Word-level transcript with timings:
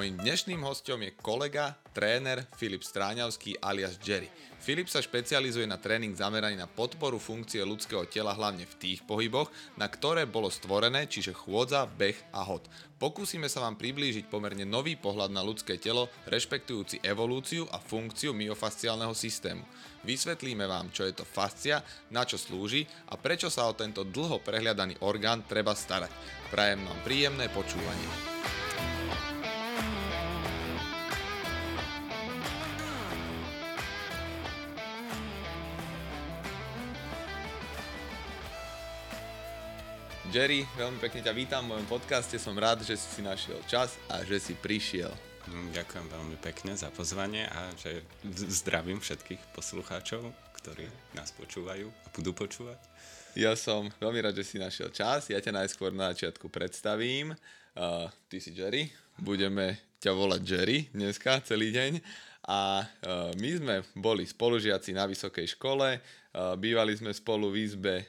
Mojím 0.00 0.16
dnešným 0.16 0.64
hostom 0.64 1.04
je 1.04 1.12
kolega, 1.12 1.76
tréner 1.92 2.48
Filip 2.56 2.80
Stráňavský 2.80 3.60
alias 3.60 4.00
Jerry. 4.00 4.32
Filip 4.56 4.88
sa 4.88 5.04
špecializuje 5.04 5.68
na 5.68 5.76
tréning 5.76 6.16
zameraný 6.16 6.56
na 6.56 6.64
podporu 6.64 7.20
funkcie 7.20 7.60
ľudského 7.60 8.08
tela 8.08 8.32
hlavne 8.32 8.64
v 8.64 8.78
tých 8.80 9.04
pohyboch, 9.04 9.52
na 9.76 9.92
ktoré 9.92 10.24
bolo 10.24 10.48
stvorené, 10.48 11.04
čiže 11.04 11.36
chôdza, 11.36 11.84
beh 11.84 12.16
a 12.32 12.40
hod. 12.48 12.64
Pokúsime 12.96 13.44
sa 13.52 13.60
vám 13.60 13.76
priblížiť 13.76 14.24
pomerne 14.32 14.64
nový 14.64 14.96
pohľad 14.96 15.36
na 15.36 15.44
ľudské 15.44 15.76
telo, 15.76 16.08
rešpektujúci 16.32 17.04
evolúciu 17.04 17.68
a 17.68 17.76
funkciu 17.76 18.32
myofasciálneho 18.32 19.12
systému. 19.12 19.68
Vysvetlíme 20.08 20.64
vám, 20.64 20.88
čo 20.96 21.04
je 21.04 21.12
to 21.12 21.28
fascia, 21.28 21.84
na 22.08 22.24
čo 22.24 22.40
slúži 22.40 22.88
a 23.12 23.20
prečo 23.20 23.52
sa 23.52 23.68
o 23.68 23.76
tento 23.76 24.08
dlho 24.08 24.40
prehliadaný 24.40 24.96
orgán 25.04 25.44
treba 25.44 25.76
starať. 25.76 26.08
Prajem 26.48 26.88
vám 26.88 26.98
príjemné 27.04 27.52
počúvanie. 27.52 28.59
Jerry, 40.30 40.62
veľmi 40.78 41.02
pekne 41.02 41.26
ťa 41.26 41.34
vítam 41.34 41.66
v 41.66 41.74
mojom 41.74 41.98
podcaste, 41.98 42.38
som 42.38 42.54
rád, 42.54 42.86
že 42.86 42.94
si 42.94 43.18
si 43.18 43.18
našiel 43.18 43.58
čas 43.66 43.98
a 44.06 44.22
že 44.22 44.38
si 44.38 44.54
prišiel. 44.54 45.10
Mm, 45.50 45.74
ďakujem 45.74 46.06
veľmi 46.06 46.38
pekne 46.38 46.78
za 46.78 46.86
pozvanie 46.94 47.50
a 47.50 47.66
že 47.74 48.06
zdravím 48.62 49.02
všetkých 49.02 49.42
poslucháčov, 49.50 50.30
ktorí 50.54 50.86
nás 51.18 51.34
počúvajú 51.34 51.90
a 51.90 52.06
budú 52.14 52.30
počúvať. 52.30 52.78
Ja 53.34 53.58
som 53.58 53.90
veľmi 53.98 54.22
rád, 54.22 54.38
že 54.38 54.46
si 54.46 54.62
našiel 54.62 54.94
čas. 54.94 55.26
Ja 55.34 55.42
ťa 55.42 55.66
najskôr 55.66 55.90
na 55.90 56.14
začiatku 56.14 56.46
predstavím. 56.46 57.34
Uh, 57.74 58.06
ty 58.30 58.38
si 58.38 58.54
Jerry, 58.54 58.86
budeme 59.18 59.82
ťa 59.98 60.14
volať 60.14 60.42
Jerry 60.46 60.86
dneska 60.94 61.42
celý 61.42 61.74
deň. 61.74 61.98
A 62.48 62.84
uh, 62.84 63.30
my 63.36 63.50
sme 63.56 63.76
boli 63.96 64.24
spolužiaci 64.24 64.96
na 64.96 65.04
vysokej 65.04 65.58
škole, 65.58 66.00
Bývali 66.30 66.94
sme 66.94 67.10
spolu 67.10 67.50
v 67.50 67.66
izbe 67.66 68.06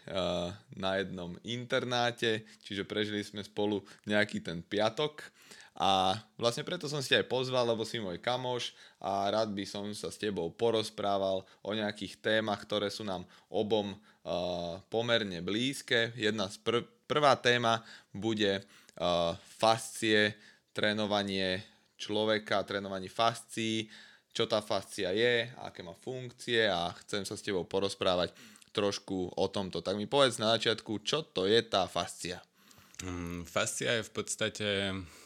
na 0.78 1.02
jednom 1.02 1.34
internáte, 1.42 2.46
čiže 2.62 2.86
prežili 2.86 3.26
sme 3.26 3.42
spolu 3.42 3.82
nejaký 4.06 4.46
ten 4.46 4.62
piatok. 4.62 5.26
A 5.82 6.14
vlastne 6.38 6.62
preto 6.62 6.86
som 6.86 7.02
si 7.02 7.18
aj 7.18 7.26
pozval, 7.26 7.66
lebo 7.66 7.82
si 7.82 7.98
môj 7.98 8.22
kamoš 8.22 8.78
a 9.02 9.26
rád 9.34 9.58
by 9.58 9.66
som 9.66 9.90
sa 9.98 10.14
s 10.14 10.22
tebou 10.22 10.54
porozprával 10.54 11.42
o 11.66 11.72
nejakých 11.74 12.22
témach, 12.22 12.62
ktoré 12.62 12.94
sú 12.94 13.02
nám 13.02 13.26
obom 13.50 13.98
pomerne 14.94 15.42
blízke. 15.42 16.14
Jedna 16.14 16.46
z 16.46 16.62
prv, 16.62 16.86
prvá 17.10 17.34
téma 17.42 17.82
bude 18.14 18.62
fascie, 19.58 20.38
trénovanie 20.78 21.66
človeka, 21.98 22.62
trénovanie 22.70 23.10
fascií 23.10 23.90
čo 24.32 24.48
tá 24.48 24.64
fascia 24.64 25.12
je, 25.12 25.52
aké 25.60 25.84
má 25.84 25.92
funkcie 25.96 26.68
a 26.68 26.92
chcem 27.04 27.28
sa 27.28 27.36
s 27.36 27.44
tebou 27.44 27.68
porozprávať 27.68 28.32
trošku 28.72 29.36
o 29.36 29.46
tomto. 29.52 29.84
Tak 29.84 30.00
mi 30.00 30.08
povedz 30.08 30.40
na 30.40 30.56
začiatku, 30.56 31.04
čo 31.04 31.28
to 31.28 31.44
je 31.48 31.60
tá 31.68 31.86
fascia? 31.92 32.40
Mm, 33.04 33.44
fascia 33.44 34.00
je 34.00 34.08
v 34.08 34.12
podstate 34.12 34.68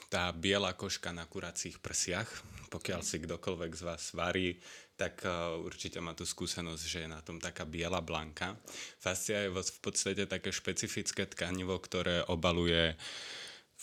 tá 0.09 0.33
biela 0.33 0.73
koška 0.73 1.13
na 1.13 1.29
kuracích 1.29 1.77
prsiach. 1.77 2.29
Pokiaľ 2.73 3.01
si 3.05 3.21
kdokoľvek 3.21 3.71
z 3.77 3.83
vás 3.85 4.03
varí, 4.17 4.57
tak 4.95 5.27
uh, 5.27 5.59
určite 5.59 5.99
má 5.99 6.15
tú 6.15 6.23
skúsenosť, 6.23 6.83
že 6.87 6.99
je 7.05 7.09
na 7.11 7.19
tom 7.19 7.37
taká 7.37 7.67
biela 7.67 7.99
blanka. 7.99 8.55
Fascia 8.97 9.45
je 9.45 9.51
v 9.51 9.79
podstate 9.83 10.23
také 10.23 10.55
špecifické 10.55 11.27
tkanivo, 11.27 11.77
ktoré 11.77 12.23
obaluje 12.31 12.95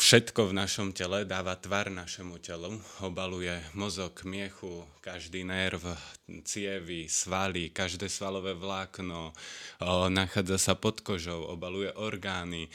Všetko 0.03 0.51
v 0.51 0.59
našom 0.59 0.91
tele 0.91 1.23
dáva 1.23 1.55
tvar 1.55 1.87
našemu 1.87 2.43
telu, 2.43 2.75
obaluje 3.07 3.55
mozog, 3.79 4.27
miechu, 4.27 4.83
každý 4.99 5.47
nerv, 5.47 5.79
cievy, 6.43 7.07
svaly, 7.07 7.71
každé 7.71 8.11
svalové 8.11 8.51
vlákno, 8.51 9.31
nachádza 10.11 10.59
sa 10.59 10.75
pod 10.75 11.07
kožou, 11.07 11.47
obaluje 11.47 11.95
orgány. 11.95 12.67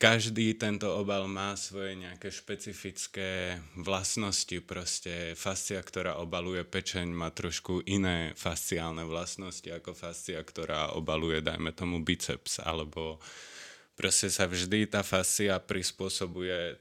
Každý 0.00 0.56
tento 0.56 0.88
obal 0.88 1.28
má 1.28 1.52
svoje 1.52 2.00
nejaké 2.00 2.32
špecifické 2.32 3.60
vlastnosti, 3.76 4.56
proste 4.64 5.36
fascia, 5.36 5.84
ktorá 5.84 6.16
obaluje 6.16 6.64
pečeň, 6.64 7.12
má 7.12 7.28
trošku 7.28 7.84
iné 7.84 8.32
fasciálne 8.40 9.04
vlastnosti 9.04 9.68
ako 9.68 9.92
fascia, 9.92 10.40
ktorá 10.40 10.96
obaluje, 10.96 11.44
dajme 11.44 11.76
tomu, 11.76 12.00
biceps 12.00 12.56
alebo 12.64 13.20
proste 13.94 14.30
sa 14.30 14.46
vždy 14.50 14.90
tá 14.90 15.02
fascia 15.02 15.58
prispôsobuje 15.62 16.78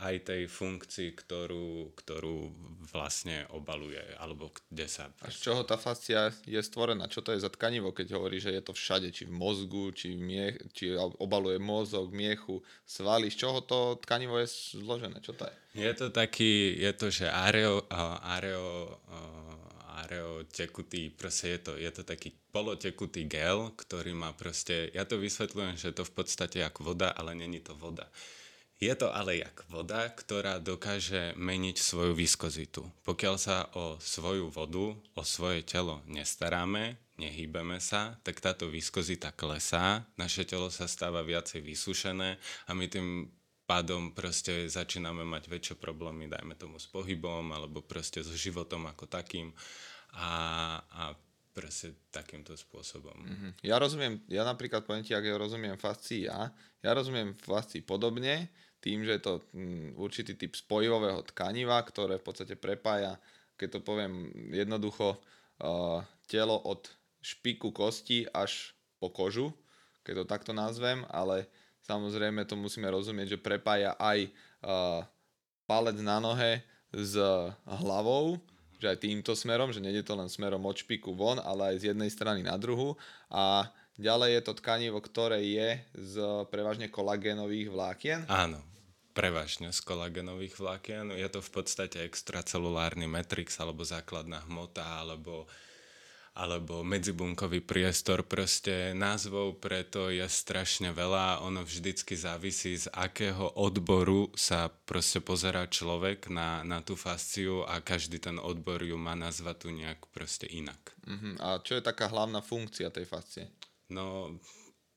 aj 0.00 0.32
tej 0.32 0.48
funkcii, 0.48 1.12
ktorú, 1.12 1.92
ktorú 1.92 2.48
vlastne 2.88 3.44
obaluje, 3.52 4.00
alebo 4.16 4.48
kde 4.72 4.88
sa... 4.88 5.12
A 5.20 5.28
z 5.28 5.44
čoho 5.44 5.60
tá 5.60 5.76
fascia 5.76 6.32
je 6.48 6.56
stvorená? 6.56 7.04
Čo 7.04 7.20
to 7.20 7.36
je 7.36 7.44
za 7.44 7.52
tkanivo, 7.52 7.92
keď 7.92 8.16
hovorí, 8.16 8.40
že 8.40 8.56
je 8.56 8.64
to 8.64 8.72
všade, 8.72 9.12
či 9.12 9.28
v 9.28 9.36
mozgu, 9.36 9.92
či, 9.92 10.16
miech, 10.16 10.56
či 10.72 10.96
obaluje 10.96 11.60
mozog, 11.60 12.16
miechu, 12.16 12.64
svaly, 12.88 13.28
z 13.28 13.44
čoho 13.44 13.60
to 13.60 14.00
tkanivo 14.00 14.40
je 14.40 14.48
zložené? 14.80 15.20
Čo 15.20 15.36
to 15.36 15.44
je? 15.44 15.84
Je 15.84 15.92
to 15.92 16.08
taký, 16.08 16.72
je 16.80 16.92
to, 16.96 17.12
že 17.12 17.28
areo, 17.28 17.84
areo, 18.24 18.96
areo 20.04 20.46
tekutý, 20.46 21.10
proste 21.10 21.56
je 21.56 21.60
to, 21.60 21.72
je 21.78 21.90
to 21.90 22.02
taký 22.06 22.34
polotekutý 22.52 23.26
gel, 23.26 23.74
ktorý 23.74 24.14
má 24.14 24.34
proste, 24.34 24.92
ja 24.94 25.02
to 25.08 25.18
vysvetľujem, 25.18 25.74
že 25.78 25.94
to 25.94 26.06
v 26.06 26.12
podstate 26.12 26.62
ako 26.62 26.94
voda, 26.94 27.10
ale 27.14 27.34
není 27.34 27.58
to 27.58 27.74
voda. 27.74 28.06
Je 28.78 28.94
to 28.94 29.10
ale 29.10 29.42
jak 29.42 29.66
voda, 29.66 30.06
ktorá 30.06 30.62
dokáže 30.62 31.34
meniť 31.34 31.82
svoju 31.82 32.14
viskozitu. 32.14 32.86
Pokiaľ 33.02 33.34
sa 33.34 33.66
o 33.74 33.98
svoju 33.98 34.54
vodu, 34.54 34.94
o 34.94 35.22
svoje 35.26 35.66
telo 35.66 35.98
nestaráme, 36.06 36.94
nehýbeme 37.18 37.82
sa, 37.82 38.14
tak 38.22 38.38
táto 38.38 38.70
viskozita 38.70 39.34
klesá, 39.34 40.06
naše 40.14 40.46
telo 40.46 40.70
sa 40.70 40.86
stáva 40.86 41.26
viacej 41.26 41.58
vysušené 41.58 42.38
a 42.38 42.70
my 42.70 42.86
tým 42.86 43.26
pádom 43.68 44.16
proste 44.16 44.64
začíname 44.72 45.28
mať 45.28 45.52
väčšie 45.52 45.76
problémy, 45.76 46.24
dajme 46.24 46.56
tomu 46.56 46.80
s 46.80 46.88
pohybom 46.88 47.52
alebo 47.52 47.84
proste 47.84 48.24
so 48.24 48.32
životom 48.32 48.88
ako 48.88 49.04
takým 49.04 49.52
a, 50.16 50.30
a 50.80 51.02
proste 51.52 51.92
takýmto 52.08 52.56
spôsobom. 52.56 53.12
Mm-hmm. 53.12 53.50
Ja 53.68 53.76
rozumiem, 53.76 54.24
ja 54.32 54.48
napríklad 54.48 54.88
poviem 54.88 55.04
ti, 55.04 55.12
ak 55.12 55.28
ja 55.28 55.36
rozumiem 55.36 55.76
fascii 55.76 56.32
ja, 56.32 56.48
ja 56.80 56.90
rozumiem 56.96 57.36
fascii 57.36 57.84
podobne, 57.84 58.48
tým, 58.80 59.04
že 59.04 59.18
je 59.18 59.22
to 59.22 59.34
mm, 59.52 59.98
určitý 59.98 60.38
typ 60.38 60.54
spojivového 60.54 61.20
tkaniva, 61.34 61.82
ktoré 61.82 62.16
v 62.16 62.24
podstate 62.24 62.54
prepája, 62.54 63.20
keď 63.58 63.78
to 63.78 63.80
poviem 63.82 64.30
jednoducho, 64.54 65.18
uh, 65.18 66.00
telo 66.30 66.56
od 66.62 66.86
špiku 67.18 67.74
kosti 67.74 68.30
až 68.30 68.72
po 69.02 69.10
kožu, 69.10 69.50
keď 70.06 70.22
to 70.22 70.30
takto 70.30 70.52
nazvem, 70.54 71.02
ale 71.10 71.50
samozrejme 71.88 72.44
to 72.44 72.52
musíme 72.60 72.84
rozumieť, 72.92 73.34
že 73.34 73.38
prepája 73.40 73.96
aj 73.96 74.28
uh, 74.28 75.00
palec 75.64 75.96
na 76.04 76.20
nohe 76.20 76.60
s 76.92 77.16
hlavou, 77.64 78.36
že 78.76 78.92
aj 78.92 79.02
týmto 79.04 79.32
smerom, 79.32 79.72
že 79.72 79.80
nejde 79.80 80.04
to 80.04 80.12
len 80.12 80.28
smerom 80.28 80.60
od 80.68 80.76
špiku 80.76 81.16
von, 81.16 81.40
ale 81.40 81.74
aj 81.74 81.76
z 81.80 81.84
jednej 81.92 82.12
strany 82.12 82.44
na 82.44 82.54
druhu 82.60 82.94
a 83.28 83.68
ďalej 83.98 84.38
je 84.38 84.42
to 84.44 84.52
tkanivo, 84.60 84.98
ktoré 85.02 85.42
je 85.42 85.80
z 85.96 86.14
prevažne 86.48 86.86
kolagénových 86.88 87.68
vlákien. 87.68 88.20
Áno, 88.30 88.62
prevažne 89.12 89.74
z 89.74 89.80
kolagénových 89.82 90.56
vlákien. 90.62 91.10
Je 91.12 91.26
to 91.26 91.42
v 91.42 91.50
podstate 91.50 92.06
extracelulárny 92.06 93.10
matrix 93.10 93.58
alebo 93.58 93.82
základná 93.82 94.46
hmota 94.46 95.02
alebo 95.02 95.50
alebo 96.38 96.86
medzibunkový 96.86 97.58
priestor, 97.58 98.22
proste 98.22 98.94
názvov 98.94 99.58
preto 99.58 100.06
je 100.06 100.22
strašne 100.22 100.94
veľa, 100.94 101.42
ono 101.42 101.66
vždycky 101.66 102.14
závisí 102.14 102.78
z 102.78 102.86
akého 102.94 103.58
odboru 103.58 104.30
sa 104.38 104.70
proste 104.70 105.18
pozerá 105.18 105.66
človek 105.66 106.30
na, 106.30 106.62
na 106.62 106.78
tú 106.78 106.94
fasciu 106.94 107.66
a 107.66 107.82
každý 107.82 108.22
ten 108.22 108.38
odbor 108.38 108.78
ju 108.86 108.94
má 108.94 109.18
nazvať 109.18 109.66
tu 109.66 109.68
nejak 109.74 110.06
proste 110.14 110.46
inak. 110.46 110.94
Uh-huh. 111.02 111.34
A 111.42 111.58
čo 111.58 111.74
je 111.74 111.82
taká 111.82 112.06
hlavná 112.06 112.38
funkcia 112.38 112.94
tej 112.94 113.10
fascie? 113.10 113.50
No, 113.90 114.38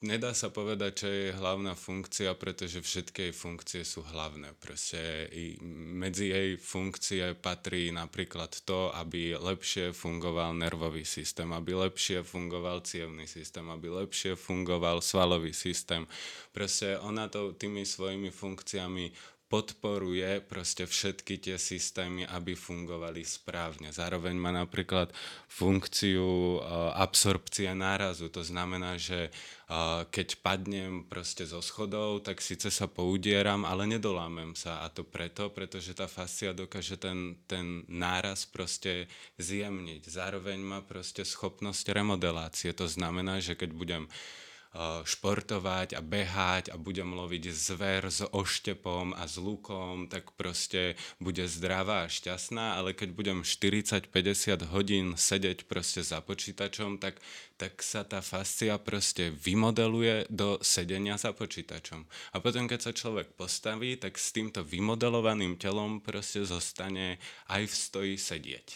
nedá 0.02 0.34
sa 0.34 0.50
povedať, 0.50 0.92
čo 1.06 1.08
je 1.08 1.38
hlavná 1.38 1.78
funkcia, 1.78 2.34
pretože 2.34 2.82
všetky 2.82 3.30
jej 3.30 3.34
funkcie 3.34 3.82
sú 3.86 4.02
hlavné. 4.02 4.58
Proste 4.58 5.30
medzi 5.72 6.34
jej 6.34 6.58
funkcie 6.58 7.38
patrí 7.38 7.94
napríklad 7.94 8.52
to, 8.66 8.90
aby 8.98 9.38
lepšie 9.38 9.94
fungoval 9.94 10.58
nervový 10.58 11.06
systém, 11.06 11.50
aby 11.54 11.78
lepšie 11.78 12.26
fungoval 12.26 12.82
cievný 12.82 13.30
systém, 13.30 13.64
aby 13.70 13.94
lepšie 13.94 14.34
fungoval 14.34 15.06
svalový 15.06 15.54
systém. 15.54 16.10
Proste 16.52 16.98
ona 17.00 17.30
to 17.30 17.54
tými 17.54 17.86
svojimi 17.86 18.34
funkciami 18.34 19.31
podporuje 19.52 20.40
proste 20.48 20.88
všetky 20.88 21.36
tie 21.44 21.60
systémy, 21.60 22.24
aby 22.24 22.56
fungovali 22.56 23.20
správne. 23.28 23.92
Zároveň 23.92 24.40
má 24.40 24.56
napríklad 24.56 25.12
funkciu 25.52 26.24
uh, 26.56 26.96
absorpcie 26.96 27.68
nárazu. 27.76 28.32
To 28.32 28.48
znamená, 28.48 28.96
že 28.96 29.28
uh, 29.28 30.08
keď 30.08 30.40
padnem 30.40 31.04
proste 31.04 31.44
zo 31.44 31.60
schodov, 31.60 32.24
tak 32.24 32.40
síce 32.40 32.72
sa 32.72 32.88
poudieram, 32.88 33.68
ale 33.68 33.92
nedolámem 33.92 34.56
sa. 34.56 34.88
A 34.88 34.88
to 34.88 35.04
preto, 35.04 35.52
pretože 35.52 35.92
tá 35.92 36.08
fascia 36.08 36.56
dokáže 36.56 36.96
ten, 36.96 37.36
ten 37.52 37.84
náraz 37.92 38.48
proste 38.48 39.12
zjemniť. 39.36 40.08
Zároveň 40.08 40.64
má 40.64 40.80
proste 40.80 41.28
schopnosť 41.28 41.92
remodelácie. 41.92 42.72
To 42.72 42.88
znamená, 42.88 43.44
že 43.44 43.60
keď 43.60 43.76
budem 43.76 44.04
športovať 44.80 46.00
a 46.00 46.02
behať 46.02 46.72
a 46.72 46.80
budem 46.80 47.12
loviť 47.12 47.44
zver 47.52 48.08
s 48.08 48.24
oštepom 48.24 49.12
a 49.12 49.28
s 49.28 49.36
lukom, 49.36 50.08
tak 50.08 50.32
proste 50.40 50.96
bude 51.20 51.44
zdravá 51.44 52.08
a 52.08 52.12
šťastná, 52.12 52.80
ale 52.80 52.96
keď 52.96 53.12
budem 53.12 53.40
40-50 53.44 54.72
hodín 54.72 55.20
sedieť 55.20 55.68
proste 55.68 56.08
za 56.08 56.24
počítačom, 56.24 57.04
tak, 57.04 57.20
tak 57.60 57.84
sa 57.84 58.08
tá 58.08 58.24
fascia 58.24 58.80
proste 58.80 59.36
vymodeluje 59.36 60.32
do 60.32 60.56
sedenia 60.64 61.20
za 61.20 61.36
počítačom. 61.36 62.08
A 62.32 62.40
potom, 62.40 62.72
keď 62.72 62.80
sa 62.80 62.92
človek 62.96 63.36
postaví, 63.36 64.00
tak 64.00 64.16
s 64.16 64.32
týmto 64.32 64.64
vymodelovaným 64.64 65.60
telom 65.60 66.00
proste 66.00 66.48
zostane 66.48 67.20
aj 67.52 67.68
v 67.68 67.76
stoji 67.76 68.16
sedieť. 68.16 68.68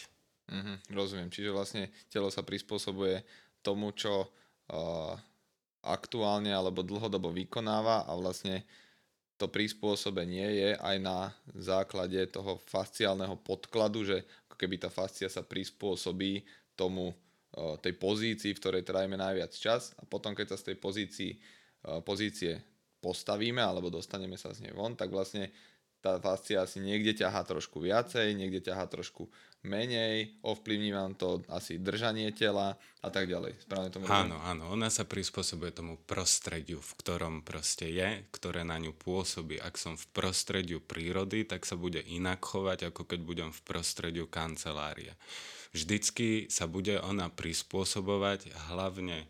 Mm-hmm, 0.52 0.76
rozumiem. 0.92 1.32
Čiže 1.32 1.56
vlastne 1.56 1.84
telo 2.12 2.28
sa 2.28 2.44
prispôsobuje 2.44 3.24
tomu, 3.64 3.90
čo 3.96 4.28
uh, 4.28 5.18
aktuálne 5.86 6.50
alebo 6.50 6.82
dlhodobo 6.82 7.30
vykonáva 7.30 8.04
a 8.04 8.12
vlastne 8.18 8.66
to 9.36 9.46
prispôsobenie 9.46 10.46
je 10.48 10.70
aj 10.80 10.96
na 10.98 11.28
základe 11.52 12.18
toho 12.32 12.56
fasciálneho 12.66 13.36
podkladu, 13.36 14.02
že 14.02 14.24
ako 14.48 14.56
keby 14.56 14.80
tá 14.80 14.88
fascia 14.88 15.28
sa 15.28 15.44
prispôsobí 15.44 16.42
tomu 16.72 17.12
tej 17.80 17.96
pozícii, 17.96 18.52
v 18.52 18.60
ktorej 18.60 18.82
trajíme 18.84 19.16
najviac 19.16 19.52
čas 19.56 19.96
a 19.96 20.04
potom 20.04 20.36
keď 20.36 20.52
sa 20.52 20.60
z 20.60 20.72
tej 20.72 20.76
pozícii, 20.76 21.30
pozície 22.04 22.60
postavíme 23.00 23.60
alebo 23.60 23.92
dostaneme 23.92 24.36
sa 24.40 24.52
z 24.52 24.68
nej 24.68 24.74
von, 24.76 24.96
tak 24.96 25.12
vlastne 25.12 25.52
tá 26.00 26.20
fascia 26.20 26.60
asi 26.60 26.80
niekde 26.84 27.16
ťahá 27.16 27.44
trošku 27.48 27.80
viacej, 27.80 28.36
niekde 28.36 28.60
ťahá 28.60 28.84
trošku 28.88 29.28
menej, 29.66 30.38
ovplyvní 30.46 30.94
vám 30.94 31.18
to 31.18 31.42
asi 31.50 31.82
držanie 31.82 32.32
tela 32.32 32.78
a 33.02 33.08
tak 33.10 33.26
ďalej. 33.30 33.58
Správne 33.62 33.90
tomu 33.90 34.06
Áno, 34.06 34.38
áno, 34.42 34.70
ona 34.72 34.90
sa 34.90 35.06
prispôsobuje 35.06 35.74
tomu 35.74 35.98
prostrediu, 36.06 36.78
v 36.78 36.92
ktorom 36.98 37.42
proste 37.42 37.90
je, 37.90 38.24
ktoré 38.34 38.62
na 38.62 38.78
ňu 38.78 38.94
pôsobí. 38.94 39.58
Ak 39.58 39.78
som 39.78 39.98
v 39.98 40.06
prostrediu 40.10 40.78
prírody, 40.82 41.46
tak 41.46 41.66
sa 41.66 41.74
bude 41.74 42.02
inak 42.02 42.42
chovať, 42.42 42.90
ako 42.90 43.02
keď 43.06 43.20
budem 43.22 43.50
v 43.50 43.60
prostrediu 43.66 44.26
kancelárie. 44.30 45.14
Vždycky 45.76 46.48
sa 46.48 46.64
bude 46.64 46.96
ona 47.02 47.28
prispôsobovať 47.28 48.54
hlavne 48.72 49.28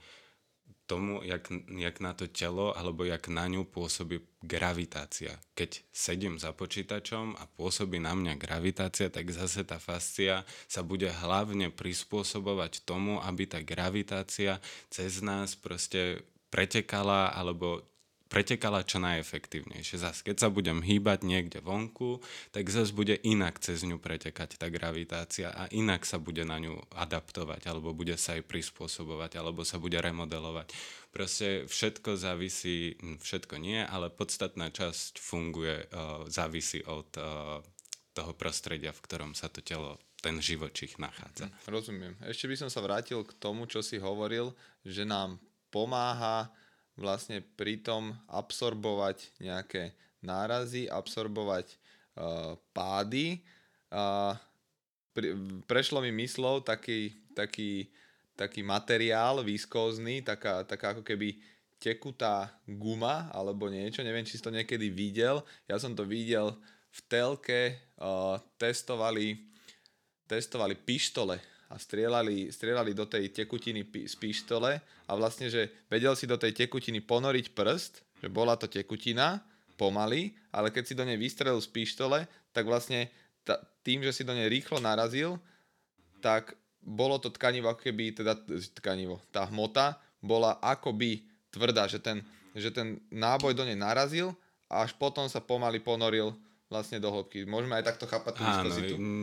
tomu, 0.86 1.20
jak, 1.26 1.50
jak 1.66 1.96
na 2.00 2.14
to 2.14 2.30
telo 2.30 2.72
alebo 2.78 3.02
jak 3.02 3.26
na 3.26 3.50
ňu 3.50 3.66
pôsobí 3.66 4.22
gravitácia. 4.40 5.34
Keď 5.58 5.82
sedím 5.90 6.38
za 6.38 6.54
počítačom 6.54 7.34
a 7.36 7.44
pôsobí 7.58 7.98
na 7.98 8.14
mňa 8.14 8.38
gravitácia, 8.38 9.10
tak 9.10 9.28
zase 9.34 9.66
tá 9.66 9.82
fascia 9.82 10.46
sa 10.70 10.86
bude 10.86 11.10
hlavne 11.10 11.74
prispôsobovať 11.74 12.86
tomu, 12.86 13.18
aby 13.20 13.50
tá 13.50 13.58
gravitácia 13.60 14.62
cez 14.88 15.18
nás 15.20 15.58
proste 15.58 16.22
pretekala 16.54 17.34
alebo 17.34 17.82
pretekala 18.26 18.82
čo 18.82 18.98
najefektívnejšie. 18.98 20.02
Zas, 20.02 20.22
keď 20.26 20.36
sa 20.46 20.48
budem 20.50 20.82
hýbať 20.82 21.22
niekde 21.22 21.62
vonku, 21.62 22.18
tak 22.50 22.66
zase 22.66 22.90
bude 22.90 23.14
inak 23.22 23.62
cez 23.62 23.86
ňu 23.86 24.02
pretekať 24.02 24.58
tá 24.58 24.66
gravitácia 24.66 25.54
a 25.54 25.70
inak 25.70 26.02
sa 26.02 26.18
bude 26.18 26.42
na 26.42 26.58
ňu 26.58 26.78
adaptovať, 26.94 27.70
alebo 27.70 27.94
bude 27.94 28.18
sa 28.18 28.34
jej 28.34 28.44
prispôsobovať, 28.44 29.38
alebo 29.38 29.62
sa 29.62 29.78
bude 29.78 29.98
remodelovať. 29.98 30.74
Proste 31.14 31.64
všetko 31.70 32.18
závisí, 32.20 32.98
všetko 33.00 33.56
nie, 33.56 33.80
ale 33.80 34.12
podstatná 34.12 34.68
časť 34.68 35.16
funguje, 35.16 35.88
uh, 35.88 36.28
závisí 36.28 36.84
od 36.84 37.08
uh, 37.16 37.64
toho 38.12 38.32
prostredia, 38.36 38.92
v 38.92 39.00
ktorom 39.04 39.32
sa 39.32 39.48
to 39.48 39.64
telo 39.64 39.96
ten 40.20 40.40
živočích 40.40 40.98
nachádza. 40.98 41.52
Rozumiem. 41.68 42.18
Ešte 42.24 42.50
by 42.50 42.56
som 42.58 42.70
sa 42.72 42.82
vrátil 42.82 43.22
k 43.22 43.36
tomu, 43.36 43.68
čo 43.70 43.84
si 43.84 44.00
hovoril, 44.00 44.50
že 44.82 45.06
nám 45.06 45.38
pomáha 45.70 46.50
vlastne 46.96 47.44
pritom 47.44 48.16
absorbovať 48.26 49.36
nejaké 49.40 49.92
nárazy, 50.24 50.88
absorbovať 50.88 51.76
uh, 52.16 52.56
pády. 52.72 53.44
Uh, 53.92 54.32
pri, 55.12 55.36
prešlo 55.68 56.00
mi 56.00 56.10
myslou 56.24 56.64
taký, 56.64 57.12
taký, 57.36 57.92
taký 58.34 58.64
materiál 58.64 59.44
výskozný, 59.44 60.24
taká, 60.24 60.64
taká 60.64 60.96
ako 60.96 61.04
keby 61.04 61.36
tekutá 61.76 62.56
guma 62.64 63.28
alebo 63.36 63.68
niečo, 63.68 64.00
neviem, 64.00 64.24
či 64.24 64.40
si 64.40 64.44
to 64.44 64.50
niekedy 64.50 64.88
videl. 64.88 65.44
Ja 65.68 65.76
som 65.76 65.92
to 65.92 66.08
videl 66.08 66.56
v 66.90 67.00
telke, 67.12 67.76
uh, 68.00 68.40
testovali, 68.56 69.36
testovali 70.24 70.72
pištole 70.72 71.55
a 71.66 71.74
strieľali, 71.76 72.50
strieľali 72.54 72.94
do 72.94 73.06
tej 73.06 73.34
tekutiny 73.34 73.82
z 74.06 74.14
pištole 74.14 74.78
a 74.80 75.12
vlastne, 75.18 75.50
že 75.50 75.86
vedel 75.90 76.14
si 76.14 76.30
do 76.30 76.38
tej 76.38 76.54
tekutiny 76.54 77.02
ponoriť 77.02 77.52
prst, 77.54 78.22
že 78.22 78.28
bola 78.30 78.54
to 78.54 78.70
tekutina, 78.70 79.42
pomaly, 79.76 80.32
ale 80.50 80.72
keď 80.72 80.82
si 80.88 80.94
do 80.96 81.04
nej 81.04 81.20
vystrelil 81.20 81.60
z 81.60 81.68
pištole, 81.68 82.24
tak 82.50 82.64
vlastne 82.64 83.12
ta, 83.44 83.60
tým, 83.84 84.00
že 84.00 84.10
si 84.10 84.22
do 84.24 84.32
nej 84.32 84.48
rýchlo 84.48 84.80
narazil, 84.80 85.36
tak 86.24 86.56
bolo 86.80 87.20
to 87.20 87.28
tkanivo 87.28 87.70
ako 87.70 87.92
keby, 87.92 88.16
teda 88.16 88.34
tkanivo, 88.80 89.20
tá 89.28 89.44
hmota 89.46 90.00
bola 90.24 90.56
akoby 90.64 91.28
tvrdá, 91.52 91.86
že 91.86 92.00
ten, 92.00 92.24
že 92.56 92.72
ten 92.72 92.98
náboj 93.12 93.52
do 93.52 93.62
nej 93.68 93.76
narazil 93.76 94.32
a 94.66 94.82
až 94.82 94.96
potom 94.96 95.28
sa 95.28 95.38
pomaly 95.38 95.78
ponoril 95.78 96.34
vlastne 96.66 96.98
do 96.98 97.10
hĺbky. 97.14 97.46
Môžeme 97.46 97.78
aj 97.78 97.94
takto 97.94 98.04
chápať 98.10 98.32
tú 98.38 98.42
Áno, 98.42 98.74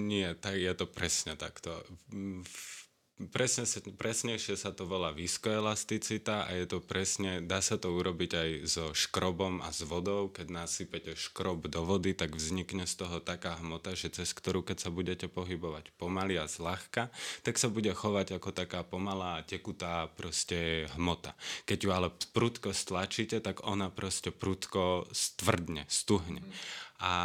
nie, 0.08 0.28
tak 0.40 0.56
je 0.56 0.74
to 0.76 0.86
presne 0.88 1.36
takto. 1.36 1.76
Presne, 3.14 3.70
presnejšie 3.94 4.58
sa 4.58 4.74
to 4.74 4.90
volá 4.90 5.14
viskoelasticita 5.14 6.50
a 6.50 6.52
je 6.58 6.66
to 6.66 6.82
presne, 6.82 7.46
dá 7.46 7.62
sa 7.62 7.78
to 7.78 7.94
urobiť 7.94 8.32
aj 8.34 8.50
so 8.66 8.86
škrobom 8.90 9.62
a 9.62 9.70
s 9.70 9.86
vodou. 9.86 10.34
Keď 10.34 10.50
nasypete 10.50 11.14
škrob 11.14 11.70
do 11.70 11.86
vody, 11.86 12.18
tak 12.18 12.34
vznikne 12.34 12.90
z 12.90 13.06
toho 13.06 13.22
taká 13.22 13.62
hmota, 13.62 13.94
že 13.94 14.10
cez 14.10 14.34
ktorú 14.34 14.66
keď 14.66 14.78
sa 14.82 14.90
budete 14.90 15.30
pohybovať 15.30 15.94
pomaly 15.94 16.42
a 16.42 16.50
zľahka, 16.50 17.14
tak 17.46 17.62
sa 17.62 17.70
bude 17.70 17.94
chovať 17.94 18.42
ako 18.42 18.50
taká 18.50 18.82
pomalá 18.82 19.46
tekutá 19.46 20.10
proste 20.18 20.90
hmota. 20.98 21.38
Keď 21.70 21.78
ju 21.86 21.90
ale 21.94 22.10
prudko 22.34 22.74
stlačíte, 22.74 23.46
tak 23.46 23.62
ona 23.62 23.94
proste 23.94 24.34
prudko 24.34 25.06
stvrdne, 25.14 25.86
stuhne. 25.86 26.42
Mm. 26.42 26.50
A, 27.02 27.16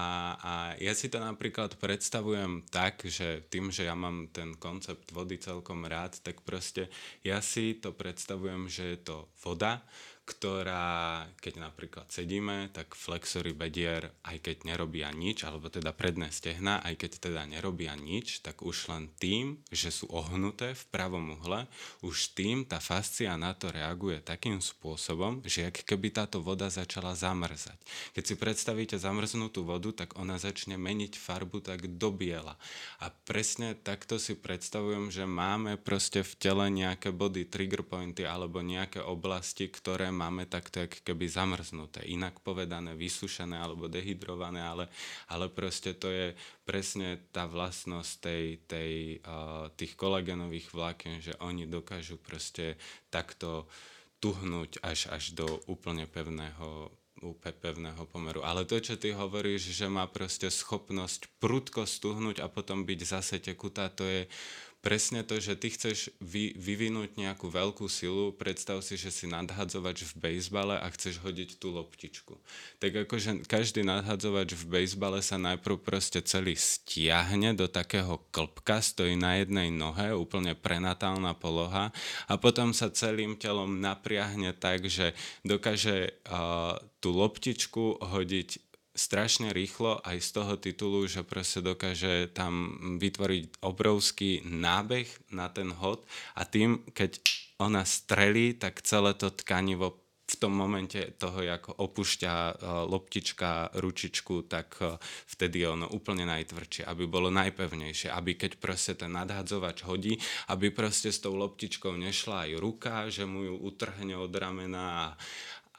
a 0.40 0.52
ja 0.80 0.96
si 0.96 1.12
to 1.12 1.20
napríklad 1.20 1.76
predstavujem 1.76 2.64
tak, 2.72 3.04
že 3.04 3.44
tým, 3.52 3.68
že 3.68 3.84
ja 3.84 3.94
mám 3.94 4.32
ten 4.32 4.56
koncept 4.56 5.12
vody 5.12 5.36
celkom 5.36 5.84
rád, 5.84 6.18
tak 6.24 6.40
proste 6.42 6.88
ja 7.20 7.38
si 7.44 7.76
to 7.76 7.92
predstavujem, 7.92 8.66
že 8.66 8.96
je 8.96 8.98
to 9.04 9.16
voda, 9.44 9.84
ktorá, 10.28 11.24
keď 11.40 11.64
napríklad 11.64 12.12
sedíme, 12.12 12.68
tak 12.76 12.92
flexory 12.92 13.56
bedier, 13.56 14.12
aj 14.28 14.44
keď 14.44 14.68
nerobia 14.68 15.08
nič, 15.08 15.48
alebo 15.48 15.72
teda 15.72 15.96
predné 15.96 16.28
stehna, 16.28 16.84
aj 16.84 17.00
keď 17.00 17.32
teda 17.32 17.48
nerobia 17.48 17.96
nič, 17.96 18.44
tak 18.44 18.60
už 18.60 18.92
len 18.92 19.08
tým, 19.16 19.56
že 19.72 19.88
sú 19.88 20.04
ohnuté 20.12 20.76
v 20.76 20.84
pravom 20.92 21.40
uhle, 21.40 21.64
už 22.04 22.36
tým 22.36 22.68
tá 22.68 22.76
fascia 22.76 23.32
na 23.40 23.56
to 23.56 23.72
reaguje 23.72 24.20
takým 24.20 24.60
spôsobom, 24.60 25.40
že 25.48 25.72
ak 25.72 25.88
keby 25.88 26.12
táto 26.12 26.44
voda 26.44 26.68
začala 26.68 27.16
zamrzať. 27.16 27.80
Keď 28.12 28.24
si 28.28 28.34
predstavíte 28.36 29.00
zamrznutú 29.00 29.64
vodu, 29.64 30.04
tak 30.04 30.20
ona 30.20 30.36
začne 30.36 30.76
meniť 30.76 31.16
farbu 31.16 31.64
tak 31.64 31.88
do 31.96 32.12
biela. 32.12 32.60
A 33.00 33.08
presne 33.24 33.72
takto 33.72 34.20
si 34.20 34.36
predstavujem, 34.36 35.08
že 35.08 35.24
máme 35.24 35.80
proste 35.80 36.20
v 36.20 36.32
tele 36.36 36.68
nejaké 36.68 37.16
body, 37.16 37.48
trigger 37.48 37.80
pointy 37.80 38.28
alebo 38.28 38.60
nejaké 38.60 39.00
oblasti, 39.00 39.72
ktoré 39.72 40.17
máme 40.18 40.50
takto 40.50 40.82
jak 40.82 41.06
keby 41.06 41.30
zamrznuté. 41.30 42.02
Inak 42.10 42.42
povedané, 42.42 42.98
vysušené 42.98 43.54
alebo 43.54 43.86
dehydrované, 43.86 44.58
ale, 44.58 44.90
ale 45.30 45.46
proste 45.46 45.94
to 45.94 46.10
je 46.10 46.34
presne 46.66 47.22
tá 47.30 47.46
vlastnosť 47.46 48.12
tej, 48.18 48.44
tej, 48.66 48.92
uh, 49.22 49.70
tých 49.78 49.94
kolagenových 49.94 50.74
vlákien, 50.74 51.22
že 51.22 51.38
oni 51.38 51.70
dokážu 51.70 52.18
proste 52.18 52.74
takto 53.14 53.70
tuhnúť 54.18 54.82
až, 54.82 55.14
až 55.14 55.38
do 55.38 55.46
úplne 55.70 56.10
pevného 56.10 56.90
pevného 57.34 58.06
pomeru. 58.06 58.46
Ale 58.46 58.62
to, 58.62 58.78
čo 58.78 58.94
ty 58.94 59.10
hovoríš, 59.10 59.74
že 59.74 59.90
má 59.90 60.06
proste 60.06 60.46
schopnosť 60.46 61.26
prudko 61.42 61.82
stuhnúť 61.82 62.38
a 62.38 62.46
potom 62.46 62.86
byť 62.86 63.00
zase 63.02 63.36
tekutá, 63.42 63.90
to 63.90 64.06
je 64.06 64.30
presne 64.78 65.26
to, 65.26 65.42
že 65.42 65.58
ty 65.58 65.74
chceš 65.74 66.14
vy, 66.22 66.54
vyvinúť 66.54 67.18
nejakú 67.18 67.50
veľkú 67.50 67.90
silu, 67.90 68.30
predstav 68.30 68.78
si, 68.86 68.94
že 68.94 69.10
si 69.10 69.26
nadhadzovač 69.26 70.06
v 70.06 70.14
bejsbale 70.16 70.78
a 70.78 70.86
chceš 70.94 71.18
hodiť 71.18 71.58
tú 71.58 71.74
loptičku. 71.74 72.38
Tak 72.78 73.08
akože 73.08 73.44
každý 73.50 73.82
nadhadzovač 73.82 74.54
v 74.54 74.64
bejsbale 74.78 75.18
sa 75.18 75.34
najprv 75.36 75.82
proste 75.82 76.22
celý 76.22 76.54
stiahne 76.54 77.58
do 77.58 77.66
takého 77.66 78.22
klpka, 78.30 78.78
stojí 78.78 79.18
na 79.18 79.42
jednej 79.42 79.74
nohe, 79.74 80.14
úplne 80.14 80.54
prenatálna 80.54 81.34
poloha 81.34 81.90
a 82.30 82.34
potom 82.38 82.70
sa 82.70 82.92
celým 82.94 83.34
telom 83.34 83.82
napriahne 83.82 84.54
tak, 84.54 84.86
že 84.86 85.12
dokáže 85.42 86.14
uh, 86.30 86.78
tú 87.02 87.10
loptičku 87.14 87.98
hodiť 87.98 88.67
strašne 88.98 89.54
rýchlo 89.54 90.02
aj 90.02 90.18
z 90.18 90.30
toho 90.34 90.54
titulu, 90.58 91.06
že 91.06 91.22
proste 91.22 91.62
dokáže 91.62 92.26
tam 92.34 92.74
vytvoriť 92.98 93.62
obrovský 93.62 94.42
nábeh 94.42 95.06
na 95.30 95.46
ten 95.46 95.70
hod 95.70 96.02
a 96.34 96.42
tým, 96.42 96.82
keď 96.90 97.22
ona 97.62 97.86
strelí, 97.86 98.58
tak 98.58 98.82
celé 98.82 99.14
to 99.14 99.30
tkanivo 99.30 100.02
v 100.28 100.36
tom 100.36 100.52
momente 100.52 101.00
toho, 101.16 101.40
ako 101.40 101.72
opúšťa 101.72 102.32
uh, 102.36 102.52
loptička 102.84 103.72
ručičku, 103.80 104.44
tak 104.44 104.76
uh, 104.84 105.00
vtedy 105.24 105.64
je 105.64 105.68
ono 105.72 105.88
úplne 105.88 106.28
najtvrdšie, 106.28 106.84
aby 106.84 107.08
bolo 107.08 107.32
najpevnejšie, 107.32 108.12
aby 108.12 108.36
keď 108.36 108.60
proste 108.60 108.92
ten 108.92 109.16
nadhadzovač 109.16 109.88
hodí, 109.88 110.20
aby 110.52 110.68
proste 110.68 111.08
s 111.08 111.24
tou 111.24 111.32
loptičkou 111.32 111.96
nešla 111.96 112.44
aj 112.44 112.50
ruka, 112.60 113.08
že 113.08 113.24
mu 113.24 113.48
ju 113.48 113.56
utrhne 113.56 114.20
od 114.20 114.32
ramena 114.36 114.84
a 114.84 115.06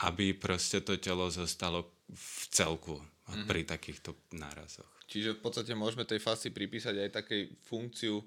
aby 0.10 0.34
proste 0.34 0.82
to 0.82 0.98
telo 0.98 1.30
zostalo 1.30 1.99
v 2.10 2.40
celku 2.50 2.98
mm-hmm. 2.98 3.46
pri 3.46 3.62
takýchto 3.66 4.18
nárazoch. 4.34 4.90
Čiže 5.10 5.38
v 5.38 5.42
podstate 5.42 5.74
môžeme 5.74 6.06
tej 6.06 6.22
fascii 6.22 6.54
pripísať 6.54 6.96
aj 6.98 7.10
takej 7.24 7.42
funkciu 7.66 8.22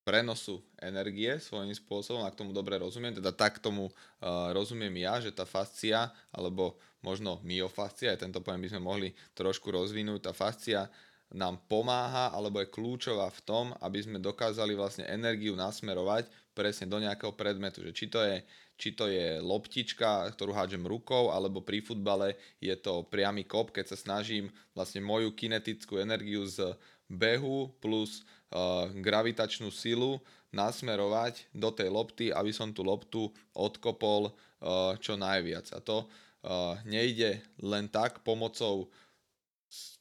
prenosu 0.00 0.64
energie 0.80 1.36
svojím 1.36 1.76
spôsobom, 1.76 2.24
ak 2.24 2.36
tomu 2.36 2.56
dobre 2.56 2.80
rozumiem, 2.80 3.12
teda 3.12 3.32
tak 3.36 3.60
tomu 3.60 3.88
uh, 3.88 4.50
rozumiem 4.52 4.92
ja, 5.00 5.20
že 5.20 5.32
tá 5.32 5.44
fascia, 5.44 6.08
alebo 6.32 6.80
možno 7.04 7.40
myofascia, 7.44 8.12
aj 8.12 8.24
tento 8.24 8.40
pojem 8.40 8.60
by 8.64 8.68
sme 8.72 8.80
mohli 8.80 9.08
trošku 9.36 9.68
rozvinúť, 9.72 10.28
tá 10.28 10.32
fascia 10.32 10.88
nám 11.30 11.62
pomáha 11.70 12.34
alebo 12.34 12.58
je 12.58 12.72
kľúčová 12.74 13.30
v 13.30 13.40
tom, 13.46 13.66
aby 13.78 14.02
sme 14.02 14.18
dokázali 14.18 14.74
vlastne 14.74 15.06
energiu 15.06 15.54
nasmerovať 15.54 16.26
presne 16.52 16.90
do 16.90 16.98
nejakého 16.98 17.32
predmetu, 17.34 17.82
že 17.86 17.92
či 17.94 18.06
to 18.10 18.20
je 18.22 18.42
či 18.80 18.96
to 18.96 19.12
je 19.12 19.36
loptička, 19.44 20.32
ktorú 20.32 20.56
hádžem 20.56 20.88
rukou, 20.88 21.28
alebo 21.28 21.60
pri 21.60 21.84
futbale 21.84 22.40
je 22.64 22.72
to 22.80 23.04
priamy 23.12 23.44
kop, 23.44 23.76
keď 23.76 23.92
sa 23.92 23.96
snažím 24.00 24.48
vlastne 24.72 25.04
moju 25.04 25.36
kinetickú 25.36 26.00
energiu 26.00 26.48
z 26.48 26.72
behu 27.04 27.68
plus 27.84 28.24
uh, 28.56 28.88
gravitačnú 28.88 29.68
silu 29.68 30.16
nasmerovať 30.48 31.52
do 31.52 31.68
tej 31.68 31.92
lopty, 31.92 32.32
aby 32.32 32.56
som 32.56 32.72
tú 32.72 32.80
loptu 32.80 33.28
odkopol 33.52 34.32
uh, 34.32 34.96
čo 34.96 35.20
najviac. 35.20 35.76
A 35.76 35.78
to 35.84 36.08
uh, 36.08 36.80
nejde 36.88 37.44
len 37.60 37.84
tak 37.92 38.24
pomocou 38.24 38.88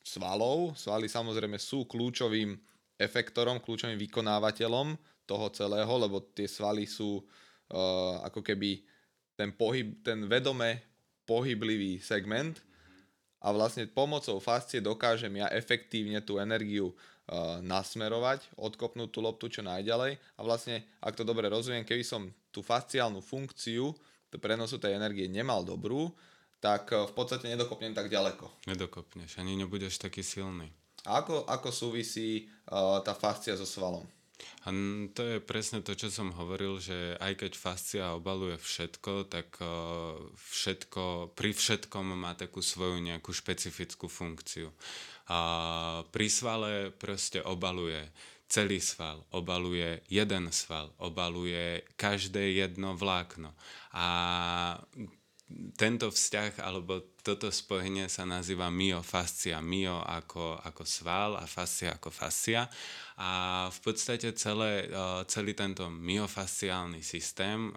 svalov. 0.08 0.80
Svaly 0.80 1.12
samozrejme 1.12 1.60
sú 1.60 1.84
kľúčovým 1.84 2.56
efektorom, 2.96 3.60
kľúčovým 3.60 4.00
vykonávateľom 4.00 4.96
toho 5.30 5.54
celého, 5.54 5.94
lebo 6.02 6.26
tie 6.34 6.50
svaly 6.50 6.90
sú 6.90 7.22
uh, 7.22 8.26
ako 8.26 8.42
keby 8.42 8.82
ten, 9.38 9.54
pohyb, 9.54 10.02
ten 10.02 10.26
vedome 10.26 10.82
pohyblivý 11.30 12.02
segment 12.02 12.58
a 13.40 13.54
vlastne 13.54 13.86
pomocou 13.86 14.42
fascie 14.42 14.82
dokážem 14.82 15.32
ja 15.38 15.48
efektívne 15.54 16.20
tú 16.26 16.42
energiu 16.42 16.92
uh, 16.92 17.62
nasmerovať, 17.62 18.50
odkopnúť 18.58 19.10
tú 19.14 19.22
loptu 19.22 19.46
čo 19.54 19.62
najďalej 19.62 20.18
a 20.18 20.42
vlastne, 20.42 20.82
ak 21.00 21.14
to 21.14 21.22
dobre 21.22 21.46
rozumiem, 21.46 21.86
keby 21.86 22.02
som 22.02 22.34
tú 22.50 22.66
fasciálnu 22.66 23.22
funkciu 23.22 23.94
prenosu 24.42 24.82
tej 24.82 24.98
energie 24.98 25.30
nemal 25.30 25.62
dobrú, 25.62 26.10
tak 26.58 26.90
uh, 26.92 27.06
v 27.06 27.14
podstate 27.14 27.48
nedokopnem 27.48 27.94
tak 27.94 28.10
ďaleko. 28.10 28.66
Nedokopneš, 28.66 29.38
ani 29.38 29.56
nebudeš 29.56 30.02
taký 30.02 30.26
silný. 30.26 30.74
A 31.08 31.24
ako, 31.24 31.48
ako 31.48 31.70
súvisí 31.72 32.52
uh, 32.68 33.00
tá 33.00 33.16
fascia 33.16 33.56
so 33.56 33.64
svalom? 33.64 34.04
A 34.68 34.76
to 35.16 35.22
je 35.24 35.38
presne 35.40 35.80
to, 35.80 35.96
čo 35.96 36.12
som 36.12 36.36
hovoril, 36.36 36.80
že 36.80 37.16
aj 37.20 37.44
keď 37.44 37.52
fascia 37.56 38.06
obaluje 38.16 38.60
všetko, 38.60 39.32
tak 39.32 39.56
všetko, 40.36 41.34
pri 41.36 41.52
všetkom 41.56 42.16
má 42.16 42.36
takú 42.36 42.60
svoju 42.60 43.00
nejakú 43.00 43.32
špecifickú 43.32 44.12
funkciu. 44.12 44.72
A 45.30 45.40
pri 46.12 46.28
svale 46.28 46.92
proste 46.92 47.40
obaluje 47.40 48.04
celý 48.50 48.82
sval, 48.82 49.22
obaluje 49.30 50.02
jeden 50.10 50.50
sval, 50.50 50.90
obaluje 50.98 51.86
každé 51.94 52.58
jedno 52.58 52.98
vlákno. 52.98 53.54
A 53.94 54.08
tento 55.74 56.14
vzťah 56.14 56.62
alebo 56.62 57.18
toto 57.26 57.50
spojenie 57.50 58.06
sa 58.06 58.24
nazýva 58.24 58.70
myofascia. 58.70 59.58
Myo 59.60 60.02
ako, 60.06 60.62
ako 60.62 60.84
sval 60.86 61.42
a 61.42 61.50
fascia 61.50 61.98
ako 61.98 62.14
fascia. 62.14 62.70
A 63.20 63.66
v 63.68 63.80
podstate 63.84 64.32
celé, 64.38 64.88
celý 65.28 65.52
tento 65.52 65.92
myofasciálny 65.92 67.04
systém 67.04 67.74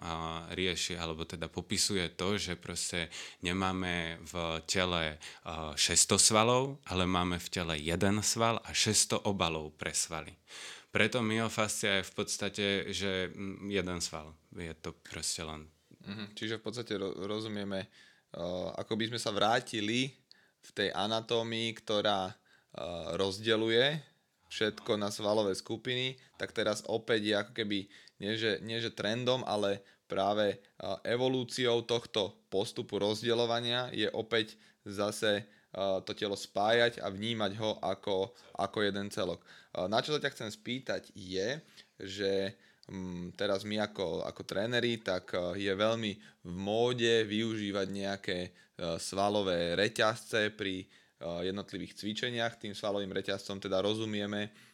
rieši, 0.55 0.95
alebo 0.95 1.27
teda 1.27 1.51
popisuje 1.51 2.15
to, 2.15 2.39
že 2.39 2.55
proste 2.55 3.11
nemáme 3.43 4.23
v 4.23 4.63
tele 4.63 5.19
600 5.43 5.75
svalov, 6.15 6.79
ale 6.87 7.03
máme 7.03 7.41
v 7.41 7.51
tele 7.51 7.75
jeden 7.81 8.23
sval 8.23 8.63
a 8.63 8.71
600 8.71 9.27
obalov 9.27 9.75
pre 9.75 9.91
svaly. 9.91 10.31
Preto 10.93 11.25
myofascia 11.25 11.99
je 11.99 12.07
v 12.07 12.13
podstate, 12.13 12.65
že 12.93 13.33
jeden 13.65 13.99
sval. 13.99 14.31
Je 14.53 14.71
to 14.77 14.93
proste 14.93 15.41
len 15.41 15.67
Mhm, 16.03 16.35
čiže 16.35 16.59
v 16.59 16.63
podstate 16.63 16.93
rozumieme, 16.99 17.87
uh, 18.35 18.75
ako 18.75 18.99
by 18.99 19.05
sme 19.13 19.19
sa 19.19 19.31
vrátili 19.31 20.11
v 20.63 20.69
tej 20.75 20.89
anatómii, 20.91 21.71
ktorá 21.79 22.31
uh, 22.31 22.35
rozdeluje 23.15 23.99
všetko 24.51 24.99
na 24.99 25.09
svalové 25.09 25.55
skupiny, 25.55 26.19
tak 26.35 26.51
teraz 26.51 26.83
opäť 26.85 27.21
je 27.23 27.35
ako 27.39 27.51
keby 27.55 27.77
nie 28.21 28.33
že, 28.37 28.61
nie 28.61 28.77
že 28.77 28.93
trendom, 28.93 29.41
ale 29.47 29.81
práve 30.05 30.59
uh, 30.59 30.99
evolúciou 31.07 31.87
tohto 31.87 32.35
postupu 32.51 32.99
rozdeľovania 32.99 33.89
je 33.95 34.11
opäť 34.11 34.59
zase 34.83 35.47
uh, 35.73 36.03
to 36.03 36.11
telo 36.11 36.35
spájať 36.35 36.99
a 36.99 37.07
vnímať 37.07 37.55
ho 37.57 37.79
ako, 37.79 38.35
ako 38.59 38.77
jeden 38.83 39.07
celok. 39.07 39.39
Uh, 39.71 39.87
na 39.87 40.03
čo 40.03 40.13
sa 40.13 40.19
ťa 40.19 40.33
chcem 40.35 40.49
spýtať 40.51 41.15
je, 41.15 41.63
že 42.03 42.31
Mm, 42.51 42.72
teraz 43.39 43.63
my 43.63 43.79
ako, 43.79 44.27
ako 44.27 44.41
tréneri, 44.43 44.99
tak 44.99 45.35
eh, 45.35 45.69
je 45.69 45.73
veľmi 45.73 46.11
v 46.43 46.53
móde 46.53 47.23
využívať 47.23 47.87
nejaké 47.87 48.37
eh, 48.43 48.51
svalové 48.99 49.75
reťazce 49.79 50.51
pri 50.51 50.83
eh, 50.83 50.87
jednotlivých 51.47 51.95
cvičeniach. 51.95 52.59
Tým 52.59 52.75
svalovým 52.75 53.11
reťazcom 53.11 53.59
teda 53.59 53.79
rozumieme, 53.79 54.71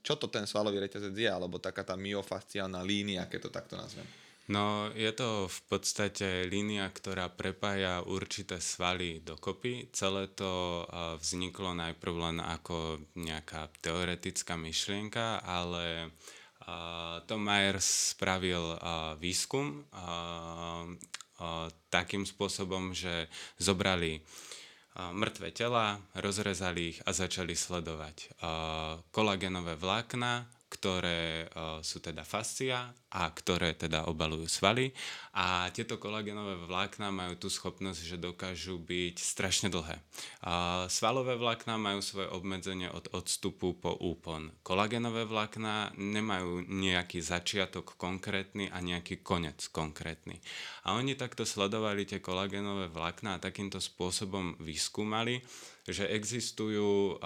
čo 0.00 0.16
to 0.16 0.32
ten 0.32 0.48
svalový 0.48 0.80
reťazec 0.80 1.12
je, 1.12 1.28
alebo 1.28 1.60
taká 1.60 1.84
tá 1.84 2.00
myofasciálna 2.00 2.80
línia, 2.80 3.28
keď 3.28 3.40
to 3.44 3.50
takto 3.52 3.76
nazvem. 3.76 4.08
No, 4.48 4.88
je 4.96 5.12
to 5.12 5.44
v 5.52 5.60
podstate 5.68 6.48
línia, 6.48 6.88
ktorá 6.88 7.28
prepája 7.28 8.00
určité 8.08 8.56
svaly 8.56 9.20
dokopy. 9.20 9.92
Celé 9.92 10.32
to 10.32 10.80
vzniklo 11.20 11.76
najprv 11.76 12.14
len 12.16 12.40
ako 12.40 13.04
nejaká 13.20 13.68
teoretická 13.84 14.56
myšlienka, 14.56 15.44
ale 15.44 16.08
Tom 17.24 17.40
Myers 17.44 18.12
spravil 18.12 18.76
výskum 19.16 19.84
takým 21.88 22.28
spôsobom, 22.28 22.92
že 22.92 23.28
zobrali 23.56 24.20
mŕtve 24.98 25.54
tela, 25.54 26.02
rozrezali 26.18 26.96
ich 26.96 26.98
a 27.06 27.14
začali 27.14 27.54
sledovať 27.54 28.34
kolagenové 29.14 29.78
vlákna, 29.78 30.57
ktoré 30.68 31.48
uh, 31.48 31.80
sú 31.80 32.04
teda 32.04 32.22
fascia 32.28 32.92
a 33.08 33.22
ktoré 33.32 33.72
teda 33.72 34.04
obalujú 34.04 34.44
svaly. 34.44 34.92
A 35.32 35.72
tieto 35.72 35.96
kolagenové 35.96 36.60
vlákna 36.68 37.08
majú 37.08 37.40
tú 37.40 37.48
schopnosť, 37.48 38.00
že 38.04 38.16
dokážu 38.20 38.76
byť 38.76 39.16
strašne 39.16 39.72
dlhé. 39.72 39.96
Uh, 40.44 40.84
svalové 40.92 41.40
vlákna 41.40 41.80
majú 41.80 42.04
svoje 42.04 42.28
obmedzenie 42.28 42.92
od 42.92 43.08
odstupu 43.16 43.80
po 43.80 43.96
úpon. 43.96 44.52
Kolagenové 44.60 45.24
vlákna 45.24 45.96
nemajú 45.96 46.68
nejaký 46.68 47.24
začiatok 47.24 47.96
konkrétny 47.96 48.68
a 48.68 48.84
nejaký 48.84 49.24
konec 49.24 49.72
konkrétny. 49.72 50.36
A 50.84 50.94
oni 51.00 51.16
takto 51.16 51.48
sledovali 51.48 52.04
tie 52.04 52.20
kolagenové 52.20 52.92
vlákna 52.92 53.40
a 53.40 53.42
takýmto 53.42 53.80
spôsobom 53.80 54.60
vyskúmali, 54.60 55.40
že 55.88 56.04
existujú, 56.04 57.16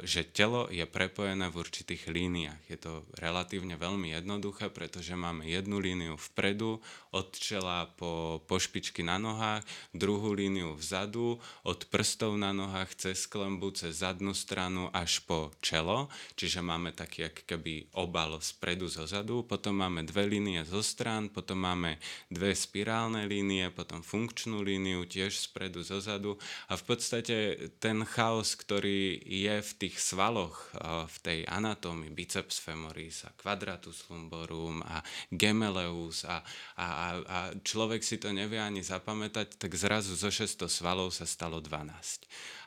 že 0.00 0.24
telo 0.24 0.72
je 0.72 0.88
prepojené 0.88 1.52
v 1.52 1.60
určitých 1.60 2.08
líniách. 2.08 2.62
Je 2.72 2.78
to 2.80 3.04
relatívne 3.20 3.76
veľmi 3.76 4.16
jednoduché, 4.16 4.72
pretože 4.72 5.12
máme 5.12 5.44
jednu 5.44 5.76
líniu 5.76 6.16
vpredu, 6.16 6.80
od 7.12 7.28
čela 7.36 7.92
po, 8.00 8.40
po 8.48 8.56
špičky 8.56 9.04
na 9.04 9.20
nohách, 9.20 9.60
druhú 9.92 10.32
líniu 10.32 10.72
vzadu, 10.72 11.36
od 11.60 11.80
prstov 11.92 12.40
na 12.40 12.56
nohách 12.56 12.96
cez 12.96 13.28
klembu, 13.28 13.68
cez 13.76 14.00
zadnú 14.00 14.32
stranu 14.32 14.88
až 14.96 15.20
po 15.28 15.52
čelo, 15.60 16.08
čiže 16.40 16.64
máme 16.64 16.96
taký 16.96 17.28
jak 17.28 17.44
keby 17.44 17.92
obal 17.92 18.40
spredu 18.40 18.88
zo 18.88 19.04
zadu, 19.04 19.44
potom 19.44 19.76
máme 19.76 20.08
dve 20.08 20.24
línie 20.24 20.64
zo 20.64 20.80
strán, 20.80 21.28
potom 21.28 21.60
máme 21.60 22.00
dve 22.32 22.56
spirálne 22.56 23.28
línie, 23.28 23.68
potom 23.68 24.00
funkčnú 24.00 24.64
líniu 24.64 25.04
tiež 25.04 25.36
spredu 25.36 25.84
zo 25.84 26.00
zadu 26.00 26.40
a 26.72 26.80
v 26.80 26.82
podstate 26.88 27.36
ten 27.82 28.06
chaos, 28.06 28.54
ktorý 28.54 29.18
je 29.26 29.58
v 29.58 29.72
tých 29.74 29.98
svaloch, 29.98 30.70
v 31.10 31.16
tej 31.18 31.38
anatómii, 31.50 32.14
biceps 32.14 32.62
femoris 32.62 33.26
a 33.26 33.34
quadratus 33.34 34.06
lumborum 34.06 34.86
a 34.86 35.02
gemeleus 35.34 36.22
a, 36.22 36.46
a, 36.78 36.86
a, 37.18 37.38
človek 37.58 38.06
si 38.06 38.22
to 38.22 38.30
nevie 38.30 38.62
ani 38.62 38.86
zapamätať, 38.86 39.58
tak 39.58 39.74
zrazu 39.74 40.14
zo 40.14 40.30
600 40.30 40.70
svalov 40.70 41.10
sa 41.10 41.26
stalo 41.26 41.58
12. 41.58 42.22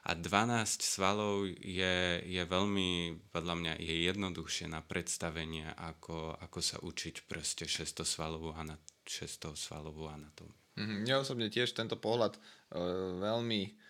A 0.05 0.11
12 0.19 0.83
svalov 0.83 1.47
je, 1.63 2.19
je 2.19 2.43
veľmi, 2.43 3.15
podľa 3.31 3.55
mňa, 3.55 3.73
je 3.79 3.95
jednoduchšie 4.11 4.67
na 4.67 4.83
predstavenie, 4.83 5.71
ako, 5.79 6.35
ako 6.43 6.59
sa 6.59 6.77
učiť 6.83 7.23
proste 7.23 7.63
600 7.63 8.03
svalovú, 8.03 8.51
anat- 8.51 8.83
600 9.07 9.55
svalovú 9.55 10.11
anatómiu. 10.11 10.59
Mm-hmm. 10.75 11.07
Mňa 11.07 11.15
osobne 11.23 11.47
tiež 11.47 11.71
tento 11.71 11.95
pohľad 11.95 12.35
uh, 12.35 13.15
veľmi 13.23 13.84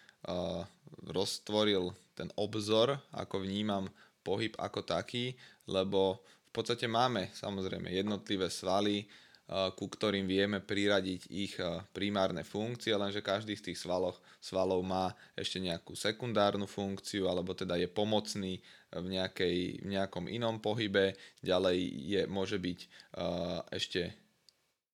roztvoril 1.05 1.93
ten 2.17 2.31
obzor, 2.39 2.97
ako 3.13 3.43
vnímam 3.43 3.85
pohyb 4.25 4.55
ako 4.57 4.81
taký, 4.81 5.37
lebo 5.69 6.23
v 6.49 6.51
podstate 6.51 6.87
máme 6.89 7.29
samozrejme 7.35 7.91
jednotlivé 7.91 8.49
svaly, 8.49 9.05
ku 9.77 9.85
ktorým 9.85 10.25
vieme 10.25 10.57
priradiť 10.57 11.21
ich 11.29 11.53
primárne 11.93 12.41
funkcie, 12.41 12.97
lenže 12.97 13.21
každý 13.21 13.53
z 13.53 13.69
tých 13.69 13.77
svaloch, 13.77 14.17
svalov 14.41 14.81
má 14.81 15.13
ešte 15.37 15.61
nejakú 15.61 15.93
sekundárnu 15.93 16.65
funkciu, 16.65 17.29
alebo 17.29 17.53
teda 17.53 17.77
je 17.77 17.85
pomocný 17.85 18.57
v, 18.89 19.05
nejakej, 19.05 19.85
v 19.85 19.87
nejakom 19.93 20.25
inom 20.25 20.57
pohybe, 20.57 21.13
ďalej 21.45 21.77
je, 21.85 22.21
môže 22.25 22.57
byť 22.57 22.79
ešte 23.69 24.17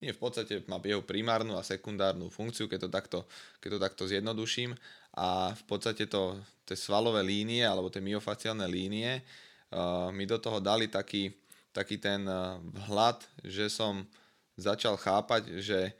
nie 0.02 0.10
v 0.10 0.18
podstate 0.18 0.66
má 0.66 0.82
jeho 0.82 1.06
primárnu 1.06 1.54
a 1.54 1.62
sekundárnu 1.62 2.26
funkciu, 2.26 2.66
keď 2.66 2.78
to 2.84 2.90
takto, 2.90 3.18
keď 3.62 3.68
to 3.70 3.78
takto 3.78 4.02
zjednoduším. 4.10 4.74
A 5.12 5.52
v 5.52 5.62
podstate 5.68 6.08
to, 6.08 6.40
tie 6.64 6.76
svalové 6.78 7.20
línie 7.20 7.64
alebo 7.64 7.92
tie 7.92 8.00
myofaciálne 8.00 8.64
línie 8.64 9.20
uh, 9.20 10.08
mi 10.08 10.24
do 10.24 10.40
toho 10.40 10.56
dali 10.56 10.88
taký, 10.88 11.28
taký 11.74 12.00
ten 12.00 12.24
uh, 12.24 12.56
vhľad, 12.88 13.20
že 13.44 13.68
som 13.68 14.08
začal 14.56 14.96
chápať, 14.96 15.60
že 15.60 15.92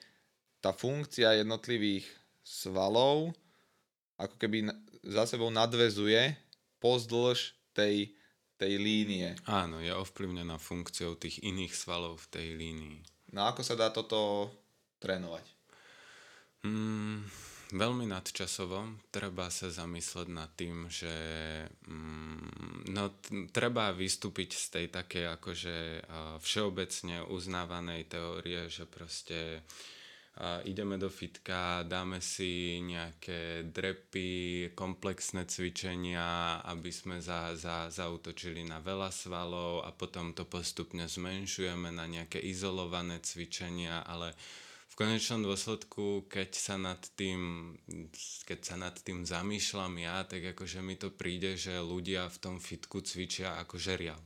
tá 0.64 0.72
funkcia 0.72 1.42
jednotlivých 1.42 2.08
svalov 2.40 3.36
ako 4.22 4.36
keby 4.38 4.70
za 5.02 5.26
sebou 5.26 5.50
nadvezuje 5.50 6.38
pozdĺž 6.78 7.58
tej, 7.74 8.14
tej 8.54 8.72
línie. 8.78 9.34
Áno, 9.50 9.82
je 9.82 9.90
ovplyvnená 9.90 10.62
funkciou 10.62 11.18
tých 11.18 11.42
iných 11.42 11.74
svalov 11.74 12.22
v 12.22 12.30
tej 12.30 12.48
línii. 12.54 12.98
No 13.34 13.48
ako 13.50 13.66
sa 13.66 13.74
dá 13.74 13.90
toto 13.90 14.50
trénovať? 15.02 15.42
Mm, 16.62 17.26
veľmi 17.72 18.06
nadčasovo. 18.06 18.84
Treba 19.08 19.48
sa 19.48 19.72
zamysleť 19.72 20.28
nad 20.28 20.52
tým, 20.52 20.86
že 20.92 21.14
mm, 21.88 22.92
no, 22.92 23.16
t- 23.18 23.48
treba 23.48 23.90
vystúpiť 23.96 24.50
z 24.54 24.66
tej 24.68 24.86
také 24.92 25.26
akože 25.26 25.76
uh, 26.04 26.36
všeobecne 26.38 27.24
uznávanej 27.26 28.06
teórie, 28.12 28.68
že 28.68 28.84
proste 28.84 29.64
a 30.32 30.64
ideme 30.64 30.96
do 30.96 31.12
fitka, 31.12 31.84
dáme 31.84 32.24
si 32.24 32.80
nejaké 32.80 33.68
drepy, 33.68 34.72
komplexné 34.72 35.44
cvičenia, 35.44 36.56
aby 36.64 36.88
sme 36.88 37.20
za, 37.20 37.52
za, 37.52 37.92
zautočili 37.92 38.64
na 38.64 38.80
veľa 38.80 39.12
svalov 39.12 39.84
a 39.84 39.92
potom 39.92 40.32
to 40.32 40.48
postupne 40.48 41.04
zmenšujeme 41.04 41.92
na 41.92 42.08
nejaké 42.08 42.40
izolované 42.40 43.20
cvičenia, 43.20 44.00
ale 44.08 44.32
v 44.92 44.94
konečnom 45.00 45.40
dôsledku, 45.40 46.28
keď 46.28 46.50
sa 46.52 46.76
nad 46.76 47.00
tým, 47.16 47.72
keď 48.44 48.60
sa 48.60 48.76
nad 48.76 48.92
tým 48.92 49.24
zamýšľam 49.24 49.96
ja, 49.96 50.20
tak 50.28 50.52
akože 50.52 50.84
mi 50.84 51.00
to 51.00 51.08
príde, 51.08 51.56
že 51.56 51.80
ľudia 51.80 52.28
v 52.28 52.36
tom 52.36 52.56
fitku 52.60 53.00
cvičia 53.00 53.56
ako 53.56 53.80
žeriav. 53.80 54.20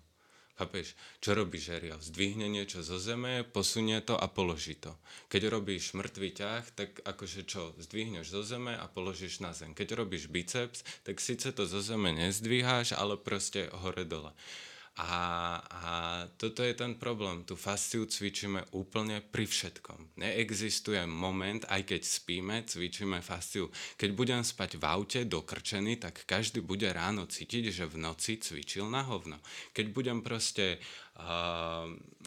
Chápeš? 0.57 0.99
Čo 1.23 1.37
robí 1.37 1.61
žeriav? 1.61 2.03
Zdvihne 2.03 2.49
niečo 2.51 2.83
zo 2.83 2.99
zeme, 2.99 3.45
posunie 3.45 4.01
to 4.03 4.19
a 4.19 4.27
položí 4.27 4.75
to. 4.75 4.97
Keď 5.31 5.53
robíš 5.53 5.93
mŕtvý 5.95 6.31
ťah, 6.33 6.65
tak 6.75 6.91
akože 7.05 7.47
čo? 7.47 7.77
Zdvihneš 7.79 8.33
zo 8.33 8.43
zeme 8.43 8.75
a 8.75 8.89
položíš 8.91 9.45
na 9.45 9.55
zem. 9.55 9.77
Keď 9.77 9.95
robíš 9.95 10.33
biceps, 10.33 10.83
tak 11.07 11.23
síce 11.23 11.53
to 11.53 11.69
zo 11.69 11.79
zeme 11.79 12.11
nezdvíháš, 12.11 12.97
ale 12.97 13.21
proste 13.21 13.71
hore 13.71 14.09
dole. 14.09 14.33
A, 14.97 15.13
a 15.61 15.83
toto 16.41 16.65
je 16.65 16.73
ten 16.73 16.97
problém. 16.97 17.45
Tu 17.45 17.53
fasciu 17.53 18.09
cvičíme 18.09 18.73
úplne 18.73 19.21
pri 19.21 19.45
všetkom. 19.45 20.17
Neexistuje 20.17 21.05
moment, 21.05 21.61
aj 21.69 21.85
keď 21.85 22.01
spíme, 22.01 22.65
cvičíme 22.65 23.21
fasciu. 23.21 23.69
Keď 24.01 24.11
budem 24.17 24.41
spať 24.41 24.81
v 24.81 24.85
aute 24.89 25.21
dokrčený, 25.29 26.01
tak 26.01 26.25
každý 26.25 26.65
bude 26.65 26.89
ráno 26.89 27.29
cítiť, 27.29 27.69
že 27.69 27.85
v 27.85 28.01
noci 28.01 28.41
cvičil 28.41 28.89
na 28.89 29.05
hovno. 29.05 29.37
Keď 29.77 29.87
budem 29.93 30.25
proste 30.25 30.81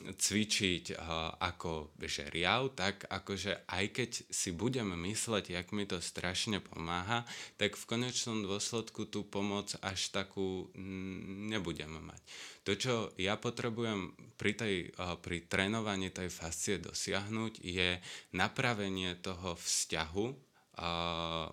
cvičiť 0.09 0.97
uh, 0.97 1.37
ako 1.37 1.93
žeriav, 2.01 2.73
tak 2.73 3.05
akože 3.05 3.69
aj 3.69 3.85
keď 3.93 4.11
si 4.31 4.49
budem 4.49 4.89
mysleť, 4.97 5.53
jak 5.53 5.67
mi 5.75 5.85
to 5.85 6.01
strašne 6.01 6.57
pomáha, 6.57 7.27
tak 7.61 7.77
v 7.77 7.85
konečnom 7.85 8.41
dôsledku 8.41 9.05
tú 9.05 9.21
pomoc 9.27 9.77
až 9.85 10.09
takú 10.09 10.73
nebudem 11.53 12.01
mať. 12.01 12.21
To, 12.65 12.71
čo 12.73 12.93
ja 13.21 13.37
potrebujem 13.37 14.13
pri, 14.37 14.53
tej, 14.57 14.75
pri 15.21 15.37
trénovaní 15.45 16.09
tej 16.09 16.33
fascie 16.33 16.81
dosiahnuť, 16.81 17.61
je 17.61 18.01
napravenie 18.33 19.17
toho 19.21 19.53
vzťahu 19.53 20.48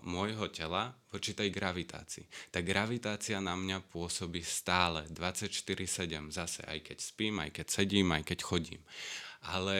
môjho 0.07 0.47
tela 0.55 0.95
voči 1.11 1.35
tej 1.35 1.51
gravitácii. 1.51 2.55
Tá 2.55 2.62
gravitácia 2.62 3.43
na 3.43 3.59
mňa 3.59 3.83
pôsobí 3.91 4.39
stále 4.47 5.03
24-7, 5.11 6.31
zase 6.31 6.62
aj 6.62 6.79
keď 6.87 6.99
spím, 7.03 7.43
aj 7.43 7.51
keď 7.51 7.67
sedím, 7.67 8.15
aj 8.15 8.23
keď 8.23 8.39
chodím. 8.47 8.83
Ale 9.51 9.79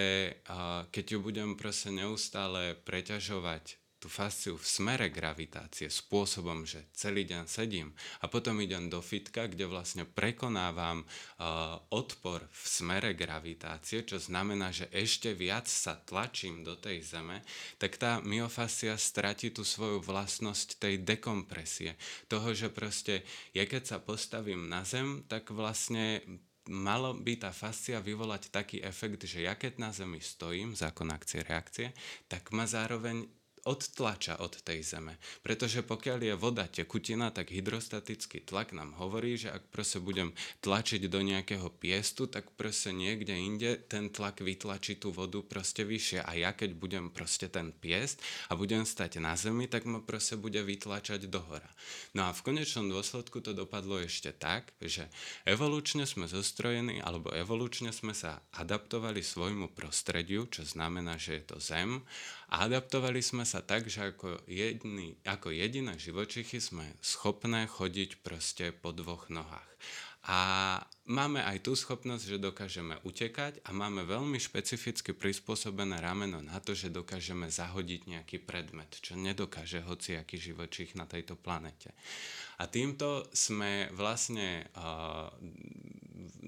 keď 0.91 1.05
ju 1.15 1.19
budem 1.23 1.55
proste 1.55 1.95
neustále 1.95 2.75
preťažovať 2.83 3.86
tú 3.97 4.13
fasciu 4.13 4.61
v 4.61 4.67
smere 4.67 5.09
gravitácie 5.09 5.89
spôsobom, 5.89 6.69
že 6.69 6.85
celý 6.93 7.25
deň 7.25 7.45
sedím 7.49 7.97
a 8.21 8.29
potom 8.29 8.61
idem 8.61 8.93
do 8.93 9.01
fitka, 9.01 9.49
kde 9.49 9.65
vlastne 9.65 10.05
prekonávam 10.05 11.03
uh, 11.03 11.81
odpor 11.91 12.45
v 12.45 12.65
smere 12.69 13.17
gravitácie, 13.17 14.05
čo 14.05 14.21
znamená, 14.21 14.71
že 14.71 14.93
ešte 14.93 15.33
viac 15.33 15.65
sa 15.65 15.97
tlačím 15.97 16.61
do 16.61 16.77
tej 16.77 17.01
zeme, 17.01 17.41
tak 17.81 17.97
tá 17.97 18.21
myofascia 18.21 19.01
stratí 19.01 19.49
tú 19.49 19.65
svoju 19.65 20.05
vlastnosť 20.05 20.77
tej 20.77 21.01
dekompresie. 21.01 21.97
Toho, 22.29 22.53
že 22.53 22.69
proste 22.69 23.25
ja 23.57 23.65
keď 23.65 23.97
sa 23.97 23.99
postavím 23.99 24.69
na 24.69 24.85
zem, 24.85 25.25
tak 25.25 25.49
vlastne 25.51 26.21
malo 26.69 27.15
by 27.15 27.39
tá 27.39 27.51
fascia 27.55 28.03
vyvolať 28.03 28.51
taký 28.51 28.83
efekt, 28.83 29.23
že 29.25 29.47
ja 29.47 29.55
keď 29.55 29.79
na 29.79 29.91
zemi 29.95 30.19
stojím, 30.19 30.75
zákon 30.75 31.07
akcie 31.15 31.47
reakcie, 31.47 31.95
tak 32.27 32.51
ma 32.51 32.67
zároveň 32.67 33.23
odtlača 33.66 34.38
od 34.38 34.62
tej 34.62 34.87
zeme. 34.87 35.18
Pretože 35.42 35.83
pokiaľ 35.83 36.18
je 36.22 36.35
voda 36.38 36.64
tekutina, 36.70 37.35
tak 37.35 37.50
hydrostatický 37.50 38.46
tlak 38.46 38.70
nám 38.70 38.94
hovorí, 38.96 39.35
že 39.35 39.50
ak 39.50 39.74
proste 39.74 39.98
budem 39.98 40.31
tlačiť 40.62 41.11
do 41.11 41.20
nejakého 41.20 41.66
piestu, 41.74 42.31
tak 42.31 42.55
proste 42.55 42.94
niekde 42.94 43.35
inde 43.35 43.83
ten 43.90 44.09
tlak 44.09 44.38
vytlačí 44.38 44.96
tú 44.96 45.11
vodu 45.11 45.42
proste 45.42 45.83
vyššie. 45.83 46.22
A 46.22 46.38
ja 46.38 46.55
keď 46.55 46.79
budem 46.79 47.11
proste 47.11 47.50
ten 47.50 47.74
piest 47.74 48.22
a 48.46 48.55
budem 48.55 48.87
stať 48.87 49.18
na 49.18 49.35
zemi, 49.35 49.66
tak 49.66 49.85
ma 49.85 49.98
proste 49.98 50.38
bude 50.38 50.62
vytlačať 50.62 51.26
dohora. 51.26 51.68
No 52.14 52.31
a 52.31 52.31
v 52.31 52.44
konečnom 52.46 52.87
dôsledku 52.87 53.42
to 53.42 53.50
dopadlo 53.50 53.98
ešte 53.98 54.31
tak, 54.31 54.70
že 54.79 55.11
evolučne 55.42 56.07
sme 56.07 56.31
zostrojení, 56.31 57.02
alebo 57.02 57.35
evolučne 57.35 57.90
sme 57.90 58.14
sa 58.14 58.38
adaptovali 58.55 59.20
svojmu 59.20 59.74
prostrediu, 59.74 60.46
čo 60.46 60.62
znamená, 60.62 61.18
že 61.18 61.42
je 61.42 61.44
to 61.50 61.57
zem 61.59 62.07
a 62.47 62.71
adaptovali 62.71 63.19
sme 63.19 63.43
sa 63.43 63.59
tak, 63.59 63.91
že 63.91 64.15
ako, 64.15 64.47
jedný, 64.47 65.19
ako 65.27 65.51
jediné 65.51 65.99
živočichy 65.99 66.63
sme 66.63 66.87
schopné 67.03 67.67
chodiť 67.67 68.23
proste 68.23 68.71
po 68.71 68.95
dvoch 68.95 69.27
nohách. 69.27 69.71
A 70.27 70.39
máme 71.07 71.39
aj 71.39 71.63
tú 71.63 71.79
schopnosť, 71.79 72.35
že 72.35 72.43
dokážeme 72.43 72.99
utekať 73.07 73.63
a 73.63 73.71
máme 73.71 74.03
veľmi 74.03 74.43
špecificky 74.43 75.15
prispôsobené 75.15 76.03
rameno 76.03 76.43
na 76.43 76.59
to, 76.59 76.75
že 76.75 76.91
dokážeme 76.91 77.47
zahodiť 77.47 78.11
nejaký 78.11 78.43
predmet, 78.43 78.91
čo 78.91 79.15
nedokáže 79.15 79.87
hociaký 79.87 80.35
živočích 80.35 80.99
na 80.99 81.07
tejto 81.07 81.39
planete. 81.39 81.95
A 82.59 82.67
týmto 82.67 83.31
sme 83.31 83.87
vlastne 83.95 84.67
uh, 84.75 85.31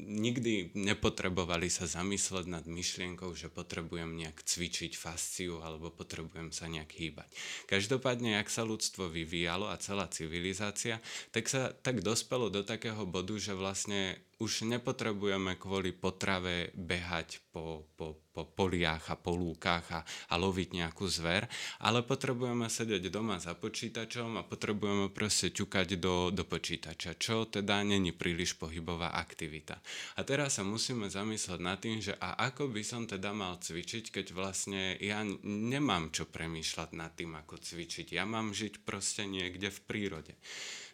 nikdy 0.07 0.71
nepotrebovali 0.79 1.67
sa 1.67 1.91
zamysleť 1.91 2.47
nad 2.47 2.65
myšlienkou, 2.65 3.35
že 3.35 3.51
potrebujem 3.51 4.15
nejak 4.15 4.45
cvičiť 4.47 4.95
fasciu 4.95 5.59
alebo 5.65 5.91
potrebujem 5.91 6.55
sa 6.55 6.71
nejak 6.71 6.91
hýbať. 6.95 7.29
Každopádne, 7.67 8.39
ak 8.39 8.49
sa 8.49 8.63
ľudstvo 8.63 9.11
vyvíjalo 9.11 9.67
a 9.67 9.81
celá 9.83 10.07
civilizácia, 10.07 11.03
tak 11.35 11.51
sa 11.51 11.75
tak 11.75 12.01
dospelo 12.01 12.49
do 12.49 12.63
takého 12.63 13.03
bodu, 13.05 13.35
že 13.37 13.53
vlastne 13.53 14.23
už 14.39 14.71
nepotrebujeme 14.71 15.59
kvôli 15.59 15.91
potrave 15.91 16.71
behať 16.79 17.43
po, 17.51 17.91
po, 17.99 18.15
po 18.31 18.47
poliach 18.47 19.11
a 19.11 19.19
po 19.19 19.35
a, 19.35 20.07
a 20.07 20.35
loviť 20.39 20.69
nejakú 20.79 21.11
zver, 21.11 21.51
ale 21.83 22.07
potrebujeme 22.07 22.71
sedieť 22.71 23.11
doma 23.11 23.43
za 23.43 23.59
počítačom 23.59 24.39
a 24.39 24.47
potrebujeme 24.47 25.11
proste 25.11 25.51
ťukať 25.51 25.99
do, 25.99 26.31
do 26.31 26.47
počítača, 26.47 27.19
čo 27.19 27.51
teda 27.51 27.83
není 27.83 28.15
príliš 28.15 28.55
pohybová 28.55 29.11
aktivita. 29.19 29.83
A 30.16 30.24
teraz 30.27 30.59
sa 30.59 30.64
musíme 30.66 31.09
zamysleť 31.09 31.61
nad 31.62 31.79
tým, 31.79 32.03
že 32.03 32.16
a 32.18 32.37
ako 32.51 32.72
by 32.72 32.83
som 32.83 33.07
teda 33.07 33.31
mal 33.33 33.57
cvičiť, 33.61 34.11
keď 34.11 34.27
vlastne 34.35 34.96
ja 34.98 35.22
nemám 35.44 36.11
čo 36.11 36.27
premýšľať 36.27 36.90
nad 36.96 37.12
tým, 37.14 37.37
ako 37.38 37.61
cvičiť. 37.61 38.16
Ja 38.16 38.24
mám 38.27 38.57
žiť 38.57 38.83
proste 38.83 39.24
niekde 39.24 39.70
v 39.70 39.81
prírode. 39.85 40.33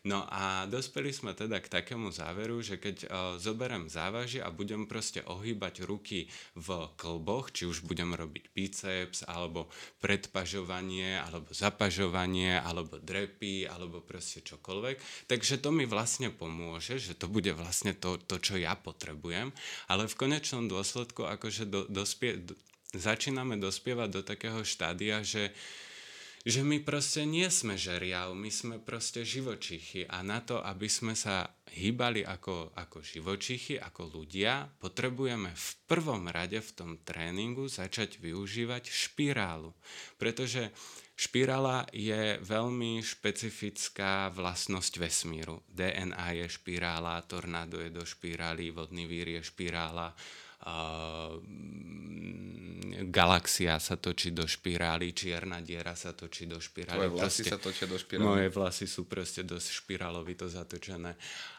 No 0.05 0.21
a 0.29 0.69
dospeli 0.69 1.17
sme 1.17 1.33
teda 1.33 1.65
k 1.65 1.73
takému 1.81 2.13
záveru, 2.13 2.61
že 2.61 2.77
keď 2.77 2.97
uh, 3.09 3.09
zoberem 3.41 3.89
závažie 3.89 4.37
a 4.45 4.53
budem 4.53 4.85
proste 4.85 5.25
ohýbať 5.25 5.89
ruky 5.89 6.29
v 6.53 6.69
klboch, 7.01 7.49
či 7.57 7.65
už 7.65 7.89
budem 7.89 8.13
robiť 8.13 8.53
biceps, 8.53 9.25
alebo 9.25 9.73
predpažovanie, 10.05 11.17
alebo 11.25 11.49
zapažovanie, 11.57 12.61
alebo 12.61 13.01
drepy, 13.01 13.65
alebo 13.65 14.05
proste 14.05 14.45
čokoľvek, 14.45 15.25
takže 15.25 15.57
to 15.57 15.73
mi 15.73 15.89
vlastne 15.89 16.29
pomôže, 16.29 17.01
že 17.01 17.17
to 17.17 17.25
bude 17.25 17.49
vlastne 17.57 17.97
to, 17.97 18.21
to 18.21 18.37
čo 18.37 18.61
ja 18.61 18.77
potrebujem, 18.77 19.57
ale 19.89 20.05
v 20.05 20.19
konečnom 20.21 20.69
dôsledku 20.69 21.25
akože 21.25 21.65
do, 21.65 21.89
dospie, 21.89 22.45
do, 22.45 22.53
začíname 22.93 23.57
dospievať 23.57 24.09
do 24.13 24.21
takého 24.21 24.61
štádia, 24.69 25.25
že 25.25 25.49
uh, 25.49 25.57
že 26.45 26.61
my 26.61 26.85
proste 26.85 27.25
nie 27.25 27.49
sme 27.49 27.81
žeriav, 27.81 28.37
my 28.37 28.53
sme 28.53 28.77
proste 28.77 29.25
živočichy 29.25 30.05
a 30.05 30.21
na 30.21 30.45
to, 30.45 30.61
aby 30.61 30.93
sme 30.93 31.17
sa 31.17 31.49
hýbali 31.73 32.21
ako, 32.21 32.77
ako 32.77 33.01
živočichy, 33.01 33.81
ako 33.81 34.13
ľudia, 34.13 34.69
potrebujeme 34.77 35.57
v 35.57 35.69
prvom 35.89 36.29
rade 36.29 36.61
v 36.61 36.71
tom 36.77 36.91
tréningu 37.01 37.65
začať 37.73 38.21
využívať 38.21 38.93
špirálu. 38.93 39.73
Pretože 40.21 40.69
špirála 41.17 41.89
je 41.97 42.37
veľmi 42.45 43.01
špecifická 43.01 44.29
vlastnosť 44.29 45.01
vesmíru. 45.01 45.65
DNA 45.73 46.45
je 46.45 46.47
špirála, 46.61 47.25
tornádo 47.25 47.81
je 47.81 47.89
do 47.89 48.05
špirály, 48.05 48.69
vodný 48.69 49.09
vír 49.09 49.41
je 49.41 49.43
špirála, 49.43 50.13
galaxia 53.11 53.79
sa 53.83 53.97
točí 53.99 54.31
do 54.31 54.47
špirály, 54.47 55.13
čierna 55.13 55.61
diera 55.61 55.95
sa 55.99 56.15
točí 56.15 56.47
do 56.47 56.63
špirály. 56.63 57.07
Tvoje 57.07 57.13
vlasy 57.15 57.43
proste, 57.43 57.51
sa 57.51 57.59
točia 57.59 57.87
do 57.91 57.99
špirály. 57.99 58.27
Moje 58.27 58.49
vlasy 58.51 58.87
sú 58.87 59.03
proste 59.05 59.43
dosť 59.43 59.69
špirálovito 59.85 60.47
zatočené. 60.47 61.15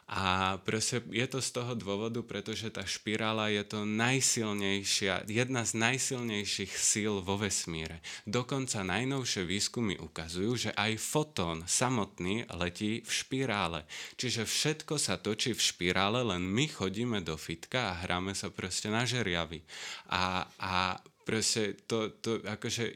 A 0.06 0.62
proste 0.62 1.02
je 1.10 1.26
to 1.26 1.41
z 1.41 1.50
toho 1.50 1.74
dôvodu, 1.74 2.22
pretože 2.22 2.70
tá 2.70 2.86
špirála 2.86 3.50
je 3.50 3.65
to 3.65 3.89
najsilnejšia, 3.89 5.26
jedna 5.26 5.65
z 5.65 5.82
najsilnejších 5.82 6.70
síl 6.78 7.26
vo 7.26 7.41
vesmíre. 7.41 8.06
Dokonca 8.30 8.86
najnovšie 8.86 9.50
výskumy 9.50 9.98
ukazujú, 9.98 10.70
že 10.70 10.72
aj 10.78 11.02
fotón 11.02 11.65
samotný 11.65 12.46
letí 12.54 13.02
v 13.02 13.10
špirále. 13.10 13.89
Čiže 14.13 14.46
všetko 14.46 15.02
sa 15.02 15.18
točí 15.18 15.58
v 15.58 15.65
špirále, 15.65 16.22
len 16.22 16.46
my 16.46 16.70
chodíme 16.70 17.26
do 17.26 17.34
fitka 17.34 17.89
a 17.89 17.98
hráme 18.06 18.38
sa 18.38 18.54
proste 18.54 18.94
na 18.94 19.10
žeriavy. 19.10 19.65
A, 20.13 20.46
a 20.62 21.02
proste 21.26 21.82
to, 21.89 22.13
to 22.22 22.46
akože 22.46 22.94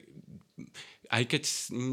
aj 1.09 1.23
keď 1.25 1.43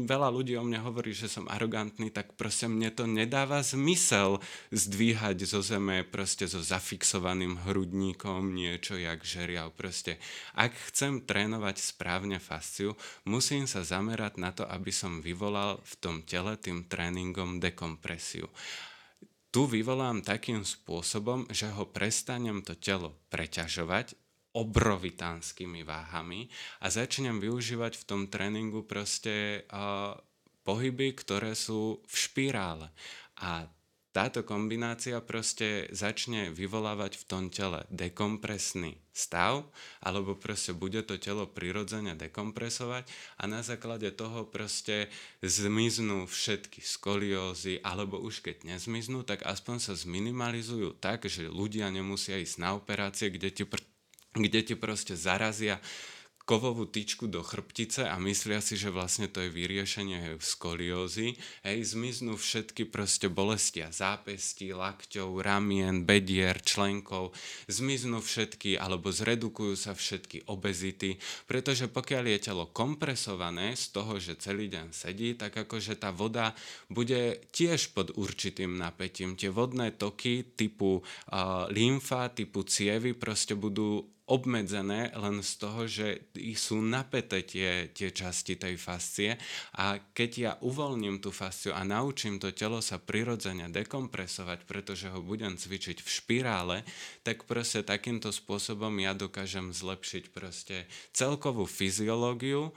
veľa 0.05 0.29
ľudí 0.29 0.53
o 0.55 0.63
mne 0.63 0.77
hovorí, 0.85 1.09
že 1.09 1.25
som 1.25 1.49
arogantný, 1.49 2.13
tak 2.13 2.37
proste 2.37 2.69
mne 2.69 2.93
to 2.93 3.09
nedáva 3.09 3.65
zmysel 3.65 4.37
zdvíhať 4.69 5.41
zo 5.41 5.65
zeme 5.65 6.05
proste 6.05 6.45
so 6.45 6.61
zafixovaným 6.61 7.65
hrudníkom 7.65 8.53
niečo 8.53 8.93
jak 8.93 9.25
žeriav. 9.25 9.73
Proste, 9.73 10.21
ak 10.53 10.77
chcem 10.93 11.25
trénovať 11.25 11.81
správne 11.81 12.37
fasciu, 12.37 12.93
musím 13.25 13.65
sa 13.65 13.81
zamerať 13.81 14.37
na 14.37 14.53
to, 14.53 14.69
aby 14.69 14.93
som 14.93 15.25
vyvolal 15.25 15.81
v 15.81 15.93
tom 15.97 16.15
tele 16.21 16.53
tým 16.61 16.85
tréningom 16.85 17.57
dekompresiu 17.57 18.45
tu 19.47 19.65
vyvolám 19.65 20.21
takým 20.21 20.61
spôsobom, 20.61 21.49
že 21.49 21.71
ho 21.71 21.87
prestanem 21.89 22.61
to 22.61 22.77
telo 22.77 23.17
preťažovať 23.33 24.26
obrovitánskymi 24.57 25.85
váhami 25.85 26.49
a 26.81 26.89
začnem 26.89 27.37
využívať 27.37 27.93
v 28.01 28.03
tom 28.09 28.21
tréningu 28.25 28.81
proste 28.81 29.65
uh, 29.69 30.17
pohyby, 30.65 31.13
ktoré 31.13 31.53
sú 31.53 32.01
v 32.03 32.15
špirále. 32.17 32.89
A 33.37 33.69
táto 34.17 34.41
kombinácia 34.41 35.21
proste 35.21 35.85
začne 35.93 36.49
vyvolávať 36.49 37.21
v 37.21 37.23
tom 37.29 37.43
tele 37.53 37.85
dekompresný 37.93 38.97
stav, 39.13 39.69
alebo 40.01 40.33
proste 40.33 40.73
bude 40.73 41.05
to 41.05 41.21
telo 41.21 41.45
prirodzene 41.45 42.17
dekompresovať 42.17 43.05
a 43.37 43.43
na 43.45 43.61
základe 43.61 44.09
toho 44.13 44.49
proste 44.49 45.13
zmiznú 45.45 46.25
všetky 46.25 46.81
skoliózy, 46.81 47.77
alebo 47.85 48.17
už 48.17 48.41
keď 48.41 48.65
nezmiznú, 48.65 49.21
tak 49.21 49.45
aspoň 49.45 49.77
sa 49.85 49.93
zminimalizujú 49.93 50.97
tak, 50.97 51.29
že 51.29 51.45
ľudia 51.45 51.93
nemusia 51.93 52.41
ísť 52.41 52.57
na 52.57 52.73
operácie, 52.73 53.29
kde 53.29 53.49
ti 53.53 53.63
pr- 53.69 53.85
kde 54.39 54.59
ti 54.61 54.75
proste 54.77 55.17
zarazia 55.17 55.81
kovovú 56.47 56.87
tyčku 56.87 57.27
do 57.27 57.43
chrbtice 57.43 58.07
a 58.07 58.15
myslia 58.23 58.63
si, 58.63 58.79
že 58.79 58.87
vlastne 58.87 59.27
to 59.27 59.43
je 59.43 59.51
vyriešenie 59.51 60.39
skoliózy. 60.39 61.35
Hej, 61.67 61.91
zmiznú 61.91 62.39
všetky 62.39 62.87
proste 62.87 63.27
bolestia 63.27 63.91
zápestí, 63.91 64.71
lakťov, 64.71 65.43
ramien, 65.43 66.07
bedier, 66.07 66.55
členkov, 66.63 67.35
zmiznú 67.67 68.23
všetky 68.23 68.79
alebo 68.79 69.11
zredukujú 69.11 69.75
sa 69.75 69.91
všetky 69.91 70.47
obezity, 70.47 71.19
pretože 71.51 71.91
pokiaľ 71.91 72.23
je 72.31 72.39
telo 72.39 72.71
kompresované 72.71 73.75
z 73.75 73.85
toho, 73.91 74.15
že 74.15 74.39
celý 74.39 74.71
deň 74.71 74.95
sedí, 74.95 75.35
tak 75.35 75.51
akože 75.51 75.99
tá 75.99 76.15
voda 76.15 76.55
bude 76.87 77.43
tiež 77.51 77.91
pod 77.91 78.15
určitým 78.15 78.79
napätím. 78.79 79.35
Tie 79.35 79.51
vodné 79.51 79.91
toky 79.91 80.47
typu 80.55 81.03
uh, 81.03 81.67
lymfa, 81.67 82.31
typu 82.31 82.63
cievy 82.63 83.11
proste 83.11 83.51
budú 83.51 84.15
obmedzené 84.27 85.15
len 85.15 85.39
z 85.39 85.51
toho, 85.55 85.87
že 85.87 86.27
sú 86.59 86.83
napäté 86.83 87.47
tie, 87.47 87.87
tie 87.95 88.11
časti 88.11 88.59
tej 88.59 88.75
fascie. 88.75 89.39
A 89.79 89.99
keď 90.11 90.31
ja 90.35 90.51
uvoľním 90.59 91.23
tú 91.23 91.31
fasciu 91.31 91.71
a 91.71 91.87
naučím 91.87 92.35
to 92.35 92.51
telo 92.51 92.83
sa 92.83 92.99
prirodzene 92.99 93.71
dekompresovať, 93.71 94.67
pretože 94.67 95.07
ho 95.07 95.23
budem 95.23 95.55
cvičiť 95.55 96.03
v 96.03 96.09
špirále, 96.11 96.77
tak 97.23 97.47
proste 97.47 97.87
takýmto 97.87 98.35
spôsobom 98.35 98.91
ja 98.99 99.15
dokážem 99.15 99.71
zlepšiť 99.71 100.23
proste 100.35 100.83
celkovú 101.15 101.63
fyziológiu, 101.63 102.75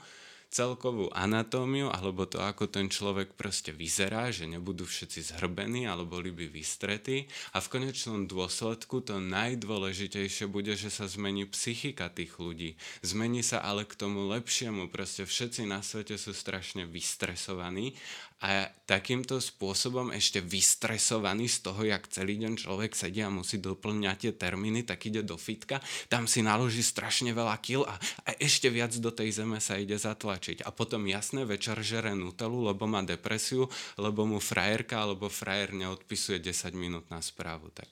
celkovú 0.51 1.07
anatómiu 1.15 1.87
alebo 1.87 2.27
to, 2.27 2.43
ako 2.43 2.67
ten 2.67 2.91
človek 2.91 3.33
proste 3.39 3.71
vyzerá, 3.71 4.35
že 4.35 4.51
nebudú 4.51 4.83
všetci 4.83 5.31
zhrbení 5.31 5.87
alebo 5.87 6.19
boli 6.19 6.35
by 6.35 6.51
vystretí. 6.51 7.31
A 7.55 7.63
v 7.63 7.79
konečnom 7.79 8.27
dôsledku 8.27 8.99
to 8.99 9.23
najdôležitejšie 9.23 10.51
bude, 10.51 10.75
že 10.75 10.91
sa 10.91 11.07
zmení 11.07 11.47
psychika 11.47 12.11
tých 12.11 12.35
ľudí. 12.35 12.75
Zmení 12.99 13.41
sa 13.47 13.63
ale 13.63 13.87
k 13.87 13.95
tomu 13.95 14.27
lepšiemu, 14.27 14.91
proste 14.91 15.23
všetci 15.23 15.63
na 15.71 15.79
svete 15.79 16.19
sú 16.19 16.35
strašne 16.35 16.83
vystresovaní 16.83 17.95
a 18.41 18.65
takýmto 18.89 19.37
spôsobom 19.37 20.09
ešte 20.09 20.41
vystresovaný 20.41 21.45
z 21.45 21.57
toho, 21.61 21.85
jak 21.85 22.09
celý 22.09 22.41
deň 22.41 22.57
človek 22.57 22.97
sedí 22.97 23.21
a 23.21 23.29
musí 23.29 23.61
doplňať 23.61 24.17
tie 24.17 24.33
termíny, 24.33 24.81
tak 24.81 25.05
ide 25.05 25.21
do 25.21 25.37
fitka, 25.37 25.77
tam 26.09 26.25
si 26.25 26.41
naloží 26.41 26.81
strašne 26.81 27.37
veľa 27.37 27.55
kil 27.61 27.85
a, 27.85 28.01
a 28.25 28.29
ešte 28.41 28.73
viac 28.73 28.97
do 28.97 29.13
tej 29.13 29.29
zeme 29.37 29.61
sa 29.61 29.77
ide 29.77 29.93
zatlačiť. 29.93 30.65
A 30.65 30.73
potom 30.73 31.05
jasné, 31.05 31.45
večer 31.45 31.77
žere 31.85 32.17
nutelu, 32.17 32.73
lebo 32.73 32.89
má 32.89 33.05
depresiu, 33.05 33.69
lebo 34.01 34.25
mu 34.25 34.41
frajerka 34.41 35.05
alebo 35.05 35.29
frajer 35.29 35.77
neodpisuje 35.77 36.41
10 36.41 36.73
minút 36.73 37.05
na 37.13 37.21
správu. 37.21 37.69
Tak 37.69 37.87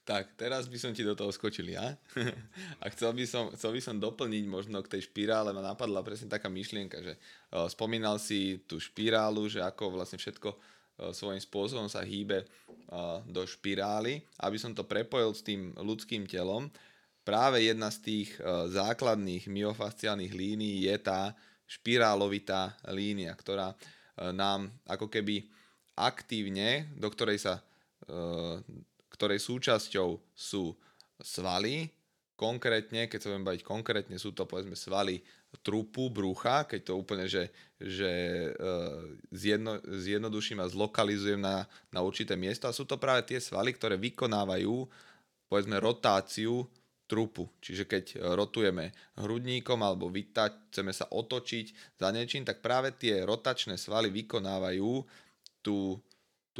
tak, 0.00 0.32
teraz 0.34 0.66
by 0.66 0.78
som 0.80 0.90
ti 0.96 1.04
do 1.04 1.12
toho 1.14 1.30
skočil 1.30 1.70
ja. 1.70 1.94
A 2.82 2.84
chcel 2.90 3.12
by, 3.12 3.24
som, 3.28 3.52
chcel 3.54 3.76
by 3.76 3.80
som 3.84 3.96
doplniť 4.00 4.44
možno 4.48 4.80
k 4.80 4.96
tej 4.96 5.06
špirále, 5.06 5.52
ma 5.52 5.62
napadla 5.62 6.00
presne 6.00 6.26
taká 6.26 6.48
myšlienka, 6.48 6.98
že 7.04 7.14
uh, 7.14 7.68
spomínal 7.68 8.16
si 8.16 8.64
tú 8.64 8.80
špirálu, 8.80 9.46
že 9.46 9.60
ako 9.60 10.00
vlastne 10.00 10.18
všetko 10.18 10.48
uh, 10.50 11.12
svojím 11.12 11.40
spôsobom 11.40 11.88
sa 11.88 12.04
hýbe 12.04 12.44
do 13.30 13.46
špirály. 13.46 14.18
Aby 14.42 14.58
som 14.58 14.74
to 14.74 14.82
prepojil 14.82 15.30
s 15.30 15.46
tým 15.46 15.70
ľudským 15.78 16.26
telom, 16.26 16.66
práve 17.22 17.62
jedna 17.62 17.86
z 17.86 18.02
tých 18.02 18.34
základných 18.66 19.46
myofasciálnych 19.46 20.34
línií 20.34 20.90
je 20.90 20.96
tá 20.98 21.30
špirálovitá 21.70 22.74
línia, 22.90 23.30
ktorá 23.38 23.78
nám 24.34 24.74
ako 24.90 25.06
keby 25.06 25.46
aktívne, 25.94 26.90
do 26.98 27.06
ktorej 27.14 27.38
sa 27.38 27.62
ktorej 29.20 29.44
súčasťou 29.44 30.16
sú 30.32 30.72
svaly, 31.20 31.92
konkrétne, 32.40 33.04
keď 33.04 33.18
sa 33.20 33.28
budem 33.28 33.44
baviť 33.44 33.62
konkrétne, 33.68 34.16
sú 34.16 34.32
to 34.32 34.48
povedzme 34.48 34.72
svaly 34.72 35.20
trupu, 35.60 36.08
brucha, 36.08 36.64
keď 36.64 36.80
to 36.88 36.92
úplne, 36.96 37.28
že, 37.28 37.52
že 37.76 38.08
uh, 38.56 39.04
zjedno, 39.28 39.76
zjednoduším 39.84 40.64
a 40.64 40.72
zlokalizujem 40.72 41.36
na, 41.36 41.68
na 41.92 42.00
určité 42.00 42.40
miesto. 42.40 42.64
A 42.64 42.72
sú 42.72 42.88
to 42.88 42.96
práve 42.96 43.28
tie 43.28 43.36
svaly, 43.36 43.76
ktoré 43.76 44.00
vykonávajú 44.00 44.88
povedzme 45.52 45.76
rotáciu 45.76 46.64
trupu. 47.04 47.50
Čiže 47.60 47.84
keď 47.84 48.04
rotujeme 48.38 48.94
hrudníkom 49.20 49.82
alebo 49.84 50.08
vytať, 50.08 50.72
chceme 50.72 50.96
sa 50.96 51.12
otočiť 51.12 51.98
za 52.00 52.08
niečím, 52.08 52.48
tak 52.48 52.64
práve 52.64 52.96
tie 52.96 53.20
rotačné 53.26 53.76
svaly 53.76 54.08
vykonávajú 54.08 55.04
tú, 55.60 56.00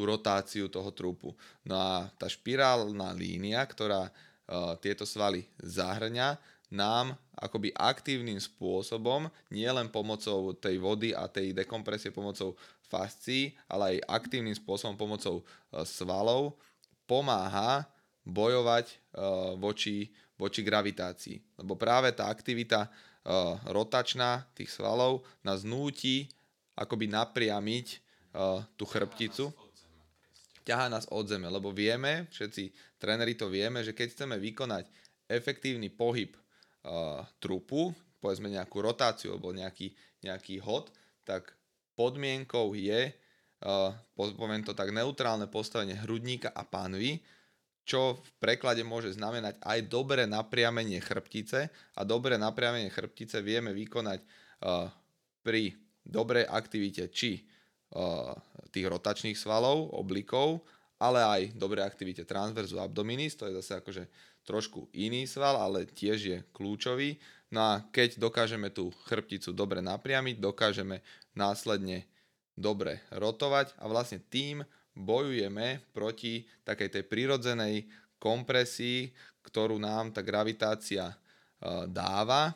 tú 0.00 0.08
rotáciu 0.08 0.72
toho 0.72 0.88
trupu. 0.96 1.36
No 1.60 1.76
a 1.76 2.08
tá 2.16 2.24
špirálna 2.24 3.12
línia, 3.12 3.60
ktorá 3.68 4.08
tieto 4.80 5.04
svaly 5.04 5.44
zahrňa, 5.60 6.40
nám 6.72 7.12
akoby 7.36 7.68
aktívnym 7.76 8.40
spôsobom, 8.40 9.28
nielen 9.52 9.92
pomocou 9.92 10.56
tej 10.56 10.80
vody 10.80 11.12
a 11.12 11.28
tej 11.28 11.52
dekompresie 11.52 12.08
pomocou 12.08 12.56
fascií, 12.88 13.52
ale 13.68 14.00
aj 14.00 14.24
aktívnym 14.24 14.56
spôsobom 14.56 14.96
pomocou 14.96 15.44
svalov 15.84 16.56
pomáha 17.04 17.84
bojovať 18.24 18.96
voči, 19.60 20.08
voči 20.40 20.64
gravitácii. 20.64 21.60
Lebo 21.60 21.76
práve 21.76 22.08
tá 22.16 22.32
aktivita 22.32 22.88
rotačná 23.68 24.48
tých 24.56 24.72
svalov 24.72 25.28
nás 25.44 25.60
núti 25.60 26.24
akoby 26.78 27.12
napriamiť 27.12 28.08
tú 28.78 28.86
chrbticu 28.86 29.50
ťahá 30.64 30.86
nás 30.92 31.08
od 31.10 31.26
zeme, 31.26 31.48
lebo 31.48 31.72
vieme, 31.74 32.28
všetci 32.30 32.96
tréneri 33.00 33.34
to 33.34 33.48
vieme, 33.48 33.80
že 33.80 33.96
keď 33.96 34.06
chceme 34.12 34.36
vykonať 34.38 34.86
efektívny 35.30 35.88
pohyb 35.88 36.34
uh, 36.34 37.22
trupu, 37.38 37.94
povedzme 38.20 38.52
nejakú 38.52 38.82
rotáciu 38.84 39.36
alebo 39.36 39.54
nejaký, 39.54 39.92
nejaký 40.26 40.60
hod, 40.60 40.92
tak 41.24 41.54
podmienkou 41.96 42.74
je, 42.76 43.12
uh, 43.64 43.90
poviem 44.16 44.64
to 44.64 44.76
tak, 44.76 44.92
neutrálne 44.92 45.48
postavenie 45.48 45.96
hrudníka 45.96 46.52
a 46.52 46.66
panvy, 46.66 47.22
čo 47.84 48.22
v 48.22 48.30
preklade 48.38 48.86
môže 48.86 49.10
znamenať 49.16 49.58
aj 49.66 49.78
dobré 49.90 50.22
napriamenie 50.28 51.02
chrbtice. 51.02 51.72
A 51.98 52.00
dobré 52.06 52.38
napriamenie 52.38 52.86
chrbtice 52.86 53.42
vieme 53.42 53.74
vykonať 53.74 54.20
uh, 54.22 54.86
pri 55.42 55.74
dobrej 56.06 56.46
aktivite 56.46 57.10
či 57.10 57.49
tých 58.70 58.86
rotačných 58.86 59.34
svalov, 59.34 59.90
oblikov, 59.94 60.62
ale 61.00 61.20
aj 61.24 61.42
dobrej 61.56 61.82
aktivite 61.82 62.28
transverzu 62.28 62.78
abdominis, 62.78 63.34
to 63.34 63.48
je 63.48 63.56
zase 63.58 63.80
akože 63.80 64.04
trošku 64.44 64.88
iný 64.94 65.26
sval, 65.26 65.56
ale 65.58 65.88
tiež 65.88 66.18
je 66.20 66.38
kľúčový. 66.54 67.18
No 67.50 67.60
a 67.66 67.72
keď 67.90 68.20
dokážeme 68.20 68.70
tú 68.70 68.94
chrbticu 69.10 69.50
dobre 69.50 69.82
napriamiť, 69.82 70.38
dokážeme 70.38 71.02
následne 71.34 72.06
dobre 72.54 73.02
rotovať 73.10 73.74
a 73.80 73.88
vlastne 73.90 74.22
tým 74.22 74.62
bojujeme 74.94 75.82
proti 75.90 76.46
takej 76.62 77.00
tej 77.00 77.04
prirodzenej 77.08 77.88
kompresii, 78.20 79.10
ktorú 79.40 79.80
nám 79.80 80.12
tá 80.12 80.20
gravitácia 80.20 81.16
dáva 81.88 82.52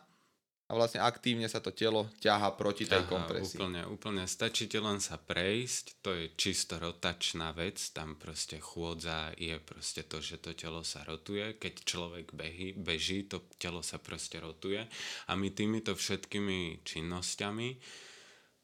a 0.65 0.73
vlastne 0.73 1.05
aktívne 1.05 1.45
sa 1.45 1.61
to 1.61 1.77
telo 1.77 2.09
ťaha 2.25 2.57
proti 2.57 2.89
tej 2.89 3.05
Aha, 3.05 3.11
kompresii. 3.13 3.61
Úplne, 3.61 3.83
úplne. 3.85 4.25
Stačí 4.25 4.65
ti 4.65 4.81
len 4.81 4.97
sa 4.97 5.21
prejsť, 5.21 6.01
to 6.01 6.17
je 6.17 6.33
čisto 6.41 6.81
rotačná 6.81 7.53
vec, 7.53 7.77
tam 7.93 8.17
proste 8.17 8.57
chôdza 8.57 9.37
je 9.37 9.61
proste 9.61 10.09
to, 10.09 10.25
že 10.25 10.41
to 10.41 10.57
telo 10.57 10.81
sa 10.81 11.05
rotuje. 11.05 11.61
Keď 11.61 11.75
človek 11.85 12.33
behy, 12.33 12.73
beží, 12.81 13.29
to 13.29 13.45
telo 13.61 13.85
sa 13.85 14.01
proste 14.01 14.41
rotuje. 14.41 14.81
A 15.29 15.37
my 15.37 15.53
týmito 15.53 15.93
všetkými 15.93 16.81
činnosťami 16.81 17.69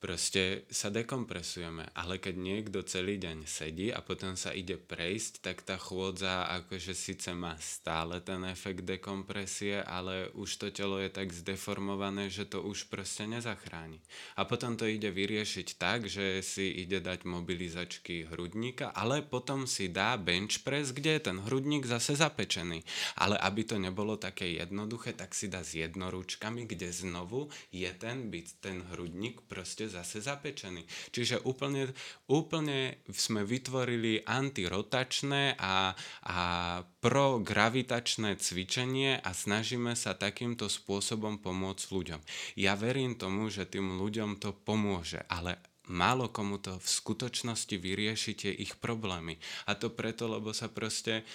proste 0.01 0.65
sa 0.73 0.89
dekompresujeme. 0.89 1.93
Ale 1.93 2.17
keď 2.17 2.35
niekto 2.41 2.81
celý 2.89 3.21
deň 3.21 3.45
sedí 3.45 3.93
a 3.93 4.01
potom 4.01 4.33
sa 4.35 4.57
ide 4.57 4.81
prejsť, 4.81 5.45
tak 5.45 5.61
tá 5.61 5.77
chôdza 5.77 6.49
akože 6.65 6.97
síce 6.97 7.37
má 7.37 7.55
stále 7.61 8.25
ten 8.25 8.41
efekt 8.49 8.89
dekompresie, 8.89 9.85
ale 9.85 10.33
už 10.33 10.57
to 10.57 10.67
telo 10.73 10.97
je 10.97 11.13
tak 11.13 11.29
zdeformované, 11.29 12.33
že 12.33 12.49
to 12.49 12.65
už 12.65 12.89
proste 12.89 13.29
nezachráni. 13.29 14.01
A 14.41 14.49
potom 14.49 14.81
to 14.81 14.89
ide 14.89 15.13
vyriešiť 15.13 15.77
tak, 15.77 16.09
že 16.09 16.41
si 16.41 16.81
ide 16.81 17.05
dať 17.05 17.29
mobilizačky 17.29 18.33
hrudníka, 18.33 18.97
ale 18.97 19.21
potom 19.21 19.69
si 19.69 19.93
dá 19.93 20.17
bench 20.17 20.65
press, 20.65 20.97
kde 20.97 21.21
je 21.21 21.27
ten 21.29 21.39
hrudník 21.45 21.85
zase 21.85 22.17
zapečený. 22.17 22.81
Ale 23.21 23.37
aby 23.37 23.69
to 23.69 23.77
nebolo 23.77 24.17
také 24.17 24.57
jednoduché, 24.57 25.13
tak 25.13 25.37
si 25.37 25.53
dá 25.53 25.61
s 25.61 25.77
jednoručkami, 25.77 26.65
kde 26.65 26.89
znovu 26.89 27.53
je 27.69 27.93
ten 27.93 28.33
byt, 28.33 28.65
ten 28.65 28.81
hrudník 28.89 29.45
proste 29.45 29.90
zase 29.91 30.23
zapečený. 30.23 30.87
Čiže 31.11 31.43
úplne, 31.43 31.91
úplne 32.31 33.03
sme 33.11 33.43
vytvorili 33.43 34.23
antirotačné 34.23 35.59
a, 35.59 35.93
a 36.25 36.39
progravitačné 37.03 38.39
cvičenie 38.39 39.19
a 39.19 39.31
snažíme 39.35 39.99
sa 39.99 40.15
takýmto 40.15 40.71
spôsobom 40.71 41.43
pomôcť 41.43 41.87
ľuďom. 41.91 42.21
Ja 42.55 42.79
verím 42.79 43.19
tomu, 43.19 43.51
že 43.51 43.67
tým 43.67 43.99
ľuďom 43.99 44.39
to 44.39 44.55
pomôže, 44.55 45.27
ale 45.27 45.59
málo 45.91 46.31
komu 46.31 46.63
to 46.63 46.79
v 46.79 46.87
skutočnosti 46.87 47.75
vyriešite 47.75 48.47
ich 48.47 48.79
problémy. 48.79 49.43
A 49.67 49.75
to 49.75 49.91
preto, 49.91 50.31
lebo 50.31 50.55
sa 50.55 50.71
proste 50.71 51.27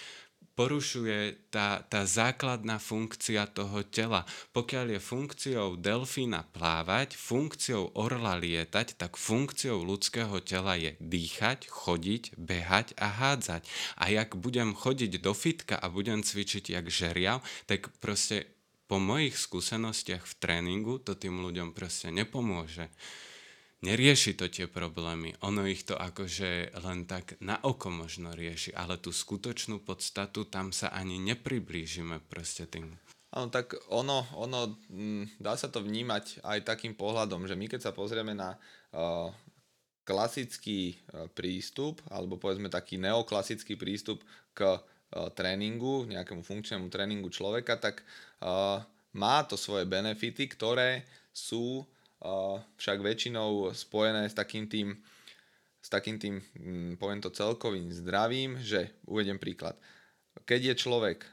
porušuje 0.55 1.51
tá, 1.51 1.83
tá 1.85 2.07
základná 2.07 2.79
funkcia 2.79 3.45
toho 3.51 3.83
tela. 3.83 4.23
Pokiaľ 4.55 4.97
je 4.97 4.99
funkciou 5.03 5.67
delfína 5.75 6.47
plávať, 6.55 7.19
funkciou 7.19 7.91
orla 7.93 8.39
lietať, 8.39 8.95
tak 8.95 9.19
funkciou 9.19 9.83
ľudského 9.83 10.39
tela 10.41 10.79
je 10.79 10.95
dýchať, 11.03 11.67
chodiť, 11.67 12.39
behať 12.39 12.95
a 12.95 13.07
hádzať. 13.11 13.67
A 13.99 14.09
jak 14.09 14.39
budem 14.39 14.71
chodiť 14.71 15.19
do 15.19 15.35
fitka 15.35 15.75
a 15.75 15.91
budem 15.91 16.23
cvičiť 16.23 16.71
jak 16.71 16.87
žeriav, 16.87 17.43
tak 17.67 17.91
proste 17.99 18.47
po 18.87 19.01
mojich 19.01 19.35
skúsenostiach 19.35 20.23
v 20.23 20.33
tréningu 20.39 21.01
to 21.01 21.17
tým 21.17 21.41
ľuďom 21.41 21.73
proste 21.73 22.13
nepomôže 22.13 22.87
nerieši 23.85 24.33
to 24.33 24.49
tie 24.49 24.65
problémy. 24.65 25.37
Ono 25.45 25.61
ich 25.69 25.85
to 25.85 25.93
akože 25.93 26.73
len 26.81 27.05
tak 27.05 27.37
na 27.45 27.61
oko 27.61 27.93
možno 27.93 28.33
rieši, 28.33 28.73
ale 28.73 28.97
tú 28.97 29.13
skutočnú 29.13 29.85
podstatu 29.85 30.49
tam 30.49 30.73
sa 30.73 30.89
ani 30.89 31.21
nepriblížime 31.21 32.25
proste 32.25 32.65
tým. 32.65 32.97
Áno, 33.35 33.51
tak 33.51 33.77
ono, 33.91 34.25
ono, 34.33 34.79
mm, 34.89 35.37
dá 35.43 35.53
sa 35.59 35.69
to 35.69 35.83
vnímať 35.83 36.41
aj 36.41 36.65
takým 36.65 36.95
pohľadom, 36.95 37.45
že 37.45 37.53
my 37.53 37.67
keď 37.67 37.81
sa 37.83 37.91
pozrieme 37.91 38.31
na 38.31 38.55
uh, 38.95 39.27
klasický 40.07 40.95
uh, 40.95 41.27
prístup, 41.35 41.99
alebo 42.07 42.39
povedzme 42.39 42.71
taký 42.71 42.95
neoklasický 42.95 43.75
prístup 43.75 44.23
k 44.55 44.79
uh, 44.79 44.79
tréningu, 45.35 46.07
nejakému 46.07 46.47
funkčnému 46.47 46.87
tréningu 46.87 47.27
človeka, 47.27 47.75
tak 47.75 48.07
uh, 48.39 48.79
má 49.11 49.43
to 49.43 49.59
svoje 49.59 49.83
benefity, 49.83 50.47
ktoré 50.47 51.03
sú 51.35 51.83
však 52.77 52.97
väčšinou 53.01 53.69
spojené 53.71 54.25
s 54.29 54.35
takým 54.35 54.65
tým, 54.65 54.97
s 55.81 55.87
takým 55.89 56.17
tým, 56.17 56.41
mm, 56.41 56.91
poviem 56.97 57.21
to 57.21 57.29
celkovým 57.29 57.93
zdravím, 57.93 58.57
že 58.61 58.97
uvedem 59.05 59.37
príklad. 59.37 59.77
Keď 60.43 60.73
je 60.73 60.75
človek 60.75 61.23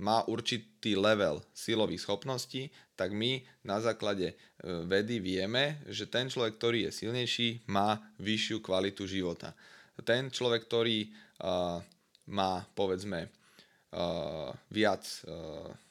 má 0.00 0.24
určitý 0.24 0.96
level 0.96 1.44
silových 1.52 2.02
schopností, 2.08 2.72
tak 2.96 3.12
my 3.12 3.44
na 3.68 3.78
základe 3.84 4.32
e, 4.32 4.36
vedy 4.88 5.20
vieme, 5.20 5.84
že 5.92 6.08
ten 6.08 6.26
človek, 6.26 6.56
ktorý 6.56 6.78
je 6.88 7.04
silnejší, 7.04 7.48
má 7.68 8.00
vyššiu 8.16 8.64
kvalitu 8.64 9.04
života. 9.04 9.52
Ten 10.00 10.32
človek, 10.32 10.64
ktorý 10.64 11.12
má 12.32 12.64
povedzme 12.72 13.28
viac, 14.72 15.02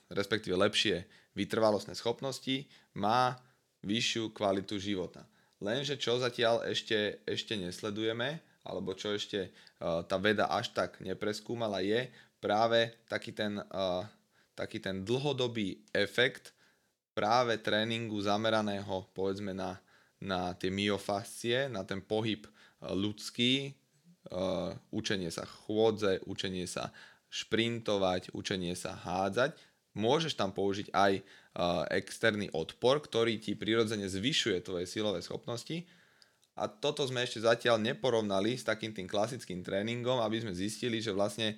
respektíve 0.10 0.58
lepšie 0.58 1.06
vytrvalostné 1.38 1.94
schopnosti, 1.94 2.66
má 2.98 3.38
vyššiu 3.84 4.36
kvalitu 4.36 4.80
života. 4.80 5.24
Lenže 5.60 6.00
čo 6.00 6.16
zatiaľ 6.16 6.64
ešte, 6.68 7.24
ešte 7.28 7.60
nesledujeme, 7.60 8.40
alebo 8.64 8.96
čo 8.96 9.12
ešte 9.16 9.52
uh, 9.52 10.04
tá 10.08 10.16
veda 10.16 10.48
až 10.48 10.72
tak 10.72 11.00
nepreskúmala, 11.04 11.84
je 11.84 12.08
práve 12.40 12.96
taký 13.12 13.36
ten, 13.36 13.60
uh, 13.60 14.04
taký 14.56 14.80
ten 14.80 15.04
dlhodobý 15.04 15.84
efekt 15.92 16.56
práve 17.12 17.60
tréningu 17.60 18.16
zameraného 18.24 19.12
povedzme 19.12 19.52
na, 19.52 19.76
na 20.24 20.56
tie 20.56 20.72
myofascie, 20.72 21.68
na 21.68 21.84
ten 21.84 22.00
pohyb 22.00 22.48
ľudský, 22.80 23.76
uh, 24.32 24.72
učenie 24.96 25.28
sa 25.28 25.44
chôdze, 25.44 26.24
učenie 26.24 26.64
sa 26.64 26.96
šprintovať, 27.28 28.32
učenie 28.32 28.74
sa 28.80 28.96
hádzať. 28.96 29.60
Môžeš 30.00 30.40
tam 30.40 30.56
použiť 30.56 30.96
aj 30.96 31.20
externý 31.92 32.48
odpor, 32.56 33.04
ktorý 33.04 33.36
ti 33.40 33.56
prirodzene 33.60 34.08
zvyšuje 34.08 34.64
tvoje 34.64 34.86
silové 34.88 35.20
schopnosti. 35.20 35.84
A 36.60 36.68
toto 36.68 37.08
sme 37.08 37.24
ešte 37.24 37.44
zatiaľ 37.44 37.80
neporovnali 37.80 38.60
s 38.60 38.68
takým 38.68 38.92
tým 38.92 39.08
klasickým 39.08 39.64
tréningom, 39.64 40.20
aby 40.20 40.44
sme 40.44 40.52
zistili, 40.52 41.00
že 41.00 41.16
vlastne 41.16 41.56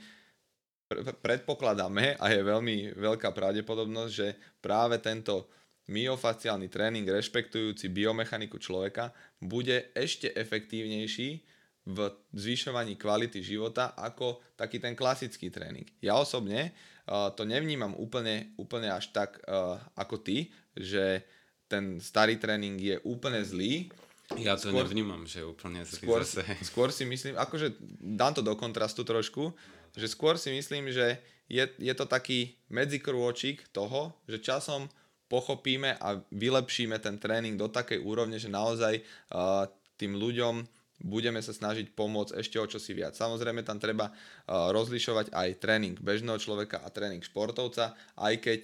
predpokladáme 1.22 2.20
a 2.20 2.26
je 2.30 2.42
veľmi 2.44 3.00
veľká 3.00 3.32
pravdepodobnosť, 3.32 4.12
že 4.12 4.28
práve 4.60 5.00
tento 5.02 5.50
myofasciálny 5.90 6.68
tréning 6.70 7.08
rešpektujúci 7.08 7.90
biomechaniku 7.90 8.62
človeka 8.62 9.10
bude 9.42 9.90
ešte 9.98 10.30
efektívnejší 10.36 11.42
v 11.82 12.14
zvyšovaní 12.38 12.94
kvality 12.94 13.42
života 13.42 13.98
ako 13.98 14.38
taký 14.54 14.78
ten 14.78 14.94
klasický 14.94 15.50
tréning. 15.50 15.90
Ja 15.98 16.22
osobne 16.22 16.78
uh, 17.10 17.34
to 17.34 17.42
nevnímam 17.42 17.98
úplne, 17.98 18.54
úplne 18.62 18.94
až 18.94 19.10
tak 19.10 19.42
uh, 19.50 19.82
ako 19.98 20.22
ty, 20.22 20.54
že 20.78 21.26
ten 21.66 21.98
starý 21.98 22.38
tréning 22.38 22.78
je 22.78 22.96
úplne 23.02 23.42
zlý. 23.42 23.90
Ja 24.38 24.56
to 24.56 24.72
skôr, 24.72 24.88
nevnímam, 24.88 25.26
že 25.26 25.44
je 25.44 25.48
úplne 25.50 25.82
zlý 25.84 26.06
skôr, 26.06 26.22
zase. 26.22 26.44
Skôr 26.64 26.90
si 26.94 27.04
myslím, 27.04 27.36
akože 27.36 27.76
dám 28.00 28.38
to 28.38 28.46
do 28.46 28.54
kontrastu 28.54 29.02
trošku, 29.02 29.52
že 29.98 30.08
skôr 30.08 30.38
si 30.38 30.54
myslím, 30.54 30.94
že 30.94 31.20
je, 31.52 31.68
je 31.82 31.94
to 31.98 32.08
taký 32.08 32.56
medzikrôčik 32.72 33.74
toho, 33.76 34.16
že 34.30 34.40
časom 34.40 34.88
pochopíme 35.28 35.96
a 36.00 36.20
vylepšíme 36.32 36.96
ten 37.00 37.16
tréning 37.20 37.56
do 37.56 37.68
takej 37.72 38.04
úrovne, 38.04 38.36
že 38.40 38.52
naozaj 38.52 39.00
uh, 39.00 39.68
tým 39.96 40.16
ľuďom 40.16 40.64
budeme 41.02 41.42
sa 41.42 41.52
snažiť 41.52 41.94
pomôcť 41.98 42.38
ešte 42.38 42.58
o 42.62 42.66
čosi 42.66 42.94
viac. 42.94 43.18
Samozrejme 43.18 43.66
tam 43.66 43.82
treba 43.82 44.10
uh, 44.10 44.70
rozlišovať 44.72 45.34
aj 45.34 45.50
tréning 45.62 45.98
bežného 45.98 46.38
človeka 46.38 46.82
a 46.82 46.88
tréning 46.94 47.22
športovca, 47.22 47.98
aj 48.18 48.36
keď 48.42 48.62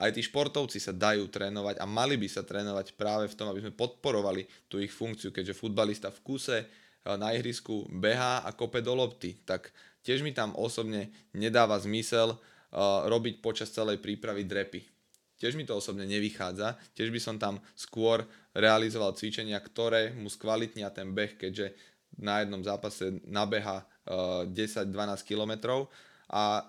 aj 0.00 0.10
tí 0.16 0.22
športovci 0.24 0.78
sa 0.80 0.96
dajú 0.96 1.28
trénovať 1.28 1.82
a 1.82 1.84
mali 1.84 2.16
by 2.16 2.28
sa 2.30 2.46
trénovať 2.46 2.96
práve 2.96 3.28
v 3.28 3.36
tom, 3.36 3.52
aby 3.52 3.60
sme 3.66 3.76
podporovali 3.76 4.48
tú 4.70 4.80
ich 4.80 4.94
funkciu, 4.94 5.34
keďže 5.34 5.58
futbalista 5.58 6.08
v 6.08 6.22
kuse 6.22 6.58
uh, 6.64 7.18
na 7.18 7.34
ihrisku 7.34 7.84
behá 7.90 8.46
a 8.46 8.54
kope 8.54 8.80
do 8.80 8.94
lopty, 8.94 9.36
tak 9.42 9.74
tiež 10.06 10.22
mi 10.24 10.30
tam 10.30 10.54
osobne 10.56 11.10
nedáva 11.34 11.76
zmysel 11.82 12.32
uh, 12.32 13.04
robiť 13.10 13.42
počas 13.44 13.74
celej 13.74 13.98
prípravy 13.98 14.46
drepy. 14.46 14.99
Tiež 15.40 15.56
mi 15.56 15.64
to 15.64 15.80
osobne 15.80 16.04
nevychádza, 16.04 16.76
tiež 16.92 17.08
by 17.08 17.20
som 17.20 17.40
tam 17.40 17.64
skôr 17.72 18.28
realizoval 18.52 19.16
cvičenia, 19.16 19.56
ktoré 19.56 20.12
mu 20.12 20.28
skvalitnia 20.28 20.92
ten 20.92 21.16
beh, 21.16 21.40
keďže 21.40 21.72
na 22.20 22.44
jednom 22.44 22.60
zápase 22.60 23.24
nabeha 23.24 23.80
uh, 23.80 24.44
10-12 24.44 24.92
km 25.24 25.86
a 26.28 26.68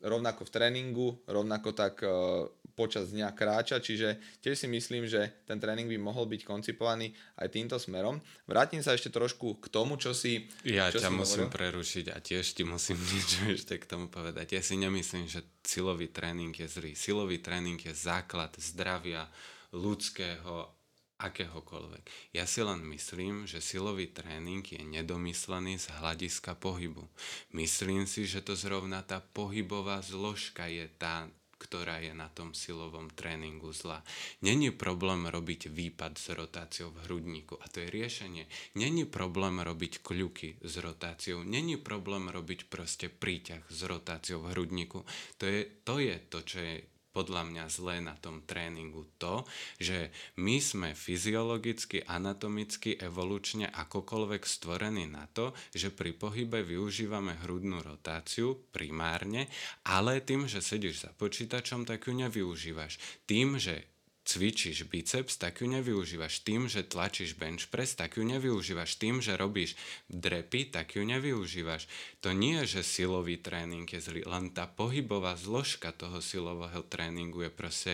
rovnako 0.00 0.48
v 0.48 0.52
tréningu, 0.54 1.08
rovnako 1.28 1.76
tak 1.76 2.00
uh, 2.00 2.48
počas 2.76 3.08
dňa 3.08 3.32
kráča, 3.32 3.80
čiže 3.80 4.20
tiež 4.44 4.54
si 4.54 4.68
myslím, 4.68 5.08
že 5.08 5.42
ten 5.48 5.56
tréning 5.56 5.88
by 5.88 5.96
mohol 5.96 6.28
byť 6.28 6.44
koncipovaný 6.44 7.16
aj 7.40 7.48
týmto 7.48 7.80
smerom. 7.80 8.20
Vrátim 8.44 8.84
sa 8.84 8.92
ešte 8.92 9.08
trošku 9.08 9.64
k 9.64 9.72
tomu, 9.72 9.96
čo 9.96 10.12
si... 10.12 10.44
Ja 10.62 10.92
čo 10.92 11.00
ťa 11.00 11.08
si 11.08 11.16
musím 11.16 11.48
hovoril. 11.48 11.56
prerušiť 11.56 12.06
a 12.12 12.20
tiež 12.20 12.44
ti 12.52 12.62
musím 12.68 13.00
niečo 13.10 13.48
ešte 13.48 13.80
k 13.80 13.88
tomu 13.88 14.12
povedať. 14.12 14.54
Ja 14.54 14.62
si 14.62 14.76
nemyslím, 14.76 15.24
že 15.24 15.40
silový 15.64 16.12
tréning 16.12 16.52
je 16.52 16.68
zlý. 16.68 16.92
Silový 16.92 17.40
tréning 17.40 17.80
je 17.80 17.96
základ 17.96 18.52
zdravia 18.60 19.24
ľudského 19.72 20.76
akéhokoľvek. 21.16 22.36
Ja 22.36 22.44
si 22.44 22.60
len 22.60 22.84
myslím, 22.92 23.48
že 23.48 23.64
silový 23.64 24.12
tréning 24.12 24.60
je 24.60 24.84
nedomyslený 24.84 25.80
z 25.80 25.88
hľadiska 25.96 26.60
pohybu. 26.60 27.08
Myslím 27.56 28.04
si, 28.04 28.28
že 28.28 28.44
to 28.44 28.52
zrovna 28.52 29.00
tá 29.00 29.24
pohybová 29.24 30.04
zložka 30.04 30.68
je 30.68 30.84
tá 31.00 31.24
ktorá 31.56 32.00
je 32.04 32.12
na 32.12 32.28
tom 32.28 32.52
silovom 32.52 33.08
tréningu 33.12 33.72
zlá. 33.72 34.04
Není 34.44 34.72
problém 34.72 35.28
robiť 35.28 35.72
výpad 35.72 36.16
s 36.20 36.32
rotáciou 36.32 36.92
v 36.92 37.08
hrudníku 37.08 37.56
a 37.60 37.66
to 37.68 37.84
je 37.84 37.88
riešenie. 37.92 38.44
Není 38.76 39.08
problém 39.08 39.60
robiť 39.60 40.04
kľuky 40.04 40.60
s 40.60 40.74
rotáciou, 40.78 41.42
není 41.42 41.76
problém 41.80 42.28
robiť 42.28 42.68
proste 42.68 43.08
príťah 43.08 43.64
s 43.68 43.80
rotáciou 43.84 44.44
v 44.44 44.50
hrudníku. 44.52 45.04
To 45.40 45.44
je 45.44 45.60
to, 45.84 45.96
je 45.98 46.16
to 46.28 46.38
čo 46.46 46.58
je 46.60 46.95
podľa 47.16 47.48
mňa 47.48 47.64
zlé 47.72 48.04
na 48.04 48.12
tom 48.20 48.44
tréningu 48.44 49.08
to, 49.16 49.48
že 49.80 50.12
my 50.36 50.60
sme 50.60 50.92
fyziologicky, 50.92 52.04
anatomicky, 52.04 53.00
evolučne 53.00 53.72
akokoľvek 53.72 54.44
stvorení 54.44 55.08
na 55.08 55.24
to, 55.32 55.56
že 55.72 55.88
pri 55.88 56.12
pohybe 56.12 56.60
využívame 56.60 57.40
hrudnú 57.40 57.80
rotáciu 57.80 58.68
primárne, 58.68 59.48
ale 59.88 60.20
tým, 60.20 60.44
že 60.44 60.60
sedíš 60.60 61.08
za 61.08 61.10
počítačom, 61.16 61.88
tak 61.88 62.04
ju 62.04 62.12
nevyužívaš. 62.12 63.24
Tým, 63.24 63.56
že 63.56 63.95
cvičíš 64.26 64.90
biceps, 64.90 65.38
tak 65.38 65.62
ju 65.62 65.70
nevyužívaš. 65.70 66.42
Tým, 66.42 66.66
že 66.66 66.82
tlačíš 66.82 67.38
bench 67.38 67.70
press, 67.70 67.94
tak 67.94 68.18
ju 68.18 68.26
nevyužívaš. 68.26 68.98
Tým, 68.98 69.22
že 69.22 69.38
robíš 69.38 69.78
drepy, 70.10 70.74
tak 70.74 70.98
ju 70.98 71.06
nevyužívaš. 71.06 71.86
To 72.26 72.34
nie 72.34 72.58
je, 72.66 72.82
že 72.82 72.82
silový 72.82 73.38
tréning 73.38 73.86
je 73.86 74.02
zlý, 74.02 74.26
len 74.26 74.50
tá 74.50 74.66
pohybová 74.66 75.38
zložka 75.38 75.94
toho 75.94 76.18
silového 76.18 76.82
tréningu 76.90 77.46
je 77.46 77.50
proste 77.54 77.92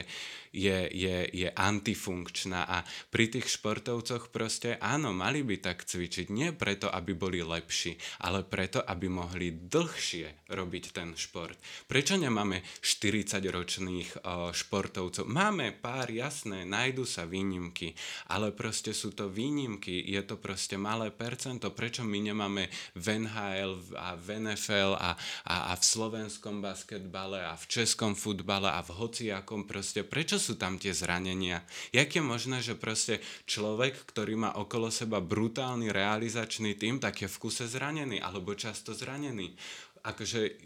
je, 0.57 0.89
je, 0.89 1.29
je 1.33 1.49
antifunkčná 1.53 2.65
a 2.65 2.85
pri 3.13 3.29
tých 3.29 3.53
športovcoch 3.53 4.33
proste 4.33 4.81
áno, 4.81 5.13
mali 5.13 5.45
by 5.45 5.61
tak 5.61 5.85
cvičiť. 5.85 6.33
Nie 6.33 6.57
preto, 6.57 6.89
aby 6.89 7.13
boli 7.13 7.45
lepší, 7.45 7.97
ale 8.25 8.41
preto, 8.45 8.81
aby 8.81 9.09
mohli 9.09 9.53
dlhšie 9.53 10.49
robiť 10.49 10.85
ten 10.97 11.13
šport. 11.13 11.57
Prečo 11.89 12.17
nemáme 12.17 12.65
40-ročných 12.81 14.25
športovcov? 14.53 15.29
Máme 15.29 15.77
pár, 15.77 16.09
jasné, 16.23 16.63
nájdu 16.63 17.03
sa 17.03 17.27
výnimky, 17.27 17.99
ale 18.31 18.55
proste 18.55 18.95
sú 18.95 19.11
to 19.11 19.27
výnimky, 19.27 19.99
je 20.07 20.23
to 20.23 20.39
proste 20.39 20.79
malé 20.79 21.11
percento. 21.11 21.75
Prečo 21.75 22.07
my 22.07 22.19
nemáme 22.31 22.71
v 22.95 23.07
NHL 23.27 23.99
a 23.99 24.15
v 24.15 24.27
NFL 24.39 24.95
a, 24.95 25.19
a, 25.45 25.57
a 25.71 25.73
v 25.75 25.85
slovenskom 25.85 26.63
basketbale 26.63 27.43
a 27.43 27.59
v 27.59 27.65
českom 27.67 28.15
futbale 28.15 28.71
a 28.71 28.81
v 28.87 28.95
hociakom 28.95 29.67
proste, 29.67 30.07
prečo 30.07 30.39
sú 30.39 30.55
tam 30.55 30.79
tie 30.79 30.95
zranenia? 30.95 31.67
Jak 31.91 32.15
je 32.15 32.23
možné, 32.23 32.63
že 32.63 32.79
proste 32.79 33.19
človek, 33.51 34.07
ktorý 34.07 34.39
má 34.39 34.51
okolo 34.55 34.89
seba 34.95 35.19
brutálny 35.19 35.91
realizačný 35.91 36.79
tým, 36.79 37.03
tak 37.03 37.27
je 37.27 37.29
v 37.29 37.41
kuse 37.43 37.67
zranený 37.67 38.23
alebo 38.23 38.55
často 38.55 38.95
zranený? 38.95 39.59
Akože 40.03 40.59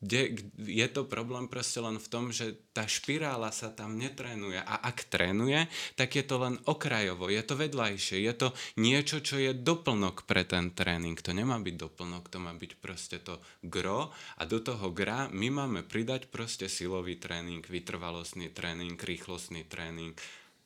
kde, 0.00 0.48
je 0.56 0.88
to 0.88 1.04
problém 1.04 1.44
proste 1.44 1.76
len 1.76 2.00
v 2.00 2.08
tom, 2.08 2.32
že 2.32 2.56
tá 2.72 2.88
špirála 2.88 3.52
sa 3.52 3.68
tam 3.68 4.00
netrénuje 4.00 4.56
a 4.56 4.80
ak 4.88 5.12
trénuje, 5.12 5.68
tak 5.92 6.16
je 6.16 6.24
to 6.24 6.40
len 6.40 6.56
okrajovo, 6.64 7.28
je 7.28 7.44
to 7.44 7.54
vedľajšie, 7.60 8.24
je 8.24 8.32
to 8.32 8.48
niečo, 8.80 9.20
čo 9.20 9.36
je 9.36 9.52
doplnok 9.52 10.24
pre 10.24 10.48
ten 10.48 10.72
tréning. 10.72 11.20
To 11.20 11.36
nemá 11.36 11.60
byť 11.60 11.76
doplnok, 11.76 12.32
to 12.32 12.40
má 12.40 12.56
byť 12.56 12.72
proste 12.80 13.20
to 13.20 13.44
gro 13.60 14.08
a 14.40 14.42
do 14.48 14.64
toho 14.64 14.88
gra 14.88 15.28
my 15.28 15.52
máme 15.52 15.84
pridať 15.84 16.32
proste 16.32 16.72
silový 16.72 17.20
tréning, 17.20 17.60
vytrvalostný 17.60 18.48
tréning, 18.56 18.96
rýchlostný 18.96 19.68
tréning 19.68 20.16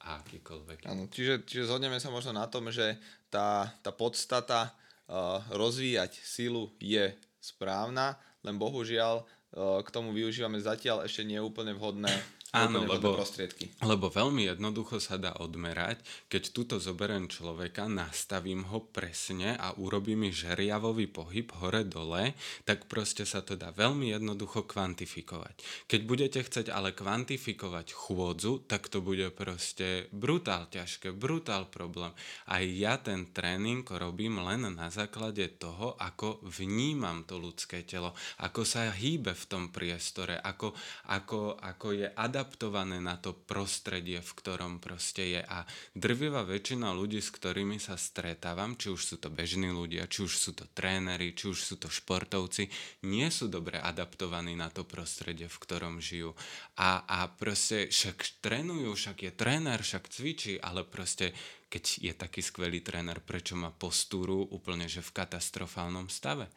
a 0.07 0.23
akýkoľvek. 0.23 0.87
Áno, 0.87 1.11
čiže, 1.11 1.43
čiže 1.43 1.67
zhodneme 1.67 1.99
sa 1.99 2.15
možno 2.15 2.39
na 2.39 2.47
tom, 2.47 2.71
že 2.71 3.03
tá, 3.35 3.67
tá 3.83 3.91
podstata 3.91 4.71
uh, 4.71 5.43
rozvíjať 5.51 6.23
silu 6.23 6.71
je 6.79 7.11
správna, 7.43 8.15
len 8.45 8.57
bohužiaľ 8.61 9.25
eh, 9.25 9.79
k 9.83 9.89
tomu 9.89 10.13
využívame 10.13 10.61
zatiaľ 10.61 11.09
ešte 11.09 11.25
neúplne 11.25 11.73
vhodné 11.75 12.13
Áno, 12.55 12.87
lebo, 12.87 13.19
prostriedky. 13.19 13.67
lebo 13.83 14.07
veľmi 14.07 14.47
jednoducho 14.47 15.03
sa 15.03 15.19
dá 15.19 15.35
odmerať, 15.43 15.99
keď 16.31 16.43
túto 16.55 16.75
zoberiem 16.79 17.27
človeka, 17.27 17.91
nastavím 17.91 18.63
ho 18.71 18.79
presne 18.79 19.59
a 19.59 19.75
urobím 19.75 20.25
mi 20.25 20.31
žeriavový 20.31 21.11
pohyb 21.11 21.51
hore-dole, 21.59 22.39
tak 22.63 22.87
proste 22.87 23.27
sa 23.27 23.43
to 23.43 23.59
dá 23.59 23.75
veľmi 23.75 24.15
jednoducho 24.15 24.71
kvantifikovať. 24.71 25.87
Keď 25.91 26.01
budete 26.07 26.39
chcieť 26.47 26.71
ale 26.71 26.95
kvantifikovať 26.95 27.91
chôdzu, 27.91 28.71
tak 28.71 28.87
to 28.87 29.03
bude 29.03 29.35
proste 29.35 30.07
brutál 30.15 30.71
ťažké, 30.71 31.11
brutál 31.11 31.67
problém. 31.67 32.15
A 32.47 32.63
ja 32.63 33.03
ten 33.03 33.35
tréning 33.35 33.83
robím 33.83 34.39
len 34.39 34.71
na 34.71 34.95
základe 34.95 35.43
toho, 35.59 35.99
ako 35.99 36.39
vnímam 36.47 37.27
to 37.27 37.43
ľudské 37.43 37.83
telo, 37.83 38.15
ako 38.39 38.63
sa 38.63 38.95
hýbe 38.95 39.35
v 39.35 39.45
tom 39.51 39.75
priestore, 39.75 40.39
ako, 40.39 40.71
ako, 41.11 41.59
ako 41.59 41.87
je 41.99 42.07
adaptované 42.15 42.44
adaptované 42.45 43.01
na 43.01 43.17
to 43.17 43.33
prostredie, 43.33 44.21
v 44.21 44.33
ktorom 44.37 44.77
proste 44.77 45.25
je. 45.25 45.41
A 45.41 45.65
drvivá 45.97 46.45
väčšina 46.45 46.93
ľudí, 46.93 47.25
s 47.25 47.33
ktorými 47.33 47.81
sa 47.81 47.97
stretávam, 47.97 48.77
či 48.77 48.93
už 48.93 49.01
sú 49.01 49.17
to 49.17 49.33
bežní 49.33 49.73
ľudia, 49.73 50.05
či 50.05 50.29
už 50.29 50.33
sú 50.37 50.53
to 50.53 50.69
tréneri, 50.77 51.33
či 51.33 51.49
už 51.49 51.57
sú 51.57 51.81
to 51.81 51.89
športovci, 51.89 52.69
nie 53.09 53.25
sú 53.33 53.49
dobre 53.49 53.81
adaptovaní 53.81 54.53
na 54.53 54.69
to 54.69 54.85
prostredie, 54.85 55.49
v 55.49 55.57
ktorom 55.57 56.05
žijú. 56.05 56.37
A, 56.77 57.01
a 57.09 57.33
proste 57.33 57.89
však 57.89 58.45
trénujú, 58.45 58.93
však 58.93 59.25
je 59.25 59.33
tréner, 59.33 59.81
však 59.81 60.13
cvičí, 60.13 60.61
ale 60.61 60.85
proste 60.85 61.33
keď 61.73 61.85
je 61.97 62.13
taký 62.13 62.45
skvelý 62.45 62.85
tréner, 62.85 63.25
prečo 63.25 63.57
má 63.57 63.73
postúru 63.73 64.45
úplne 64.53 64.85
že 64.85 65.01
v 65.01 65.17
katastrofálnom 65.17 66.13
stave? 66.13 66.53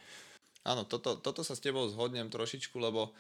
Áno, 0.67 0.83
toto, 0.83 1.15
toto 1.15 1.47
sa 1.47 1.55
s 1.55 1.63
tebou 1.63 1.87
zhodnem 1.87 2.27
trošičku, 2.27 2.75
lebo 2.75 3.15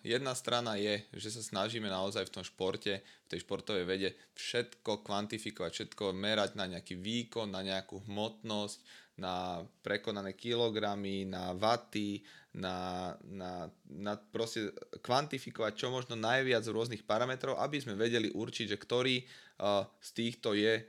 jedna 0.00 0.32
strana 0.32 0.80
je, 0.80 1.04
že 1.12 1.28
sa 1.28 1.42
snažíme 1.44 1.84
naozaj 1.84 2.24
v 2.28 2.34
tom 2.40 2.44
športe, 2.44 3.04
v 3.04 3.28
tej 3.28 3.44
športovej 3.44 3.84
vede 3.84 4.16
všetko 4.32 5.04
kvantifikovať, 5.04 5.70
všetko 5.72 6.16
merať 6.16 6.56
na 6.56 6.64
nejaký 6.72 6.96
výkon, 6.96 7.52
na 7.52 7.60
nejakú 7.60 8.00
hmotnosť, 8.08 8.78
na 9.20 9.60
prekonané 9.84 10.32
kilogramy, 10.32 11.28
na 11.28 11.52
vaty, 11.52 12.24
na, 12.56 13.12
na, 13.28 13.68
na 13.92 14.16
proste 14.16 14.72
kvantifikovať 15.04 15.72
čo 15.76 15.92
možno 15.92 16.16
najviac 16.16 16.64
rôznych 16.64 17.04
parametrov, 17.04 17.60
aby 17.60 17.76
sme 17.80 17.96
vedeli 17.96 18.32
určiť, 18.32 18.66
že 18.72 18.80
ktorý 18.80 19.16
z 20.00 20.10
týchto 20.16 20.56
je 20.56 20.80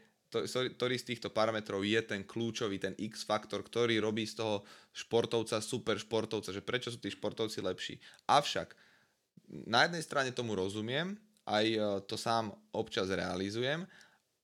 ktorý 0.50 0.96
z 0.98 1.14
týchto 1.14 1.30
parametrov 1.30 1.86
je 1.86 2.02
ten 2.02 2.26
kľúčový, 2.26 2.82
ten 2.82 2.98
X 2.98 3.30
faktor, 3.30 3.62
ktorý 3.62 4.02
robí 4.02 4.26
z 4.26 4.42
toho 4.42 4.66
športovca 4.90 5.62
super 5.62 6.02
športovca, 6.02 6.50
že 6.50 6.66
prečo 6.66 6.90
sú 6.90 6.98
tí 6.98 7.14
športovci 7.14 7.62
lepší. 7.62 8.02
Avšak 8.26 8.74
na 9.70 9.86
jednej 9.86 10.02
strane 10.02 10.32
tomu 10.34 10.58
rozumiem, 10.58 11.14
aj 11.46 11.66
e, 11.70 11.78
to 12.10 12.16
sám 12.18 12.56
občas 12.74 13.12
realizujem, 13.12 13.86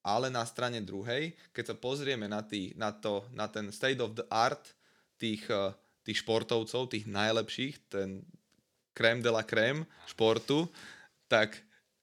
ale 0.03 0.31
na 0.31 0.45
strane 0.45 0.79
druhej, 0.83 1.35
keď 1.51 1.73
sa 1.73 1.75
pozrieme 1.75 2.27
na, 2.29 2.43
tý, 2.43 2.75
na, 2.75 2.93
to, 2.93 3.25
na 3.35 3.49
ten 3.49 3.71
state 3.73 3.99
of 3.99 4.15
the 4.15 4.25
art 4.29 4.75
tých, 5.17 5.47
e, 5.49 5.73
tých 6.05 6.21
športovcov, 6.23 6.91
tých 6.91 7.07
najlepších, 7.07 7.75
ten 7.91 8.23
krém 8.93 9.23
de 9.23 9.31
la 9.31 9.43
krém 9.43 9.87
športu, 10.07 10.67
tak 11.31 11.55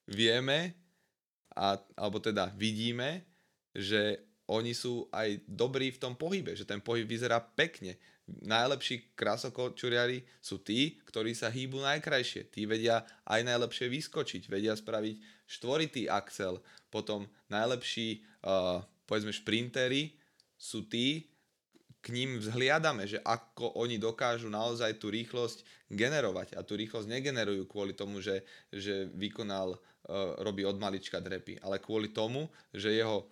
vieme, 0.09 0.73
a, 1.53 1.77
alebo 1.97 2.21
teda 2.21 2.53
vidíme, 2.57 3.25
že 3.77 4.25
oni 4.47 4.73
sú 4.73 5.11
aj 5.11 5.43
dobrí 5.45 5.91
v 5.91 6.01
tom 6.01 6.15
pohybe, 6.15 6.55
že 6.55 6.65
ten 6.65 6.79
pohyb 6.79 7.05
vyzerá 7.05 7.43
pekne. 7.43 7.99
Najlepší 8.27 9.15
krasokočuriari 9.15 10.23
sú 10.43 10.63
tí, 10.63 10.99
ktorí 11.07 11.35
sa 11.35 11.51
hýbu 11.51 11.79
najkrajšie. 11.83 12.51
Tí 12.51 12.67
vedia 12.67 13.03
aj 13.27 13.43
najlepšie 13.43 13.87
vyskočiť, 13.91 14.51
vedia 14.51 14.75
spraviť 14.75 15.47
štvoritý 15.47 16.11
axel. 16.11 16.59
Potom 16.91 17.27
najlepší, 17.51 18.23
uh, 18.47 18.83
povedzme, 19.07 19.35
šprintery 19.35 20.15
sú 20.59 20.87
tí, 20.91 21.31
k 22.03 22.15
ním 22.15 22.39
vzhliadame, 22.39 23.03
že 23.03 23.19
ako 23.19 23.83
oni 23.83 23.99
dokážu 23.99 24.47
naozaj 24.47 25.03
tú 25.03 25.11
rýchlosť 25.11 25.91
generovať. 25.91 26.55
A 26.55 26.63
tú 26.63 26.79
rýchlosť 26.79 27.11
negenerujú 27.11 27.67
kvôli 27.67 27.99
tomu, 27.99 28.23
že, 28.23 28.47
že 28.71 29.11
vykonal, 29.11 29.75
uh, 29.75 29.79
robí 30.39 30.63
od 30.63 30.79
malička 30.79 31.19
drepy, 31.19 31.59
ale 31.67 31.83
kvôli 31.83 32.15
tomu, 32.15 32.47
že 32.71 32.95
jeho 32.95 33.27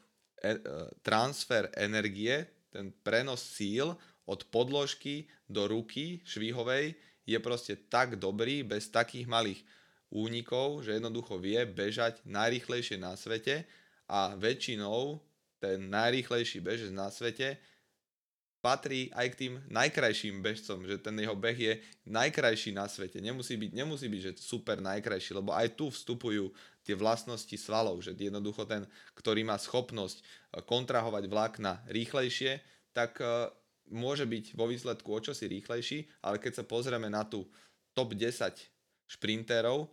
E, 0.44 0.50
e, 0.52 0.58
transfer 1.00 1.72
energie, 1.72 2.44
ten 2.68 2.92
prenos 3.00 3.40
síl 3.40 3.96
od 4.28 4.44
podložky 4.52 5.24
do 5.48 5.64
ruky 5.64 6.20
švíhovej 6.28 6.92
je 7.24 7.38
proste 7.40 7.80
tak 7.88 8.20
dobrý, 8.20 8.60
bez 8.60 8.92
takých 8.92 9.24
malých 9.24 9.64
únikov, 10.12 10.84
že 10.84 11.00
jednoducho 11.00 11.40
vie 11.40 11.64
bežať 11.64 12.20
najrýchlejšie 12.28 13.00
na 13.00 13.16
svete 13.16 13.64
a 14.04 14.36
väčšinou 14.36 15.16
ten 15.56 15.88
najrýchlejší 15.88 16.60
bežec 16.60 16.92
na 16.92 17.08
svete 17.08 17.56
patrí 18.64 19.12
aj 19.12 19.36
k 19.36 19.38
tým 19.44 19.54
najkrajším 19.68 20.40
bežcom, 20.40 20.88
že 20.88 20.96
ten 20.96 21.12
jeho 21.20 21.36
beh 21.36 21.52
je 21.52 21.74
najkrajší 22.08 22.72
na 22.72 22.88
svete. 22.88 23.20
Nemusí 23.20 23.60
byť, 23.60 23.70
nemusí 23.76 24.08
byť 24.08 24.20
že 24.24 24.32
super 24.40 24.80
najkrajší, 24.80 25.36
lebo 25.36 25.52
aj 25.52 25.76
tu 25.76 25.92
vstupujú 25.92 26.48
tie 26.84 26.94
vlastnosti 26.94 27.56
svalov, 27.56 28.04
že 28.04 28.12
jednoducho 28.12 28.68
ten, 28.68 28.84
ktorý 29.16 29.42
má 29.48 29.56
schopnosť 29.56 30.20
eh, 30.20 30.60
kontrahovať 30.62 31.24
vlákna 31.26 31.82
rýchlejšie, 31.88 32.60
tak 32.92 33.18
eh, 33.24 33.50
môže 33.90 34.28
byť 34.28 34.54
vo 34.56 34.68
výsledku 34.68 35.08
o 35.08 35.20
čosi 35.20 35.48
rýchlejší, 35.48 36.08
ale 36.24 36.36
keď 36.36 36.62
sa 36.62 36.64
pozrieme 36.64 37.08
na 37.08 37.24
tú 37.24 37.48
top 37.96 38.12
10 38.12 38.52
šprinterov, 39.08 39.88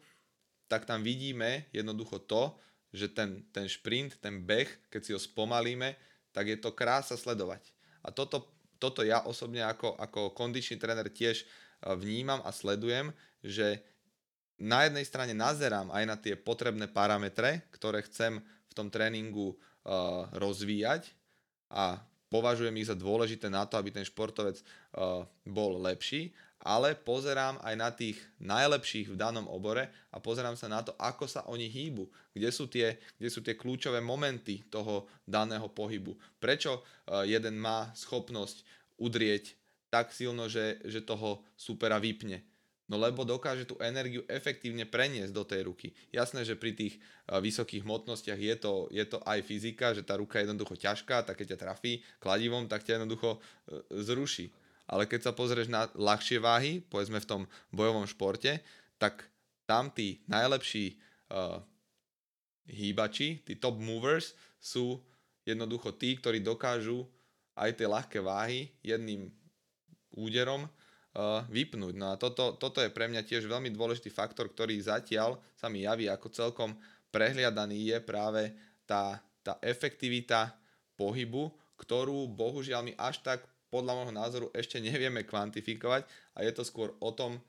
tak 0.67 0.87
tam 0.87 1.03
vidíme 1.03 1.67
jednoducho 1.75 2.23
to, 2.23 2.55
že 2.91 3.11
ten, 3.11 3.43
ten 3.55 3.67
šprint, 3.67 4.19
ten 4.19 4.43
beh, 4.43 4.67
keď 4.91 5.01
si 5.03 5.11
ho 5.15 5.19
spomalíme, 5.19 5.95
tak 6.31 6.47
je 6.47 6.57
to 6.59 6.75
krása 6.75 7.15
sledovať. 7.15 7.71
A 8.03 8.11
toto, 8.11 8.47
toto 8.79 9.03
ja 9.03 9.23
osobne 9.23 9.63
ako, 9.67 9.95
ako 9.99 10.31
kondičný 10.31 10.79
tréner 10.79 11.07
tiež 11.07 11.43
eh, 11.43 11.47
vnímam 11.95 12.43
a 12.43 12.51
sledujem, 12.51 13.15
že 13.43 13.83
na 14.61 14.85
jednej 14.85 15.01
strane 15.09 15.33
nazerám 15.33 15.89
aj 15.89 16.03
na 16.05 16.15
tie 16.15 16.37
potrebné 16.37 16.85
parametre, 16.85 17.65
ktoré 17.73 18.05
chcem 18.05 18.37
v 18.69 18.73
tom 18.77 18.93
tréningu 18.93 19.57
uh, 19.57 20.29
rozvíjať 20.37 21.09
a 21.73 21.97
považujem 22.29 22.77
ich 22.77 22.87
za 22.87 22.95
dôležité 22.95 23.49
na 23.49 23.65
to, 23.65 23.81
aby 23.81 23.89
ten 23.89 24.05
športovec 24.05 24.61
uh, 24.61 25.25
bol 25.43 25.81
lepší, 25.81 26.29
ale 26.61 26.93
pozerám 26.93 27.57
aj 27.65 27.75
na 27.75 27.89
tých 27.89 28.21
najlepších 28.37 29.09
v 29.09 29.17
danom 29.17 29.49
obore 29.49 29.89
a 30.13 30.21
pozerám 30.21 30.53
sa 30.53 30.69
na 30.69 30.85
to, 30.85 30.93
ako 31.01 31.25
sa 31.25 31.41
oni 31.49 31.65
hýbu, 31.65 32.05
kde 32.37 32.49
sú 32.53 32.69
tie, 32.69 33.01
kde 33.17 33.29
sú 33.33 33.41
tie 33.41 33.57
kľúčové 33.57 33.97
momenty 33.97 34.61
toho 34.69 35.09
daného 35.25 35.65
pohybu. 35.73 36.13
Prečo 36.37 36.85
uh, 36.85 37.25
jeden 37.25 37.57
má 37.57 37.89
schopnosť 37.97 38.61
udrieť 39.01 39.57
tak 39.89 40.13
silno, 40.13 40.45
že, 40.45 40.79
že 40.85 41.01
toho 41.01 41.41
supera 41.57 41.97
vypne 41.97 42.50
No 42.91 42.99
lebo 42.99 43.23
dokáže 43.23 43.63
tú 43.63 43.79
energiu 43.79 44.27
efektívne 44.27 44.83
preniesť 44.83 45.31
do 45.31 45.47
tej 45.47 45.63
ruky. 45.71 45.95
Jasné, 46.11 46.43
že 46.43 46.59
pri 46.59 46.75
tých 46.75 46.99
vysokých 47.23 47.87
hmotnostiach 47.87 48.35
je 48.35 48.55
to, 48.59 48.91
je 48.91 49.05
to 49.07 49.23
aj 49.23 49.39
fyzika, 49.47 49.95
že 49.95 50.03
tá 50.03 50.19
ruka 50.19 50.43
je 50.43 50.51
jednoducho 50.51 50.75
ťažká, 50.75 51.23
tak 51.23 51.39
keď 51.39 51.55
ťa 51.55 51.61
trafí 51.63 52.03
kladivom, 52.19 52.67
tak 52.67 52.83
ťa 52.83 52.99
jednoducho 52.99 53.39
e, 53.39 53.39
zruší. 54.03 54.51
Ale 54.91 55.07
keď 55.07 55.23
sa 55.23 55.31
pozrieš 55.31 55.71
na 55.71 55.87
ľahšie 55.95 56.43
váhy, 56.43 56.83
povedzme 56.83 57.23
v 57.23 57.29
tom 57.31 57.41
bojovom 57.71 58.03
športe, 58.03 58.59
tak 58.99 59.23
tam 59.63 59.87
tí 59.87 60.19
najlepší 60.27 60.99
uh, 61.31 61.63
hýbači, 62.67 63.39
tí 63.47 63.55
top 63.55 63.79
movers 63.79 64.35
sú 64.59 64.99
jednoducho 65.47 65.95
tí, 65.95 66.19
ktorí 66.19 66.43
dokážu 66.43 67.07
aj 67.55 67.79
tie 67.79 67.87
ľahké 67.87 68.19
váhy 68.19 68.67
jedným 68.83 69.31
úderom 70.11 70.67
vypnúť. 71.51 71.93
No 71.99 72.15
a 72.15 72.15
toto, 72.15 72.55
toto 72.55 72.79
je 72.79 72.87
pre 72.87 73.11
mňa 73.11 73.27
tiež 73.27 73.43
veľmi 73.43 73.75
dôležitý 73.75 74.07
faktor, 74.07 74.47
ktorý 74.47 74.79
zatiaľ 74.79 75.35
sa 75.59 75.67
mi 75.67 75.83
javí 75.83 76.07
ako 76.07 76.31
celkom 76.31 76.71
prehliadaný 77.11 77.91
je 77.91 77.97
práve 77.99 78.55
tá, 78.87 79.19
tá 79.43 79.59
efektivita 79.59 80.55
pohybu, 80.95 81.51
ktorú 81.75 82.31
bohužiaľ 82.31 82.81
my 82.87 82.93
až 82.95 83.19
tak 83.19 83.43
podľa 83.67 83.93
môjho 83.95 84.13
názoru 84.15 84.47
ešte 84.55 84.79
nevieme 84.79 85.27
kvantifikovať 85.27 86.07
a 86.35 86.47
je 86.47 86.51
to 86.55 86.63
skôr 86.63 86.95
o 86.99 87.11
tom, 87.11 87.39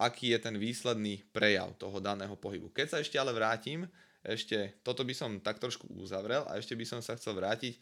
aký 0.00 0.32
je 0.32 0.38
ten 0.40 0.56
výsledný 0.56 1.20
prejav 1.32 1.76
toho 1.76 2.00
daného 2.00 2.36
pohybu. 2.36 2.72
Keď 2.72 2.86
sa 2.88 2.98
ešte 3.00 3.20
ale 3.20 3.36
vrátim, 3.36 3.84
ešte 4.24 4.80
toto 4.80 5.04
by 5.04 5.12
som 5.12 5.40
tak 5.44 5.60
trošku 5.60 5.84
uzavrel 6.00 6.48
a 6.48 6.56
ešte 6.56 6.72
by 6.72 6.84
som 6.88 7.00
sa 7.04 7.18
chcel 7.18 7.36
vrátiť 7.36 7.74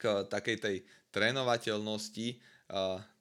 k 0.00 0.02
takej 0.26 0.56
tej 0.58 0.76
trénovateľnosti 1.12 2.40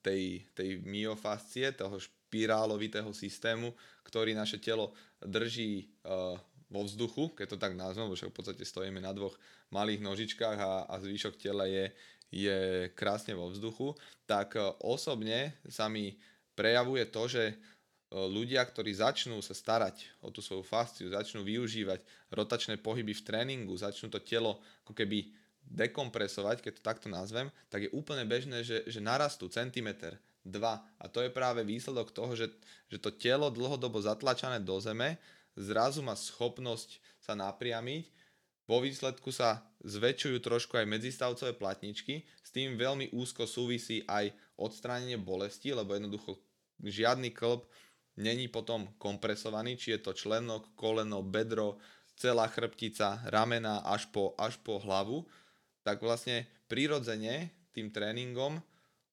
tej, 0.01 0.45
tej 0.57 0.81
myofascie, 0.83 1.71
toho 1.77 1.97
špirálovitého 2.01 3.13
systému, 3.13 3.73
ktorý 4.03 4.33
naše 4.33 4.57
telo 4.57 4.93
drží 5.21 5.87
vo 6.71 6.81
vzduchu, 6.87 7.35
keď 7.35 7.47
to 7.53 7.57
tak 7.59 7.75
nazvem, 7.75 8.07
lebo 8.07 8.15
však 8.15 8.31
v 8.31 8.37
podstate 8.37 8.63
stojíme 8.63 9.03
na 9.03 9.11
dvoch 9.11 9.35
malých 9.69 10.01
nožičkách 10.01 10.57
a, 10.57 10.73
a 10.87 10.95
zvyšok 11.03 11.35
tela 11.35 11.67
je, 11.67 11.91
je 12.31 12.87
krásne 12.95 13.35
vo 13.35 13.51
vzduchu, 13.51 13.93
tak 14.23 14.55
osobne 14.79 15.59
sa 15.67 15.91
mi 15.91 16.15
prejavuje 16.55 17.03
to, 17.11 17.27
že 17.27 17.43
ľudia, 18.11 18.59
ktorí 18.67 18.91
začnú 18.91 19.39
sa 19.39 19.55
starať 19.55 20.19
o 20.19 20.31
tú 20.31 20.43
svoju 20.43 20.67
fasciu, 20.67 21.07
začnú 21.07 21.47
využívať 21.47 22.03
rotačné 22.31 22.75
pohyby 22.79 23.15
v 23.15 23.23
tréningu, 23.23 23.71
začnú 23.75 24.11
to 24.11 24.19
telo 24.19 24.59
ako 24.83 24.91
keby 24.91 25.31
dekompresovať, 25.71 26.59
keď 26.59 26.71
to 26.77 26.83
takto 26.83 27.07
nazvem, 27.07 27.47
tak 27.71 27.87
je 27.87 27.95
úplne 27.95 28.27
bežné, 28.27 28.67
že, 28.67 28.83
že 28.85 28.99
narastú 28.99 29.47
centimeter, 29.47 30.19
dva. 30.43 30.83
A 30.99 31.07
to 31.07 31.23
je 31.23 31.31
práve 31.31 31.63
výsledok 31.63 32.11
toho, 32.11 32.35
že, 32.35 32.51
že 32.91 32.99
to 32.99 33.13
telo 33.13 33.47
dlhodobo 33.47 34.03
zatlačané 34.03 34.59
do 34.59 34.75
zeme 34.83 35.15
zrazu 35.55 36.03
má 36.03 36.15
schopnosť 36.15 36.99
sa 37.21 37.37
napriamiť, 37.37 38.09
vo 38.69 38.79
výsledku 38.79 39.35
sa 39.35 39.67
zväčšujú 39.83 40.37
trošku 40.39 40.79
aj 40.79 40.87
medzistavcové 40.87 41.51
platničky, 41.59 42.23
s 42.39 42.49
tým 42.55 42.79
veľmi 42.79 43.11
úzko 43.11 43.43
súvisí 43.43 44.05
aj 44.07 44.31
odstránenie 44.55 45.19
bolesti, 45.19 45.75
lebo 45.75 45.91
jednoducho 45.91 46.39
žiadny 46.79 47.35
klb 47.35 47.67
není 48.15 48.47
potom 48.47 48.87
kompresovaný, 48.95 49.75
či 49.75 49.97
je 49.97 49.99
to 49.99 50.15
členok, 50.15 50.71
koleno, 50.79 51.19
bedro, 51.19 51.83
celá 52.15 52.47
chrbtica, 52.47 53.19
ramena 53.27 53.81
až 53.83 54.07
po, 54.13 54.37
až 54.37 54.55
po 54.61 54.77
hlavu, 54.79 55.25
tak 55.81 56.01
vlastne 56.01 56.45
prirodzene 56.69 57.49
tým 57.73 57.89
tréningom 57.89 58.59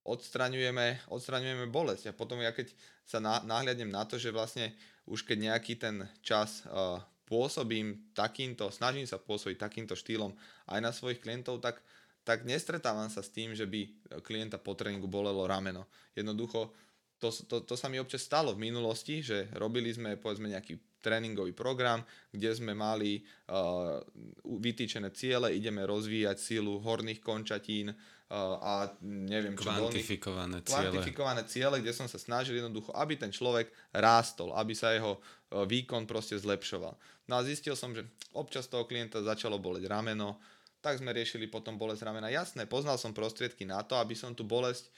odstraňujeme, 0.09 1.12
odstraňujeme 1.12 1.66
bolesť. 1.69 2.12
A 2.12 2.16
potom 2.16 2.41
ja 2.41 2.53
keď 2.53 2.73
sa 3.05 3.21
nahliadnem 3.21 3.93
na 3.93 4.09
to, 4.09 4.16
že 4.16 4.33
vlastne 4.33 4.73
už 5.09 5.25
keď 5.25 5.53
nejaký 5.53 5.75
ten 5.81 6.05
čas 6.25 6.64
uh, 6.69 7.01
pôsobím 7.29 8.09
takýmto, 8.16 8.73
snažím 8.73 9.05
sa 9.05 9.21
pôsobiť 9.21 9.61
takýmto 9.61 9.93
štýlom 9.93 10.33
aj 10.73 10.81
na 10.81 10.93
svojich 10.93 11.21
klientov, 11.21 11.61
tak, 11.61 11.81
tak 12.25 12.49
nestretávam 12.49 13.12
sa 13.12 13.21
s 13.21 13.33
tým, 13.33 13.53
že 13.53 13.69
by 13.69 13.89
klienta 14.25 14.57
po 14.57 14.73
tréningu 14.73 15.09
bolelo 15.09 15.45
rameno. 15.45 15.89
Jednoducho 16.16 16.73
to, 17.19 17.29
to, 17.51 17.57
to 17.66 17.75
sa 17.75 17.91
mi 17.91 17.99
občas 17.99 18.23
stalo 18.23 18.55
v 18.55 18.62
minulosti, 18.71 19.21
že 19.21 19.51
robili 19.59 19.91
sme 19.91 20.14
povedzme 20.14 20.51
nejaký 20.51 20.79
tréningový 20.99 21.55
program, 21.55 22.03
kde 22.35 22.51
sme 22.55 22.75
mali 22.75 23.23
uh, 23.23 24.03
vytýčené 24.43 25.14
ciele, 25.14 25.55
ideme 25.55 25.87
rozvíjať 25.87 26.37
sílu 26.39 26.83
horných 26.83 27.23
končatín 27.23 27.95
uh, 27.95 28.59
a 28.59 28.73
neviem 29.07 29.55
čo 29.55 29.71
Kvantifikované 29.71 30.59
dolných, 30.59 30.66
ciele. 30.66 30.83
Kvantifikované 30.91 31.43
ciele, 31.47 31.77
kde 31.79 31.95
som 31.95 32.11
sa 32.11 32.19
snažil 32.19 32.59
jednoducho, 32.59 32.91
aby 32.99 33.14
ten 33.14 33.31
človek 33.31 33.71
rástol, 33.95 34.51
aby 34.59 34.75
sa 34.75 34.91
jeho 34.91 35.19
uh, 35.19 35.62
výkon 35.66 36.07
proste 36.07 36.35
zlepšoval. 36.35 36.95
No 37.31 37.33
a 37.39 37.47
zistil 37.47 37.79
som, 37.79 37.95
že 37.95 38.03
občas 38.35 38.66
toho 38.66 38.83
klienta 38.87 39.23
začalo 39.23 39.62
boleť 39.62 39.87
rameno, 39.87 40.43
tak 40.79 40.99
sme 40.99 41.11
riešili 41.11 41.51
potom 41.51 41.75
bolesť 41.75 42.07
ramena. 42.07 42.31
Jasné, 42.31 42.66
poznal 42.71 42.99
som 42.99 43.11
prostriedky 43.11 43.66
na 43.66 43.83
to, 43.83 43.99
aby 43.99 44.14
som 44.14 44.31
tú 44.35 44.47
bolesť 44.47 44.91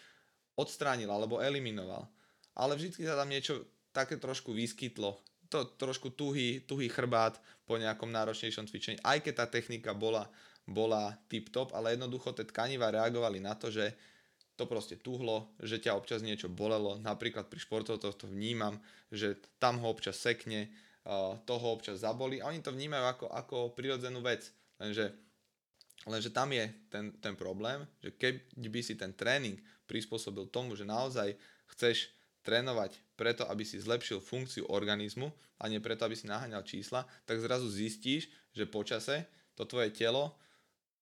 odstránil 0.61 1.09
alebo 1.09 1.41
eliminoval. 1.41 2.05
Ale 2.53 2.77
vždy 2.77 3.09
sa 3.09 3.17
tam 3.17 3.33
niečo 3.33 3.65
také 3.97 4.21
trošku 4.21 4.53
vyskytlo. 4.53 5.17
To 5.51 5.67
trošku 5.67 6.15
tuhý, 6.15 6.63
tuhý 6.63 6.87
chrbát 6.93 7.41
po 7.67 7.81
nejakom 7.81 8.13
náročnejšom 8.13 8.71
cvičení, 8.71 9.01
aj 9.03 9.25
keď 9.25 9.35
tá 9.35 9.47
technika 9.51 9.91
bola, 9.97 10.31
bola 10.69 11.19
tip-top, 11.27 11.75
ale 11.75 11.99
jednoducho 11.99 12.31
tie 12.37 12.47
tkaniva 12.47 12.95
reagovali 12.95 13.43
na 13.43 13.59
to, 13.59 13.73
že 13.73 13.91
to 14.55 14.69
proste 14.69 15.01
tuhlo, 15.01 15.57
že 15.57 15.81
ťa 15.81 15.97
občas 15.97 16.21
niečo 16.21 16.53
bolelo, 16.53 17.01
napríklad 17.01 17.49
pri 17.49 17.65
športov 17.65 17.97
to, 17.99 18.13
to 18.13 18.29
vnímam, 18.29 18.77
že 19.09 19.41
tam 19.57 19.81
ho 19.81 19.89
občas 19.89 20.21
sekne, 20.21 20.69
toho 21.49 21.67
občas 21.73 22.05
zaboli 22.05 22.45
a 22.45 22.53
oni 22.53 22.61
to 22.61 22.77
vnímajú 22.77 23.05
ako, 23.09 23.27
ako 23.33 23.57
prirodzenú 23.73 24.21
vec, 24.21 24.53
lenže, 24.77 25.17
lenže 26.05 26.29
tam 26.29 26.53
je 26.53 26.69
ten, 26.93 27.17
ten 27.19 27.35
problém, 27.35 27.89
že 28.05 28.13
keď 28.15 28.35
by 28.69 28.81
si 28.85 28.95
ten 29.01 29.17
tréning 29.17 29.57
prispôsobil 29.91 30.47
tomu, 30.47 30.79
že 30.79 30.87
naozaj 30.87 31.35
chceš 31.75 32.15
trénovať 32.47 32.95
preto, 33.19 33.43
aby 33.51 33.67
si 33.67 33.83
zlepšil 33.83 34.23
funkciu 34.23 34.71
organizmu 34.71 35.35
a 35.59 35.67
nie 35.67 35.83
preto, 35.83 36.07
aby 36.07 36.15
si 36.15 36.31
naháňal 36.31 36.63
čísla, 36.63 37.03
tak 37.27 37.43
zrazu 37.43 37.67
zistíš, 37.67 38.31
že 38.55 38.71
počase 38.71 39.27
to 39.59 39.67
tvoje 39.67 39.91
telo 39.91 40.39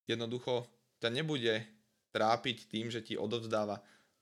jednoducho 0.09 0.65
ťa 0.97 1.13
nebude 1.13 1.61
trápiť 2.09 2.67
tým, 2.67 2.89
že 2.89 3.05
ti 3.05 3.13
odovzdáva 3.13 3.79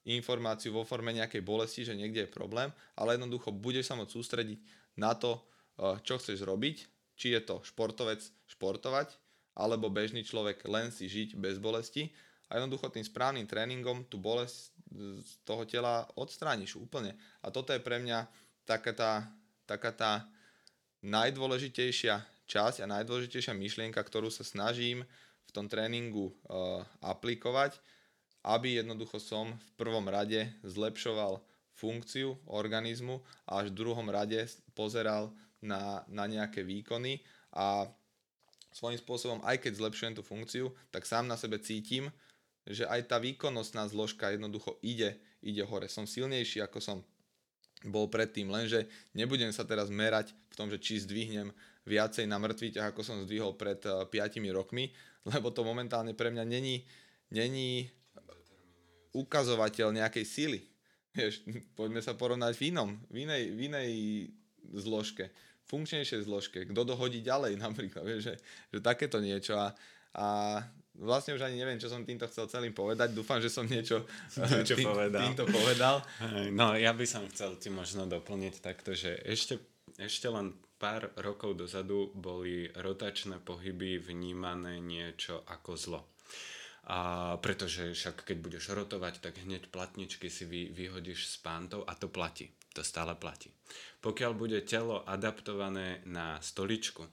informáciu 0.08 0.76
vo 0.76 0.84
forme 0.84 1.16
nejakej 1.16 1.40
bolesti, 1.44 1.88
že 1.88 1.96
niekde 1.96 2.28
je 2.28 2.36
problém, 2.36 2.72
ale 3.00 3.16
jednoducho 3.16 3.56
budeš 3.56 3.92
sa 3.92 3.96
môcť 3.96 4.12
sústrediť 4.12 4.60
na 5.00 5.16
to, 5.16 5.40
eh, 5.80 5.96
čo 6.04 6.20
chceš 6.20 6.44
robiť, 6.44 6.78
či 7.18 7.34
je 7.34 7.42
to 7.42 7.64
športovec 7.64 8.22
športovať, 8.52 9.16
alebo 9.58 9.90
bežný 9.90 10.22
človek 10.22 10.70
len 10.70 10.94
si 10.94 11.10
žiť 11.10 11.34
bez 11.34 11.58
bolesti 11.58 12.14
a 12.48 12.58
jednoducho 12.58 12.88
tým 12.90 13.04
správnym 13.04 13.46
tréningom 13.48 14.08
tú 14.08 14.20
bolesť 14.20 14.72
z 15.22 15.32
toho 15.44 15.68
tela 15.68 16.08
odstrániš 16.16 16.80
úplne. 16.80 17.16
A 17.44 17.52
toto 17.52 17.76
je 17.76 17.84
pre 17.84 18.00
mňa 18.00 18.28
taká 18.64 18.92
tá, 18.96 19.14
taká 19.68 19.92
tá 19.92 20.12
najdôležitejšia 21.04 22.24
časť 22.48 22.84
a 22.84 22.92
najdôležitejšia 22.92 23.52
myšlienka, 23.52 24.00
ktorú 24.00 24.32
sa 24.32 24.48
snažím 24.48 25.04
v 25.48 25.52
tom 25.52 25.68
tréningu 25.68 26.32
uh, 26.32 26.84
aplikovať, 27.04 27.80
aby 28.48 28.80
jednoducho 28.80 29.20
som 29.20 29.52
v 29.52 29.70
prvom 29.76 30.08
rade 30.08 30.48
zlepšoval 30.64 31.44
funkciu 31.76 32.40
organizmu 32.48 33.22
a 33.46 33.62
až 33.62 33.70
v 33.70 33.78
druhom 33.84 34.08
rade 34.08 34.40
pozeral 34.74 35.36
na, 35.60 36.02
na 36.08 36.26
nejaké 36.26 36.64
výkony 36.64 37.22
a 37.54 37.86
svojím 38.74 38.98
spôsobom, 38.98 39.40
aj 39.46 39.62
keď 39.62 39.74
zlepšujem 39.78 40.14
tú 40.18 40.24
funkciu, 40.26 40.70
tak 40.94 41.06
sám 41.06 41.26
na 41.26 41.38
sebe 41.38 41.58
cítim, 41.58 42.10
že 42.68 42.84
aj 42.84 43.08
tá 43.08 43.18
výkonnostná 43.18 43.88
zložka 43.88 44.32
jednoducho 44.32 44.76
ide, 44.84 45.16
ide 45.40 45.64
hore. 45.64 45.88
Som 45.88 46.04
silnejší, 46.04 46.60
ako 46.64 46.80
som 46.84 46.98
bol 47.86 48.10
predtým, 48.10 48.50
lenže 48.50 48.90
nebudem 49.14 49.54
sa 49.54 49.62
teraz 49.62 49.94
merať 49.94 50.34
v 50.50 50.56
tom, 50.58 50.68
že 50.68 50.82
či 50.82 50.98
zdvihnem 50.98 51.54
viacej 51.86 52.26
na 52.26 52.42
mŕtvy 52.42 52.76
ťah, 52.76 52.92
ako 52.92 53.02
som 53.06 53.24
zdvihol 53.24 53.54
pred 53.56 53.80
5 53.80 54.12
eh, 54.12 54.52
rokmi, 54.52 54.92
lebo 55.32 55.54
to 55.54 55.62
momentálne 55.62 56.18
pre 56.18 56.34
mňa 56.34 56.44
není, 56.44 56.84
není 57.32 57.88
ukazovateľ 59.16 59.96
nejakej 59.96 60.26
síly. 60.26 60.60
Vieš, 61.18 61.46
poďme 61.74 62.02
sa 62.04 62.14
porovnať 62.14 62.54
v 62.58 62.62
inom, 62.70 62.90
v 63.10 63.26
inej, 63.26 63.44
v 63.56 63.60
inej 63.72 63.92
zložke, 64.78 65.32
funkčnejšej 65.66 66.28
zložke, 66.28 66.60
kto 66.68 66.82
dohodí 66.84 67.24
ďalej 67.24 67.58
napríklad, 67.66 68.04
vieš, 68.04 68.32
že, 68.32 68.36
že 68.76 68.80
takéto 68.84 69.18
niečo 69.24 69.56
a, 69.56 69.72
a 70.14 70.28
vlastne 71.02 71.38
už 71.38 71.46
ani 71.46 71.62
neviem, 71.62 71.78
čo 71.78 71.90
som 71.90 72.06
týmto 72.06 72.26
chcel 72.30 72.50
celým 72.50 72.74
povedať. 72.74 73.14
Dúfam, 73.14 73.38
že 73.38 73.54
som 73.54 73.66
niečo, 73.66 74.06
niečo 74.54 74.76
tým, 74.80 74.88
povedal. 74.90 75.22
týmto 75.22 75.46
povedal. 75.50 75.96
No, 76.54 76.74
ja 76.74 76.94
by 76.94 77.06
som 77.06 77.26
chcel 77.30 77.58
ti 77.62 77.70
možno 77.70 78.10
doplniť 78.10 78.56
takto, 78.62 78.98
že 78.98 79.18
ešte, 79.26 79.62
ešte 79.98 80.28
len 80.30 80.58
pár 80.78 81.10
rokov 81.18 81.58
dozadu 81.58 82.14
boli 82.14 82.70
rotačné 82.74 83.42
pohyby 83.42 83.98
vnímané 83.98 84.78
niečo 84.82 85.42
ako 85.50 85.72
zlo. 85.78 86.02
A 86.88 87.36
pretože 87.44 87.92
však 87.92 88.24
keď 88.24 88.38
budeš 88.40 88.72
rotovať, 88.72 89.20
tak 89.20 89.44
hneď 89.44 89.68
platničky 89.68 90.32
si 90.32 90.48
vy, 90.48 90.72
vyhodíš 90.72 91.28
z 91.28 91.36
pántov 91.44 91.84
a 91.84 91.94
to 92.00 92.08
platí. 92.08 92.56
To 92.80 92.86
stále 92.86 93.12
platí. 93.18 93.52
Pokiaľ 94.00 94.32
bude 94.38 94.62
telo 94.64 95.04
adaptované 95.04 96.00
na 96.08 96.40
stoličku 96.40 97.04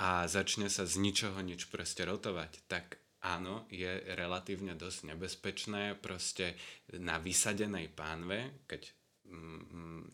a 0.00 0.24
začne 0.30 0.70
sa 0.72 0.88
z 0.88 0.96
ničoho 1.02 1.42
nič 1.44 1.68
proste 1.68 2.06
rotovať, 2.08 2.64
tak 2.70 3.02
áno, 3.24 3.66
je 3.70 3.88
relatívne 4.14 4.78
dosť 4.78 5.14
nebezpečné 5.14 5.98
proste 5.98 6.54
na 6.98 7.18
vysadenej 7.18 7.90
pánve, 7.94 8.66
keď 8.70 8.97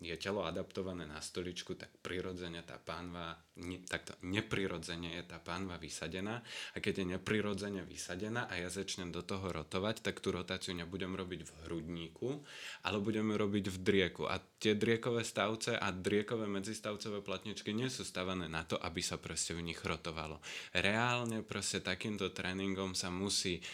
je 0.04 0.16
telo 0.20 0.44
adaptované 0.44 1.08
na 1.08 1.22
stoličku, 1.22 1.78
tak 1.78 1.88
prirodzene 2.04 2.60
tá 2.66 2.76
pánva, 2.76 3.38
ne, 3.62 3.80
takto 3.80 4.12
neprirodzene 4.20 5.16
je 5.16 5.22
tá 5.24 5.40
pánva 5.40 5.80
vysadená 5.80 6.44
a 6.74 6.76
keď 6.76 7.00
je 7.00 7.06
neprirodzene 7.16 7.82
vysadená 7.88 8.50
a 8.50 8.60
ja 8.60 8.68
začnem 8.68 9.08
do 9.14 9.24
toho 9.24 9.48
rotovať, 9.48 10.04
tak 10.04 10.20
tú 10.20 10.34
rotáciu 10.34 10.76
nebudem 10.76 11.16
robiť 11.16 11.40
v 11.46 11.52
hrudníku, 11.64 12.28
ale 12.84 13.00
budeme 13.00 13.32
robiť 13.38 13.64
v 13.72 13.78
drieku 13.80 14.28
a 14.28 14.36
tie 14.60 14.76
driekové 14.76 15.24
stavce 15.24 15.78
a 15.78 15.88
driekové 15.88 16.44
medzistavcové 16.50 17.24
platničky 17.24 17.72
nie 17.72 17.88
sú 17.88 18.04
stavané 18.04 18.50
na 18.50 18.66
to, 18.68 18.76
aby 18.76 19.00
sa 19.00 19.16
proste 19.16 19.56
v 19.56 19.64
nich 19.64 19.80
rotovalo. 19.80 20.42
Reálne 20.76 21.40
proste 21.40 21.80
takýmto 21.80 22.28
tréningom 22.34 22.92
sa 22.92 23.08
musí 23.08 23.64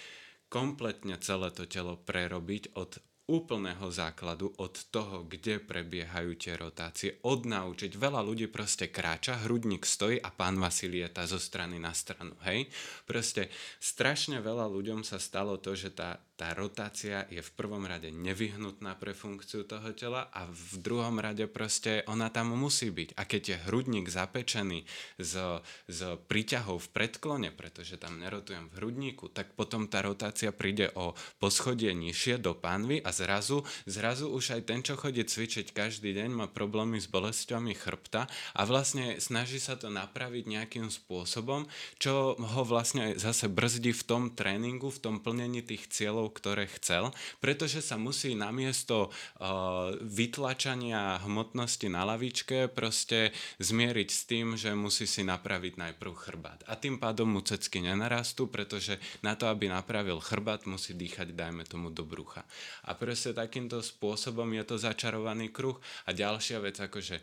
kompletne 0.50 1.18
celé 1.22 1.48
to 1.54 1.66
telo 1.66 1.98
prerobiť 1.98 2.74
od 2.74 3.09
úplného 3.30 3.86
základu 3.94 4.50
od 4.58 4.74
toho, 4.90 5.22
kde 5.22 5.62
prebiehajú 5.62 6.34
tie 6.34 6.58
rotácie, 6.58 7.22
odnaučiť. 7.22 7.94
Veľa 7.94 8.26
ľudí 8.26 8.50
proste 8.50 8.90
kráča, 8.90 9.46
hrudník 9.46 9.86
stojí 9.86 10.18
a 10.18 10.34
pán 10.34 10.58
Vasilieta 10.58 11.22
zo 11.30 11.38
strany 11.38 11.78
na 11.78 11.94
stranu, 11.94 12.34
hej? 12.42 12.66
Proste 13.06 13.46
strašne 13.78 14.42
veľa 14.42 14.66
ľuďom 14.66 15.06
sa 15.06 15.22
stalo 15.22 15.62
to, 15.62 15.78
že 15.78 15.94
tá, 15.94 16.18
tá 16.40 16.56
rotácia 16.56 17.28
je 17.28 17.44
v 17.44 17.52
prvom 17.52 17.84
rade 17.84 18.08
nevyhnutná 18.08 18.96
pre 18.96 19.12
funkciu 19.12 19.68
toho 19.68 19.92
tela 19.92 20.32
a 20.32 20.48
v 20.48 20.80
druhom 20.80 21.20
rade 21.20 21.44
proste 21.44 22.00
ona 22.08 22.32
tam 22.32 22.56
musí 22.56 22.88
byť. 22.88 23.12
A 23.20 23.28
keď 23.28 23.42
je 23.44 23.56
hrudník 23.68 24.08
zapečený 24.08 24.88
s, 25.20 25.36
s 25.84 26.00
príťahou 26.32 26.80
v 26.80 26.88
predklone, 26.96 27.52
pretože 27.52 28.00
tam 28.00 28.16
nerotujem 28.16 28.72
v 28.72 28.76
hrudníku, 28.80 29.28
tak 29.28 29.52
potom 29.52 29.84
tá 29.84 30.00
rotácia 30.00 30.48
príde 30.48 30.88
o 30.96 31.12
poschodie 31.44 31.92
nižšie 31.92 32.40
do 32.40 32.56
pánvy 32.56 33.04
a 33.04 33.12
zrazu, 33.12 33.60
zrazu 33.84 34.32
už 34.32 34.56
aj 34.56 34.62
ten, 34.64 34.80
čo 34.80 34.96
chodí 34.96 35.20
cvičiť 35.20 35.76
každý 35.76 36.16
deň, 36.16 36.32
má 36.32 36.46
problémy 36.48 36.96
s 36.96 37.12
bolestiami 37.12 37.76
chrbta 37.76 38.24
a 38.56 38.60
vlastne 38.64 39.20
snaží 39.20 39.60
sa 39.60 39.76
to 39.76 39.92
napraviť 39.92 40.48
nejakým 40.48 40.88
spôsobom, 40.88 41.68
čo 42.00 42.32
ho 42.40 42.62
vlastne 42.64 43.12
zase 43.20 43.52
brzdí 43.52 43.92
v 43.92 44.06
tom 44.08 44.22
tréningu, 44.32 44.88
v 44.88 45.02
tom 45.04 45.20
plnení 45.20 45.60
tých 45.60 45.84
cieľov, 45.92 46.29
ktoré 46.30 46.70
chcel, 46.80 47.10
pretože 47.42 47.82
sa 47.84 48.00
musí 48.00 48.32
namiesto 48.38 49.10
uh, 49.10 49.92
vytlačania 50.00 51.20
hmotnosti 51.26 51.90
na 51.90 52.06
lavičke 52.06 52.70
proste 52.70 53.34
zmieriť 53.60 54.08
s 54.08 54.20
tým, 54.26 54.46
že 54.54 54.72
musí 54.72 55.04
si 55.04 55.26
napraviť 55.26 55.76
najprv 55.76 56.12
chrbát. 56.16 56.60
A 56.70 56.78
tým 56.78 56.96
pádom 56.96 57.28
mu 57.30 57.42
cecky 57.44 57.82
nenarastú, 57.84 58.46
pretože 58.46 58.96
na 59.26 59.34
to, 59.34 59.50
aby 59.50 59.68
napravil 59.68 60.22
chrbát, 60.22 60.64
musí 60.64 60.94
dýchať, 60.94 61.34
dajme 61.34 61.66
tomu, 61.66 61.90
do 61.90 62.06
brucha. 62.06 62.46
A 62.86 62.94
proste 62.94 63.34
takýmto 63.34 63.82
spôsobom 63.82 64.46
je 64.54 64.64
to 64.64 64.76
začarovaný 64.78 65.50
kruh. 65.50 65.76
A 66.06 66.14
ďalšia 66.14 66.62
vec, 66.62 66.78
akože 66.78 67.20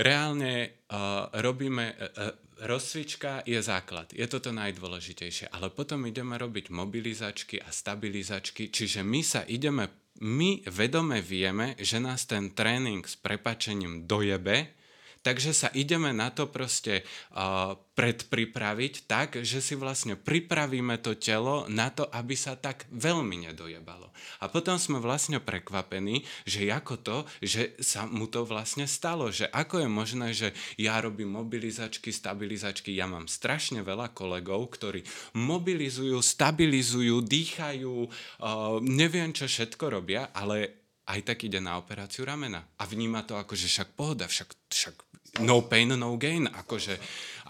reálne 0.00 0.52
uh, 0.88 1.28
robíme, 1.44 1.92
uh, 1.92 2.32
rozcvička 2.64 3.44
je 3.44 3.60
základ, 3.60 4.12
je 4.16 4.24
to 4.24 4.40
to 4.40 4.50
najdôležitejšie, 4.52 5.52
ale 5.52 5.68
potom 5.72 6.08
ideme 6.08 6.36
robiť 6.40 6.72
mobilizačky 6.72 7.60
a 7.60 7.68
stabilizačky, 7.68 8.72
čiže 8.72 9.04
my 9.04 9.20
sa 9.20 9.44
ideme, 9.44 9.88
my 10.24 10.64
vedome 10.68 11.20
vieme, 11.20 11.76
že 11.80 12.00
nás 12.00 12.24
ten 12.24 12.52
tréning 12.52 13.04
s 13.04 13.16
prepačením 13.16 14.04
dojebe, 14.08 14.79
Takže 15.20 15.52
sa 15.52 15.68
ideme 15.76 16.16
na 16.16 16.32
to 16.32 16.48
proste 16.48 17.04
uh, 17.36 17.76
predpripraviť 17.92 19.04
tak, 19.04 19.44
že 19.44 19.60
si 19.60 19.76
vlastne 19.76 20.16
pripravíme 20.16 20.96
to 21.04 21.12
telo 21.20 21.68
na 21.68 21.92
to, 21.92 22.08
aby 22.08 22.32
sa 22.32 22.56
tak 22.56 22.88
veľmi 22.88 23.44
nedojebalo. 23.44 24.08
A 24.40 24.48
potom 24.48 24.80
sme 24.80 24.96
vlastne 24.96 25.36
prekvapení, 25.36 26.24
že 26.48 26.72
ako 26.72 26.94
to, 27.04 27.16
že 27.44 27.76
sa 27.84 28.08
mu 28.08 28.32
to 28.32 28.48
vlastne 28.48 28.88
stalo, 28.88 29.28
že 29.28 29.44
ako 29.52 29.84
je 29.84 29.88
možné, 29.92 30.28
že 30.32 30.48
ja 30.80 30.96
robím 31.04 31.36
mobilizačky, 31.36 32.08
stabilizačky, 32.08 32.96
ja 32.96 33.04
mám 33.04 33.28
strašne 33.28 33.84
veľa 33.84 34.16
kolegov, 34.16 34.72
ktorí 34.72 35.04
mobilizujú, 35.36 36.16
stabilizujú, 36.16 37.20
dýchajú, 37.20 37.96
uh, 38.08 38.80
neviem 38.80 39.36
čo 39.36 39.44
všetko 39.44 40.00
robia, 40.00 40.32
ale 40.32 40.79
aj 41.10 41.20
tak 41.26 41.42
ide 41.46 41.58
na 41.58 41.76
operáciu 41.76 42.22
ramena. 42.22 42.62
A 42.78 42.86
vníma 42.86 43.26
to 43.26 43.34
ako, 43.34 43.58
že 43.58 43.66
však 43.66 43.98
pohoda, 43.98 44.30
však, 44.30 44.48
však 44.70 44.94
no 45.42 45.62
pain, 45.62 45.90
no 45.90 46.14
gain. 46.18 46.46
Akože, 46.46 46.98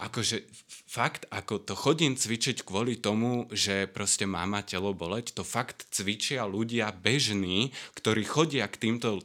akože 0.01 0.45
fakt, 0.85 1.25
ako 1.29 1.61
to 1.63 1.73
chodím 1.73 2.19
cvičiť 2.19 2.65
kvôli 2.67 2.99
tomu, 2.99 3.47
že 3.53 3.87
proste 3.87 4.27
má 4.27 4.43
telo 4.65 4.91
boleť, 4.91 5.33
to 5.37 5.47
fakt 5.47 5.87
cvičia 5.89 6.43
ľudia 6.45 6.91
bežní, 6.91 7.71
ktorí 7.95 8.27
chodia 8.27 8.67
k 8.67 8.89
týmto 8.89 9.23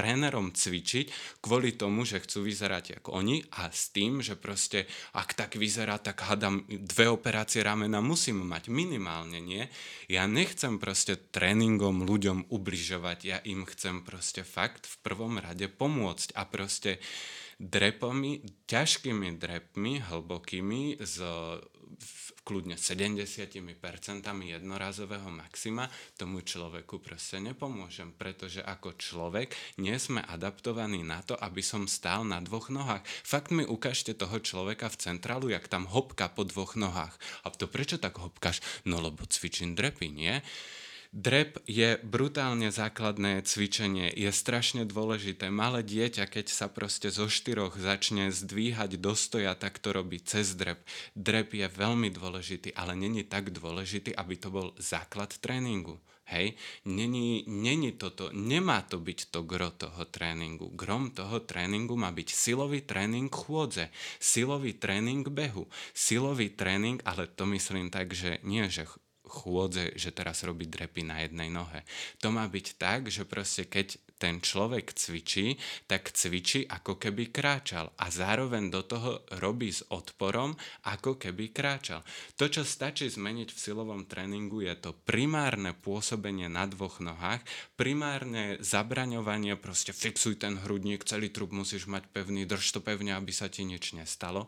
trénerom 0.00 0.56
cvičiť 0.56 1.12
kvôli 1.44 1.76
tomu, 1.76 2.08
že 2.08 2.24
chcú 2.24 2.48
vyzerať 2.48 3.04
ako 3.04 3.20
oni 3.20 3.44
a 3.60 3.68
s 3.68 3.92
tým, 3.92 4.24
že 4.24 4.32
proste 4.32 4.88
ak 5.12 5.36
tak 5.36 5.60
vyzerá, 5.60 6.00
tak 6.00 6.24
hadam 6.24 6.64
dve 6.64 7.12
operácie 7.12 7.60
ramena 7.60 8.00
musím 8.00 8.40
mať 8.48 8.72
minimálne, 8.72 9.44
nie? 9.44 9.68
Ja 10.08 10.24
nechcem 10.24 10.80
proste 10.80 11.20
tréningom 11.20 12.08
ľuďom 12.08 12.48
ubližovať, 12.48 13.18
ja 13.28 13.38
im 13.44 13.68
chcem 13.68 14.00
proste 14.00 14.40
fakt 14.40 14.88
v 14.88 14.96
prvom 15.04 15.36
rade 15.36 15.68
pomôcť 15.68 16.32
a 16.32 16.48
proste 16.48 16.96
drepami, 17.60 18.40
ťažkými 18.64 19.36
drepmi, 19.36 20.00
hlbokými, 20.08 20.96
s 20.96 21.20
kľudne 22.44 22.74
70% 22.74 23.60
jednorazového 24.24 25.28
maxima, 25.28 25.86
tomu 26.16 26.40
človeku 26.40 26.98
proste 26.98 27.38
nepomôžem, 27.38 28.10
pretože 28.16 28.64
ako 28.64 28.96
človek 28.96 29.52
nie 29.78 29.94
sme 30.00 30.24
adaptovaní 30.24 31.04
na 31.04 31.20
to, 31.20 31.36
aby 31.36 31.60
som 31.60 31.84
stál 31.84 32.24
na 32.24 32.40
dvoch 32.40 32.72
nohách. 32.72 33.04
Fakt 33.22 33.52
mi 33.52 33.62
ukážte 33.62 34.16
toho 34.16 34.40
človeka 34.40 34.88
v 34.88 35.00
centrálu, 35.00 35.52
jak 35.52 35.68
tam 35.68 35.86
hopka 35.86 36.32
po 36.32 36.42
dvoch 36.48 36.74
nohách. 36.74 37.14
A 37.44 37.52
to 37.52 37.68
prečo 37.68 38.00
tak 38.00 38.16
hopkáš? 38.16 38.64
No 38.88 38.98
lebo 38.98 39.22
cvičím 39.28 39.76
drepy, 39.76 40.08
nie? 40.08 40.40
Drep 41.10 41.58
je 41.66 41.98
brutálne 42.06 42.70
základné 42.70 43.42
cvičenie, 43.42 44.14
je 44.14 44.30
strašne 44.30 44.86
dôležité. 44.86 45.50
Malé 45.50 45.82
dieťa, 45.82 46.30
keď 46.30 46.46
sa 46.54 46.70
proste 46.70 47.10
zo 47.10 47.26
štyroch 47.26 47.74
začne 47.74 48.30
zdvíhať 48.30 48.94
do 48.94 49.18
stoja, 49.18 49.58
tak 49.58 49.82
to 49.82 49.90
robí 49.90 50.22
cez 50.22 50.54
drep. 50.54 50.78
Drep 51.18 51.50
je 51.50 51.66
veľmi 51.66 52.14
dôležitý, 52.14 52.78
ale 52.78 52.94
není 52.94 53.26
tak 53.26 53.50
dôležitý, 53.50 54.14
aby 54.14 54.38
to 54.38 54.54
bol 54.54 54.70
základ 54.78 55.34
tréningu. 55.42 55.98
Hej, 56.30 56.54
není, 56.86 57.42
není 57.50 57.90
toto, 57.98 58.30
nemá 58.30 58.86
to 58.86 59.02
byť 59.02 59.34
to 59.34 59.42
gro 59.42 59.74
toho 59.74 60.06
tréningu. 60.06 60.70
Grom 60.78 61.10
toho 61.10 61.42
tréningu 61.42 61.98
má 61.98 62.14
byť 62.14 62.30
silový 62.30 62.86
tréning 62.86 63.26
chôdze, 63.26 63.90
silový 64.22 64.78
tréning 64.78 65.26
behu, 65.26 65.66
silový 65.90 66.54
tréning, 66.54 67.02
ale 67.02 67.26
to 67.26 67.50
myslím 67.50 67.90
tak, 67.90 68.14
že 68.14 68.38
nie, 68.46 68.70
že 68.70 68.86
chôdze, 69.30 69.94
že 69.94 70.10
teraz 70.10 70.42
robí 70.42 70.66
drepy 70.66 71.06
na 71.06 71.22
jednej 71.22 71.48
nohe. 71.48 71.86
To 72.18 72.34
má 72.34 72.50
byť 72.50 72.66
tak, 72.74 73.06
že 73.06 73.22
proste 73.22 73.70
keď 73.70 73.96
ten 74.20 74.44
človek 74.44 74.92
cvičí, 74.92 75.56
tak 75.88 76.12
cvičí 76.12 76.68
ako 76.68 77.00
keby 77.00 77.32
kráčal 77.32 77.88
a 77.96 78.12
zároveň 78.12 78.68
do 78.68 78.84
toho 78.84 79.24
robí 79.40 79.72
s 79.72 79.80
odporom, 79.88 80.52
ako 80.84 81.16
keby 81.16 81.56
kráčal. 81.56 82.04
To, 82.36 82.44
čo 82.44 82.68
stačí 82.68 83.08
zmeniť 83.08 83.48
v 83.48 83.58
silovom 83.58 84.04
tréningu, 84.04 84.60
je 84.60 84.76
to 84.76 84.92
primárne 84.92 85.72
pôsobenie 85.72 86.52
na 86.52 86.68
dvoch 86.68 87.00
nohách, 87.00 87.40
primárne 87.80 88.60
zabraňovanie, 88.60 89.56
proste 89.56 89.96
fixuj 89.96 90.36
ten 90.36 90.60
hrudník, 90.60 91.08
celý 91.08 91.32
trup 91.32 91.56
musíš 91.56 91.88
mať 91.88 92.04
pevný, 92.12 92.44
drž 92.44 92.76
to 92.76 92.80
pevne, 92.84 93.16
aby 93.16 93.32
sa 93.32 93.48
ti 93.48 93.64
nič 93.64 93.96
nestalo. 93.96 94.44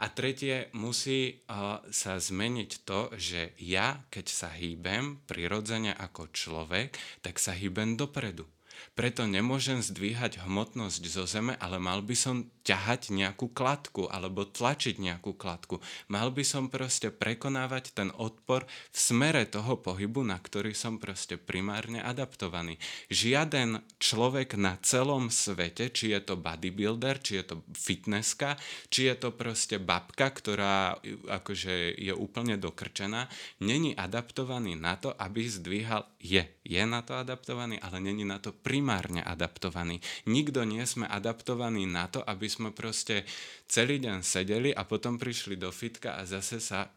A 0.00 0.08
tretie, 0.08 0.72
musí 0.72 1.44
uh, 1.48 1.82
sa 1.92 2.16
zmeniť 2.16 2.70
to, 2.88 3.12
že 3.20 3.52
ja, 3.60 4.08
keď 4.08 4.26
sa 4.30 4.48
hýbem 4.54 5.20
prirodzene 5.28 5.92
ako 5.92 6.32
človek, 6.32 6.96
tak 7.20 7.36
sa 7.36 7.52
hýbem 7.52 8.00
dopredu. 8.00 8.48
Preto 8.92 9.24
nemôžem 9.24 9.80
zdvíhať 9.80 10.44
hmotnosť 10.44 11.02
zo 11.08 11.24
zeme, 11.24 11.56
ale 11.58 11.80
mal 11.80 12.00
by 12.04 12.16
som 12.16 12.36
ťahať 12.62 13.10
nejakú 13.10 13.50
kladku 13.50 14.06
alebo 14.06 14.46
tlačiť 14.46 15.02
nejakú 15.02 15.34
kladku. 15.34 15.82
Mal 16.06 16.30
by 16.30 16.46
som 16.46 16.70
proste 16.70 17.10
prekonávať 17.10 17.94
ten 17.94 18.08
odpor 18.14 18.64
v 18.66 18.98
smere 18.98 19.42
toho 19.50 19.78
pohybu, 19.78 20.22
na 20.22 20.38
ktorý 20.38 20.70
som 20.72 21.02
proste 21.02 21.34
primárne 21.34 21.98
adaptovaný. 21.98 22.78
Žiaden 23.10 23.82
človek 23.98 24.54
na 24.54 24.78
celom 24.86 25.28
svete, 25.28 25.90
či 25.90 26.14
je 26.14 26.20
to 26.22 26.38
bodybuilder, 26.38 27.18
či 27.18 27.42
je 27.42 27.44
to 27.50 27.56
fitnesska, 27.74 28.54
či 28.88 29.10
je 29.10 29.14
to 29.18 29.34
proste 29.34 29.82
babka, 29.82 30.30
ktorá 30.30 31.02
akože 31.26 31.98
je 31.98 32.14
úplne 32.14 32.54
dokrčená, 32.54 33.26
není 33.58 33.98
adaptovaný 33.98 34.78
na 34.78 34.94
to, 34.94 35.10
aby 35.18 35.42
zdvíhal, 35.50 36.06
je, 36.22 36.46
je 36.62 36.82
na 36.86 37.02
to 37.02 37.18
adaptovaný, 37.18 37.82
ale 37.82 37.98
není 37.98 38.22
na 38.22 38.38
to 38.38 38.54
primárne 38.72 39.20
adaptovaný. 39.20 40.00
Nikto 40.24 40.64
nie 40.64 40.80
sme 40.88 41.04
adaptovaní 41.04 41.84
na 41.84 42.08
to, 42.08 42.24
aby 42.24 42.48
sme 42.48 42.72
proste 42.72 43.28
celý 43.68 44.00
deň 44.00 44.24
sedeli 44.24 44.72
a 44.72 44.88
potom 44.88 45.20
prišli 45.20 45.60
do 45.60 45.68
fitka 45.68 46.16
a 46.16 46.24
zase 46.24 46.56
sa 46.56 46.88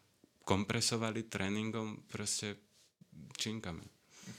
kompresovali 0.47 1.28
tréningom 1.28 2.07
proste 2.07 2.55
činkami. 3.36 3.84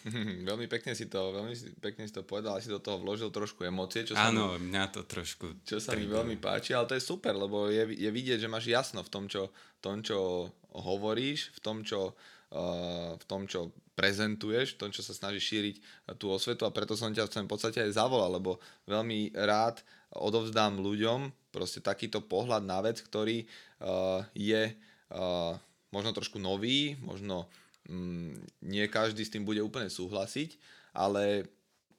veľmi 0.49 0.66
pekne 0.66 0.97
si 0.97 1.12
to, 1.12 1.30
veľmi 1.37 1.53
pekne 1.78 2.09
si 2.09 2.14
to 2.16 2.24
povedal, 2.24 2.57
si 2.57 2.72
do 2.72 2.80
toho 2.80 2.97
vložil 3.05 3.28
trošku 3.28 3.68
emócie, 3.68 4.09
čo 4.09 4.16
sa 4.16 4.32
Áno, 4.32 4.57
mi, 4.57 4.72
mňa 4.72 4.84
to 4.97 5.05
trošku... 5.05 5.61
Čo 5.62 5.76
sa 5.76 5.93
mi 5.93 6.09
veľmi 6.09 6.41
páči, 6.41 6.72
ale 6.72 6.89
to 6.89 6.97
je 6.97 7.05
super, 7.05 7.37
lebo 7.37 7.68
je, 7.68 7.84
je 7.95 8.11
vidieť, 8.11 8.41
že 8.41 8.49
máš 8.49 8.66
jasno 8.72 9.05
v 9.05 9.12
tom, 9.12 9.28
čo, 9.28 9.53
tom, 9.84 10.01
čo 10.01 10.49
hovoríš, 10.72 11.53
v 11.53 11.61
tom, 11.61 11.84
čo, 11.84 12.16
v 12.51 13.25
tom, 13.27 13.45
čo 13.51 13.75
prezentuješ, 13.99 14.77
v 14.77 14.81
tom, 14.87 14.91
čo 14.93 15.03
sa 15.03 15.17
snažíš 15.17 15.51
šíriť 15.51 15.77
tú 16.21 16.31
osvetu. 16.31 16.63
A 16.69 16.75
preto 16.75 16.95
som 16.95 17.11
ťa 17.11 17.27
v 17.27 17.51
podstate 17.51 17.83
aj 17.83 17.97
zavolal, 17.97 18.39
lebo 18.39 18.63
veľmi 18.87 19.35
rád 19.35 19.83
odovzdám 20.15 20.79
ľuďom 20.79 21.51
proste 21.51 21.83
takýto 21.83 22.23
pohľad 22.23 22.63
na 22.63 22.85
vec, 22.85 23.01
ktorý 23.03 23.43
uh, 23.43 24.23
je 24.37 24.71
uh, 24.71 25.57
možno 25.91 26.11
trošku 26.13 26.37
nový, 26.37 26.95
možno 27.01 27.49
um, 27.89 28.37
nie 28.63 28.85
každý 28.87 29.25
s 29.25 29.33
tým 29.33 29.49
bude 29.49 29.65
úplne 29.65 29.89
súhlasiť, 29.89 30.55
ale 30.93 31.49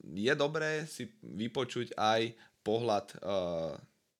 je 0.06 0.34
dobré 0.38 0.86
si 0.86 1.10
vypočuť 1.26 1.98
aj 1.98 2.38
pohľad 2.62 3.06
uh, 3.20 3.74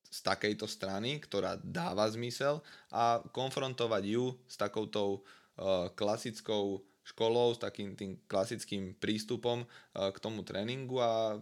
z 0.08 0.18
takejto 0.26 0.66
strany, 0.66 1.22
ktorá 1.22 1.54
dáva 1.62 2.10
zmysel 2.10 2.58
a 2.90 3.22
konfrontovať 3.30 4.02
ju 4.08 4.34
s 4.50 4.56
takoutou 4.58 5.20
uh, 5.20 5.38
klasickou 5.94 6.86
školou, 7.08 7.56
s 7.56 7.60
takým 7.60 7.96
tým 7.96 8.20
klasickým 8.28 8.92
prístupom 9.00 9.64
uh, 9.64 10.12
k 10.12 10.18
tomu 10.20 10.44
tréningu 10.44 11.00
a 11.00 11.40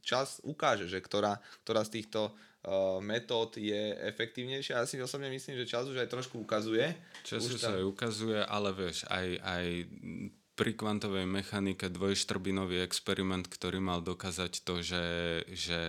čas 0.00 0.38
ukáže, 0.46 0.86
že 0.86 1.02
ktorá, 1.02 1.42
ktorá 1.66 1.82
z 1.82 2.00
týchto 2.00 2.30
uh, 2.30 3.02
metód 3.02 3.58
je 3.58 3.98
efektívnejšia. 4.14 4.80
Ja 4.80 4.86
si 4.86 5.02
osobne 5.02 5.28
myslím, 5.28 5.58
že 5.58 5.68
čas 5.68 5.90
už 5.90 5.98
aj 5.98 6.08
trošku 6.08 6.40
ukazuje. 6.40 6.94
Čas 7.26 7.42
už 7.42 7.58
sa 7.58 7.74
aj 7.74 7.84
ukazuje, 7.84 8.40
ale 8.40 8.70
vieš, 8.70 9.04
aj, 9.10 9.28
aj 9.42 9.66
pri 10.54 10.76
kvantovej 10.76 11.24
mechanike 11.24 11.88
dvojštrbinový 11.88 12.84
experiment, 12.84 13.48
ktorý 13.48 13.80
mal 13.80 14.04
dokázať 14.04 14.60
to, 14.62 14.84
že, 14.84 15.04
že 15.48 15.80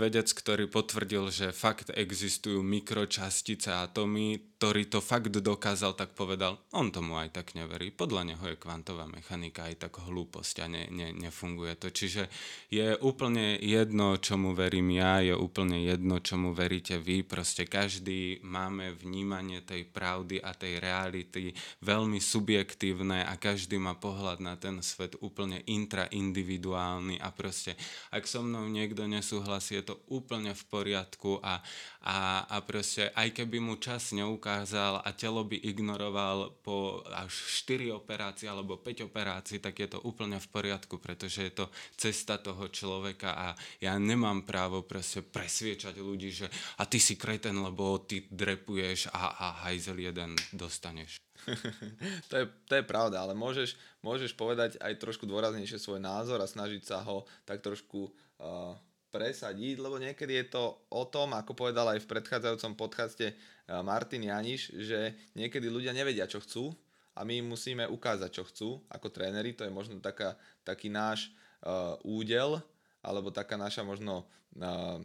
vedec, 0.00 0.30
ktorý 0.30 0.64
potvrdil, 0.70 1.28
že 1.28 1.52
fakt 1.52 1.90
existujú 1.92 2.62
mikročastice 2.62 3.68
atómy, 3.74 4.55
ktorý 4.56 4.88
to 4.88 5.04
fakt 5.04 5.28
dokázal, 5.28 5.92
tak 5.92 6.16
povedal, 6.16 6.56
on 6.72 6.88
tomu 6.88 7.20
aj 7.20 7.28
tak 7.36 7.52
neverí. 7.52 7.92
Podľa 7.92 8.32
neho 8.32 8.44
je 8.48 8.56
kvantová 8.56 9.04
mechanika 9.04 9.68
aj 9.68 9.84
tak 9.84 10.00
hlúposť 10.00 10.64
a 10.64 10.66
ne, 10.66 10.88
ne, 10.88 11.12
nefunguje 11.12 11.76
to. 11.76 11.92
Čiže 11.92 12.32
je 12.72 12.96
úplne 13.04 13.60
jedno, 13.60 14.16
čomu 14.16 14.56
verím 14.56 14.96
ja, 14.96 15.20
je 15.20 15.36
úplne 15.36 15.84
jedno, 15.84 16.24
čomu 16.24 16.56
veríte 16.56 16.96
vy. 16.96 17.20
Proste 17.20 17.68
každý 17.68 18.40
máme 18.48 18.96
vnímanie 18.96 19.60
tej 19.60 19.84
pravdy 19.92 20.40
a 20.40 20.56
tej 20.56 20.80
reality 20.80 21.52
veľmi 21.84 22.16
subjektívne 22.16 23.28
a 23.28 23.36
každý 23.36 23.76
má 23.76 23.92
pohľad 23.92 24.40
na 24.40 24.56
ten 24.56 24.80
svet 24.80 25.20
úplne 25.20 25.60
intraindividuálny 25.68 27.20
a 27.20 27.28
proste 27.28 27.76
ak 28.08 28.24
so 28.24 28.40
mnou 28.40 28.64
niekto 28.72 29.04
nesúhlasí, 29.04 29.84
je 29.84 29.92
to 29.92 30.00
úplne 30.08 30.56
v 30.56 30.62
poriadku 30.72 31.44
a, 31.44 31.60
a, 32.00 32.48
a 32.48 32.56
proste 32.64 33.12
aj 33.12 33.36
keby 33.36 33.60
mu 33.60 33.76
čas 33.76 34.16
neukázal, 34.16 34.45
neukázal 34.46 35.02
a 35.02 35.10
telo 35.10 35.42
by 35.42 35.58
ignoroval 35.58 36.54
po 36.62 37.02
až 37.10 37.34
4 37.66 37.90
operácie 37.90 38.46
alebo 38.46 38.78
5 38.78 39.10
operácií, 39.10 39.58
tak 39.58 39.74
je 39.74 39.90
to 39.90 39.98
úplne 40.06 40.38
v 40.38 40.48
poriadku, 40.54 41.02
pretože 41.02 41.50
je 41.50 41.52
to 41.58 41.66
cesta 41.98 42.38
toho 42.38 42.70
človeka 42.70 43.34
a 43.34 43.46
ja 43.82 43.98
nemám 43.98 44.46
právo 44.46 44.86
proste 44.86 45.26
presviečať 45.26 45.98
ľudí, 45.98 46.30
že 46.30 46.46
a 46.78 46.86
ty 46.86 47.02
si 47.02 47.18
kreten, 47.18 47.58
lebo 47.58 47.98
ty 48.06 48.22
drepuješ 48.30 49.10
a, 49.10 49.34
a 49.34 49.46
hajzel 49.66 49.98
jeden 49.98 50.38
dostaneš. 50.54 51.18
to, 52.30 52.34
je, 52.38 52.46
to 52.70 52.72
je 52.78 52.84
pravda, 52.86 53.26
ale 53.26 53.34
môžeš, 53.34 53.74
môžeš 53.98 54.30
povedať 54.38 54.78
aj 54.78 54.94
trošku 55.02 55.26
dôraznejšie 55.26 55.82
svoj 55.82 55.98
názor 55.98 56.38
a 56.38 56.46
snažiť 56.46 56.86
sa 56.86 57.02
ho 57.02 57.26
tak 57.42 57.66
trošku 57.66 58.14
uh, 58.14 58.78
presadiť, 59.10 59.80
lebo 59.80 59.96
niekedy 59.98 60.44
je 60.44 60.46
to 60.54 60.64
o 60.92 61.02
tom, 61.08 61.34
ako 61.34 61.56
povedal 61.56 61.88
aj 61.88 62.04
v 62.04 62.10
predchádzajúcom 62.14 62.72
podcaste 62.76 63.32
Martin 63.66 64.22
Janiš, 64.22 64.70
že 64.78 65.14
niekedy 65.34 65.66
ľudia 65.66 65.90
nevedia, 65.90 66.30
čo 66.30 66.38
chcú 66.38 66.70
a 67.16 67.26
my 67.26 67.42
im 67.42 67.50
musíme 67.50 67.88
ukázať, 67.88 68.30
čo 68.30 68.44
chcú 68.46 68.70
ako 68.86 69.10
tréneri. 69.10 69.56
To 69.58 69.66
je 69.66 69.72
možno 69.72 69.98
taká, 69.98 70.38
taký 70.62 70.86
náš 70.92 71.32
uh, 71.64 71.98
údel, 72.06 72.62
alebo 73.02 73.34
taká 73.34 73.58
naša 73.58 73.82
možno, 73.82 74.28
uh, 74.60 75.02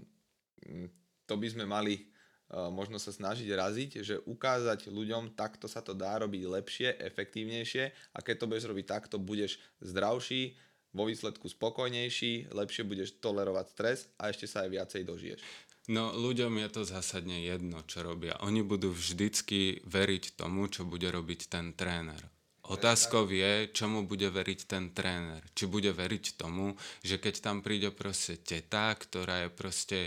to 1.25 1.33
by 1.39 1.47
sme 1.49 1.65
mali 1.65 2.05
uh, 2.53 2.69
možno 2.69 3.01
sa 3.01 3.09
snažiť 3.09 3.49
raziť, 3.49 3.89
že 4.05 4.21
ukázať 4.29 4.91
ľuďom, 4.91 5.33
takto 5.33 5.65
sa 5.65 5.81
to 5.81 5.97
dá 5.97 6.21
robiť 6.21 6.43
lepšie, 6.45 6.89
efektívnejšie 7.01 8.13
a 8.13 8.19
keď 8.21 8.35
to 8.43 8.49
budeš 8.51 8.69
robiť 8.69 8.85
takto, 8.85 9.15
budeš 9.17 9.57
zdravší, 9.81 10.53
vo 10.91 11.07
výsledku 11.07 11.47
spokojnejší, 11.47 12.51
lepšie 12.51 12.83
budeš 12.83 13.15
tolerovať 13.23 13.65
stres 13.71 13.99
a 14.19 14.27
ešte 14.27 14.43
sa 14.43 14.67
aj 14.67 14.69
viacej 14.75 15.01
dožiješ. 15.07 15.39
No 15.89 16.13
ľuďom 16.13 16.61
je 16.61 16.69
to 16.69 16.81
zásadne 16.85 17.41
jedno, 17.41 17.81
čo 17.89 18.05
robia. 18.05 18.37
Oni 18.45 18.61
budú 18.61 18.93
vždycky 18.93 19.81
veriť 19.81 20.37
tomu, 20.37 20.69
čo 20.69 20.85
bude 20.85 21.09
robiť 21.09 21.49
ten 21.49 21.73
tréner. 21.73 22.21
Otázkou 22.69 23.25
je, 23.25 23.73
čomu 23.73 24.05
bude 24.05 24.29
veriť 24.29 24.59
ten 24.69 24.93
tréner. 24.93 25.41
Či 25.57 25.65
bude 25.65 25.89
veriť 25.89 26.37
tomu, 26.37 26.77
že 27.01 27.17
keď 27.17 27.41
tam 27.41 27.57
príde 27.65 27.89
proste 27.89 28.37
teta, 28.37 28.93
ktorá 28.93 29.43
je 29.43 29.49
proste 29.49 29.99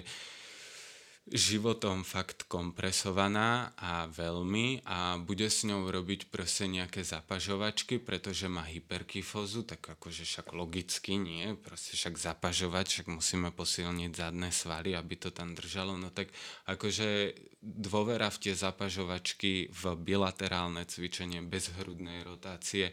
životom 1.24 2.04
fakt 2.04 2.44
kompresovaná 2.52 3.72
a 3.80 4.04
veľmi 4.12 4.84
a 4.84 5.16
bude 5.16 5.48
s 5.48 5.64
ňou 5.64 5.88
robiť 5.88 6.28
proste 6.28 6.68
nejaké 6.68 7.00
zapažovačky, 7.00 7.96
pretože 7.96 8.44
má 8.44 8.60
hyperkyfózu, 8.68 9.64
tak 9.64 9.88
akože 9.88 10.28
však 10.28 10.52
logicky 10.52 11.16
nie, 11.16 11.56
proste 11.56 11.96
však 11.96 12.20
zapažovať, 12.20 12.84
však 12.92 13.06
musíme 13.08 13.48
posilniť 13.56 14.12
zadné 14.12 14.52
svaly, 14.52 14.92
aby 14.92 15.16
to 15.16 15.32
tam 15.32 15.56
držalo, 15.56 15.96
no 15.96 16.12
tak 16.12 16.28
akože 16.68 17.32
dôvera 17.64 18.28
v 18.28 18.40
tie 18.44 18.52
zapažovačky 18.52 19.72
v 19.72 19.82
bilaterálne 19.96 20.84
cvičenie 20.84 21.40
bez 21.40 21.72
hrudnej 21.72 22.20
rotácie 22.20 22.92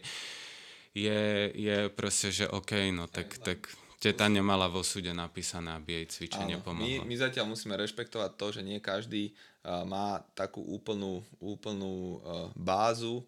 je, 0.96 1.52
je 1.52 1.88
proste, 1.92 2.32
že 2.32 2.48
OK, 2.48 2.92
no 2.92 3.08
tak, 3.08 3.40
tak 3.40 3.68
teta 4.02 4.26
nemala 4.26 4.66
vo 4.66 4.82
súde 4.82 5.14
napísané, 5.14 5.78
aby 5.78 6.02
jej 6.02 6.06
cvičenie 6.10 6.58
Áno, 6.58 6.66
pomohlo. 6.66 7.06
My, 7.06 7.06
my 7.06 7.16
zatiaľ 7.22 7.54
musíme 7.54 7.78
rešpektovať 7.78 8.30
to, 8.34 8.46
že 8.50 8.66
nie 8.66 8.82
každý 8.82 9.30
uh, 9.30 9.86
má 9.86 10.18
takú 10.34 10.58
úplnú, 10.58 11.22
úplnú 11.38 12.18
uh, 12.18 12.50
bázu 12.58 13.22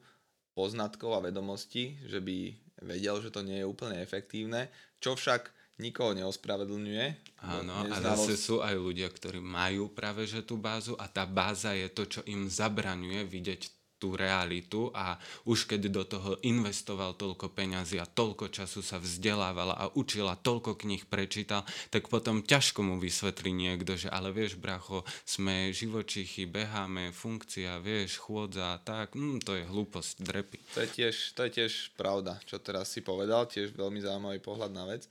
poznatkov 0.58 1.14
a 1.14 1.22
vedomostí, 1.22 1.94
že 2.10 2.18
by 2.18 2.50
vedel, 2.82 3.22
že 3.22 3.30
to 3.30 3.46
nie 3.46 3.62
je 3.62 3.70
úplne 3.70 4.02
efektívne, 4.02 4.66
čo 4.98 5.14
však 5.14 5.54
nikoho 5.78 6.14
neospravedlňuje. 6.14 7.06
Áno, 7.46 7.86
a 7.86 7.96
zase 7.98 8.34
sú 8.38 8.62
aj 8.62 8.74
ľudia, 8.74 9.10
ktorí 9.10 9.38
majú 9.42 9.90
práve 9.90 10.26
že 10.26 10.42
tú 10.42 10.58
bázu 10.58 10.94
a 10.98 11.06
tá 11.06 11.26
báza 11.26 11.74
je 11.74 11.86
to, 11.90 12.02
čo 12.06 12.20
im 12.26 12.46
zabraňuje 12.46 13.26
vidieť 13.26 13.62
tú 14.04 14.12
realitu 14.12 14.92
a 14.92 15.16
už 15.48 15.64
keď 15.64 15.88
do 15.88 16.04
toho 16.04 16.36
investoval 16.44 17.16
toľko 17.16 17.56
peňazí 17.56 17.96
a 17.96 18.04
toľko 18.04 18.52
času 18.52 18.84
sa 18.84 19.00
vzdelávala 19.00 19.72
a 19.72 19.88
učila, 19.96 20.36
toľko 20.36 20.76
knih 20.76 21.08
prečítal, 21.08 21.64
tak 21.88 22.12
potom 22.12 22.44
ťažko 22.44 22.84
mu 22.84 23.00
vysvetlí 23.00 23.48
niekto, 23.56 23.96
že 23.96 24.12
ale 24.12 24.28
vieš, 24.28 24.60
bracho, 24.60 25.08
sme 25.24 25.72
živočichy, 25.72 26.44
beháme, 26.44 27.16
funkcia, 27.16 27.80
vieš, 27.80 28.20
chôdza, 28.20 28.76
tak, 28.84 29.16
mm, 29.16 29.40
to 29.40 29.56
je 29.56 29.64
hlúposť, 29.64 30.20
drepy. 30.20 30.60
To 30.76 30.84
je, 30.84 30.88
tiež, 30.92 31.32
to 31.32 31.48
je 31.48 31.64
tiež 31.64 31.96
pravda, 31.96 32.36
čo 32.44 32.60
teraz 32.60 32.92
si 32.92 33.00
povedal, 33.00 33.48
tiež 33.48 33.72
veľmi 33.72 34.04
zaujímavý 34.04 34.44
pohľad 34.44 34.68
na 34.68 34.84
vec. 34.84 35.08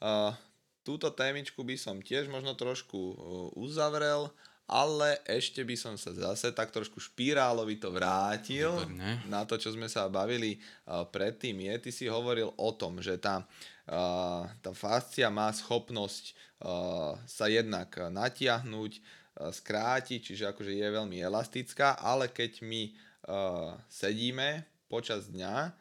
Uh, 0.00 0.32
túto 0.80 1.12
témičku 1.12 1.60
by 1.60 1.76
som 1.76 2.00
tiež 2.00 2.32
možno 2.32 2.56
trošku 2.56 2.96
uh, 2.96 3.14
uzavrel 3.60 4.32
ale 4.70 5.18
ešte 5.26 5.66
by 5.66 5.74
som 5.74 5.98
sa 5.98 6.14
zase 6.14 6.54
tak 6.54 6.70
trošku 6.70 7.02
špirálovi 7.02 7.82
to 7.82 7.90
vrátil 7.90 8.70
Výborné. 8.70 9.26
na 9.26 9.42
to, 9.42 9.58
čo 9.58 9.74
sme 9.74 9.90
sa 9.90 10.06
bavili 10.06 10.62
uh, 10.86 11.02
predtým. 11.10 11.58
Je, 11.66 11.74
ty 11.82 11.90
si 11.90 12.06
hovoril 12.06 12.54
o 12.54 12.70
tom, 12.70 13.02
že 13.02 13.18
tá, 13.18 13.42
uh, 13.42 14.46
tá 14.62 14.70
fascia 14.70 15.26
má 15.26 15.50
schopnosť 15.50 16.24
uh, 16.62 17.18
sa 17.26 17.50
jednak 17.50 17.90
natiahnuť, 17.90 18.92
uh, 18.94 19.50
skrátiť, 19.50 20.30
čiže 20.30 20.54
akože 20.54 20.70
je 20.70 20.86
veľmi 20.86 21.18
elastická, 21.18 21.98
ale 21.98 22.30
keď 22.30 22.62
my 22.62 22.82
uh, 23.26 23.74
sedíme 23.90 24.62
počas 24.86 25.26
dňa, 25.34 25.74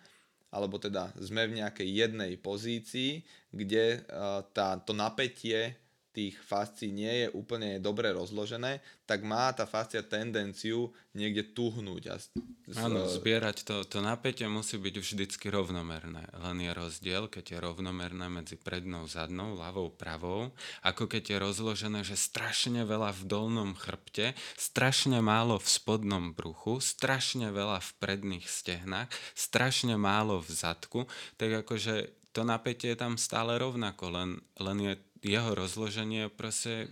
alebo 0.49 0.81
teda 0.81 1.13
sme 1.21 1.45
v 1.45 1.61
nejakej 1.61 1.85
jednej 1.85 2.33
pozícii, 2.41 3.21
kde 3.53 4.01
uh, 4.09 4.41
tá, 4.49 4.81
to 4.81 4.97
napätie 4.97 5.77
tých 6.19 6.35
fascií 6.43 6.91
nie 6.91 7.23
je 7.23 7.27
úplne 7.31 7.79
dobre 7.79 8.11
rozložené, 8.11 8.83
tak 9.07 9.23
má 9.23 9.47
tá 9.55 9.63
fascia 9.63 10.03
tendenciu 10.03 10.91
niekde 11.15 11.55
tuhnúť. 11.55 12.03
A 12.11 12.15
z, 12.19 12.27
Áno, 12.75 13.07
zbierať 13.07 13.63
to, 13.63 13.87
to 13.87 14.03
napätie 14.03 14.43
musí 14.51 14.75
byť 14.75 14.95
vždycky 14.99 15.47
rovnomerné. 15.47 16.27
Len 16.35 16.57
je 16.59 16.71
rozdiel, 16.75 17.31
keď 17.31 17.55
je 17.55 17.57
rovnomerné 17.63 18.27
medzi 18.27 18.59
prednou, 18.59 19.07
zadnou, 19.07 19.55
ľavou, 19.55 19.95
pravou, 19.95 20.51
ako 20.83 21.07
keď 21.07 21.23
je 21.33 21.37
rozložené, 21.39 21.99
že 22.03 22.19
strašne 22.19 22.83
veľa 22.83 23.15
v 23.15 23.23
dolnom 23.23 23.71
chrbte, 23.79 24.35
strašne 24.59 25.23
málo 25.23 25.55
v 25.55 25.67
spodnom 25.71 26.35
bruchu, 26.35 26.83
strašne 26.83 27.49
veľa 27.55 27.79
v 27.79 27.91
predných 28.03 28.45
stehnách, 28.45 29.07
strašne 29.33 29.95
málo 29.95 30.43
v 30.43 30.51
zadku, 30.51 31.07
tak 31.39 31.63
akože 31.63 32.19
to 32.29 32.45
napätie 32.45 32.93
je 32.93 33.01
tam 33.01 33.17
stále 33.17 33.57
rovnako, 33.57 34.13
len, 34.13 34.29
len 34.61 34.77
je 34.77 34.93
jeho 35.19 35.51
rozloženie 35.51 36.31
proste 36.31 36.87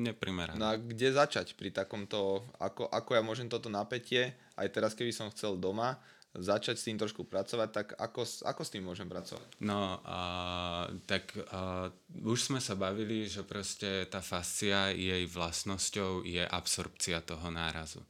neprimerané. 0.00 0.56
No 0.56 0.72
a 0.72 0.80
kde 0.80 1.12
začať 1.12 1.52
pri 1.52 1.68
takomto, 1.72 2.48
ako, 2.56 2.88
ako 2.88 3.10
ja 3.12 3.22
môžem 3.22 3.48
toto 3.48 3.68
napätie, 3.68 4.32
aj 4.56 4.68
teraz 4.72 4.92
keby 4.96 5.12
som 5.12 5.28
chcel 5.28 5.60
doma, 5.60 6.00
začať 6.36 6.76
s 6.76 6.86
tým 6.86 7.00
trošku 7.00 7.24
pracovať, 7.24 7.68
tak 7.72 7.86
ako, 7.96 8.22
ako 8.44 8.62
s 8.62 8.72
tým 8.72 8.84
môžem 8.84 9.08
pracovať? 9.08 9.58
No, 9.64 9.98
a, 10.04 10.20
tak 11.08 11.32
a, 11.34 11.88
už 12.24 12.52
sme 12.52 12.60
sa 12.60 12.76
bavili, 12.76 13.24
že 13.26 13.42
proste 13.42 14.04
tá 14.06 14.20
fascia, 14.20 14.92
jej 14.92 15.24
vlastnosťou 15.24 16.28
je 16.28 16.44
absorpcia 16.44 17.24
toho 17.24 17.48
nárazu. 17.48 18.04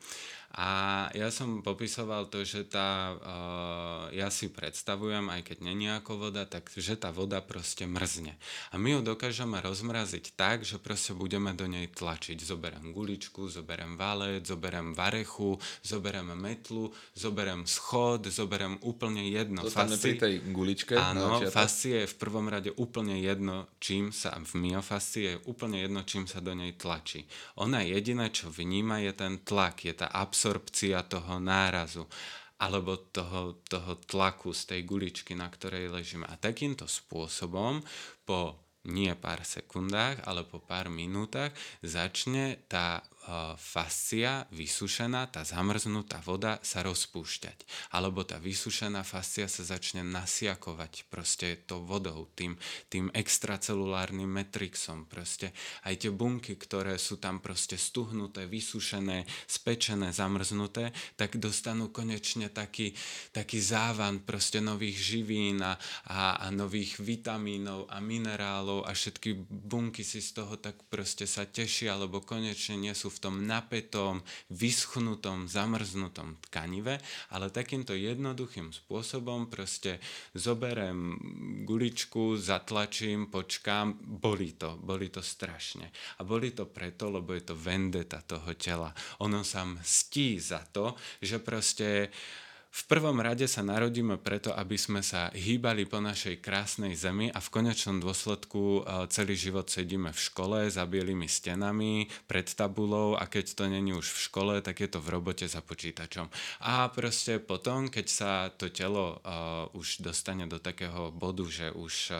A 0.57 1.07
ja 1.12 1.28
som 1.28 1.61
popisoval 1.61 2.32
to, 2.32 2.40
že 2.40 2.64
tá, 2.64 3.12
uh, 3.20 4.05
ja 4.16 4.32
si 4.32 4.49
predstavujem, 4.49 5.28
aj 5.28 5.44
keď 5.44 5.59
není 5.61 5.92
ako 5.92 6.28
voda, 6.28 6.49
tak 6.49 6.72
že 6.72 6.96
tá 6.96 7.12
voda 7.12 7.44
proste 7.44 7.84
mrzne. 7.84 8.32
A 8.72 8.80
my 8.80 8.96
ju 8.96 9.01
dokážeme 9.05 9.61
rozmraziť 9.61 10.32
tak, 10.40 10.64
že 10.64 10.80
proste 10.80 11.12
budeme 11.12 11.53
do 11.53 11.68
nej 11.68 11.84
tlačiť. 11.92 12.40
Zoberiem 12.40 12.96
guličku, 12.96 13.44
zoberiem 13.44 14.01
valet, 14.01 14.40
zoberiem 14.40 14.96
varechu, 14.96 15.61
zoberiem 15.84 16.32
metlu, 16.32 16.96
zoberiem 17.12 17.68
schod, 17.68 18.32
zoberiem 18.32 18.80
úplne 18.80 19.28
jedno. 19.28 19.68
Zostaneme 19.68 20.01
pri 20.01 20.12
tej 20.16 20.34
guličke. 20.49 20.96
Áno, 20.96 21.44
fascie 21.53 22.09
je 22.09 22.11
v 22.11 22.16
prvom 22.16 22.49
rade 22.49 22.72
úplne 22.80 23.20
jedno, 23.20 23.68
čím 23.84 24.16
sa, 24.16 24.32
v 24.32 24.64
myofascii 24.64 25.24
je 25.28 25.34
úplne 25.44 25.84
jedno, 25.84 26.09
čím 26.09 26.24
sa 26.24 26.40
do 26.40 26.57
nej 26.57 26.72
tlačí. 26.72 27.28
Ona 27.61 27.84
jediné, 27.84 28.32
čo 28.32 28.49
vníma, 28.49 29.05
je 29.05 29.12
ten 29.12 29.38
tlak, 29.44 29.84
je 29.84 29.92
tá 29.92 30.09
absorpcia 30.09 30.38
absorpcia 30.39 31.03
toho 31.03 31.43
nárazu 31.43 32.07
alebo 32.62 33.11
toho, 33.11 33.59
toho 33.66 33.99
tlaku 34.07 34.55
z 34.55 34.70
tej 34.70 34.80
guličky, 34.86 35.34
na 35.34 35.51
ktorej 35.51 35.91
ležíme. 35.91 36.26
A 36.30 36.39
takýmto 36.39 36.86
spôsobom 36.86 37.82
po 38.22 38.55
nie 38.86 39.11
pár 39.18 39.43
sekundách, 39.43 40.22
ale 40.22 40.47
po 40.47 40.62
pár 40.62 40.86
minútach 40.86 41.51
začne 41.82 42.62
tá 42.70 43.03
fascia 43.61 44.49
vysušená, 44.57 45.29
tá 45.29 45.45
zamrznutá 45.45 46.24
voda 46.24 46.57
sa 46.64 46.81
rozpúšťať. 46.81 47.68
Alebo 47.93 48.24
tá 48.24 48.41
vysušená 48.41 49.05
fascia 49.05 49.45
sa 49.45 49.62
začne 49.62 50.01
nasiakovať 50.01 51.09
proste 51.12 51.61
tou 51.68 51.85
vodou, 51.85 52.33
tým, 52.33 52.57
tým 52.89 53.12
extracelulárnym 53.12 54.29
metrixom. 54.29 55.05
Proste 55.05 55.53
aj 55.85 56.07
tie 56.07 56.11
bunky, 56.12 56.57
ktoré 56.57 56.97
sú 56.97 57.20
tam 57.20 57.45
proste 57.45 57.76
stuhnuté, 57.76 58.49
vysušené, 58.49 59.29
spečené, 59.45 60.11
zamrznuté, 60.11 60.91
tak 61.20 61.37
dostanú 61.37 61.93
konečne 61.93 62.49
taký, 62.49 62.97
taký 63.33 63.61
závan 63.61 64.24
proste 64.24 64.64
nových 64.64 64.97
živín 64.97 65.61
a, 65.61 65.76
a, 66.09 66.41
a 66.43 66.47
nových 66.49 66.97
vitamínov 66.99 67.91
a 67.93 68.01
minerálov 68.01 68.89
a 68.89 68.97
všetky 68.97 69.37
bunky 69.49 70.01
si 70.01 70.24
z 70.24 70.41
toho 70.41 70.57
tak 70.57 70.81
proste 70.89 71.29
sa 71.29 71.45
tešia, 71.45 71.99
lebo 71.99 72.24
konečne 72.24 72.81
nie 72.81 72.95
sú 72.97 73.12
v 73.12 73.17
tom 73.18 73.44
napätom, 73.46 74.22
vyschnutom, 74.50 75.50
zamrznutom 75.50 76.38
tkanive, 76.48 76.98
ale 77.34 77.52
takýmto 77.52 77.94
jednoduchým 77.94 78.70
spôsobom 78.72 79.50
proste 79.50 79.98
zoberem 80.34 81.18
guličku, 81.66 82.38
zatlačím, 82.38 83.28
počkám, 83.28 83.98
boli 84.00 84.54
to, 84.54 84.78
boli 84.80 85.10
to 85.12 85.20
strašne. 85.20 85.90
A 86.18 86.24
boli 86.24 86.54
to 86.54 86.66
preto, 86.70 87.10
lebo 87.10 87.34
je 87.34 87.52
to 87.52 87.54
vendeta 87.58 88.22
toho 88.24 88.54
tela. 88.54 88.94
Ono 89.20 89.42
sa 89.44 89.66
mstí 89.66 90.38
za 90.40 90.64
to, 90.72 90.94
že 91.22 91.42
proste 91.42 92.08
v 92.68 92.82
prvom 92.84 93.16
rade 93.24 93.48
sa 93.48 93.64
narodíme 93.64 94.20
preto, 94.20 94.52
aby 94.52 94.76
sme 94.76 95.00
sa 95.00 95.32
hýbali 95.32 95.88
po 95.88 96.04
našej 96.04 96.44
krásnej 96.44 96.92
zemi 96.92 97.32
a 97.32 97.40
v 97.40 97.48
konečnom 97.48 97.96
dôsledku 97.96 98.84
e, 98.84 99.08
celý 99.08 99.34
život 99.40 99.72
sedíme 99.72 100.12
v 100.12 100.20
škole 100.20 100.58
za 100.68 100.84
bielými 100.84 101.24
stenami, 101.24 102.12
pred 102.28 102.44
tabulou 102.44 103.16
a 103.16 103.24
keď 103.24 103.56
to 103.56 103.64
není 103.72 103.96
už 103.96 104.12
v 104.12 104.20
škole, 104.28 104.54
tak 104.60 104.84
je 104.84 104.88
to 104.92 105.00
v 105.00 105.08
robote 105.16 105.48
za 105.48 105.64
počítačom. 105.64 106.28
A 106.68 106.92
proste 106.92 107.40
potom, 107.40 107.88
keď 107.88 108.06
sa 108.06 108.32
to 108.52 108.68
telo 108.68 109.16
uh, 109.16 109.68
už 109.72 110.04
dostane 110.04 110.44
do 110.44 110.60
takého 110.60 111.08
bodu, 111.08 111.48
že 111.48 111.72
už 111.72 112.12
uh, 112.12 112.18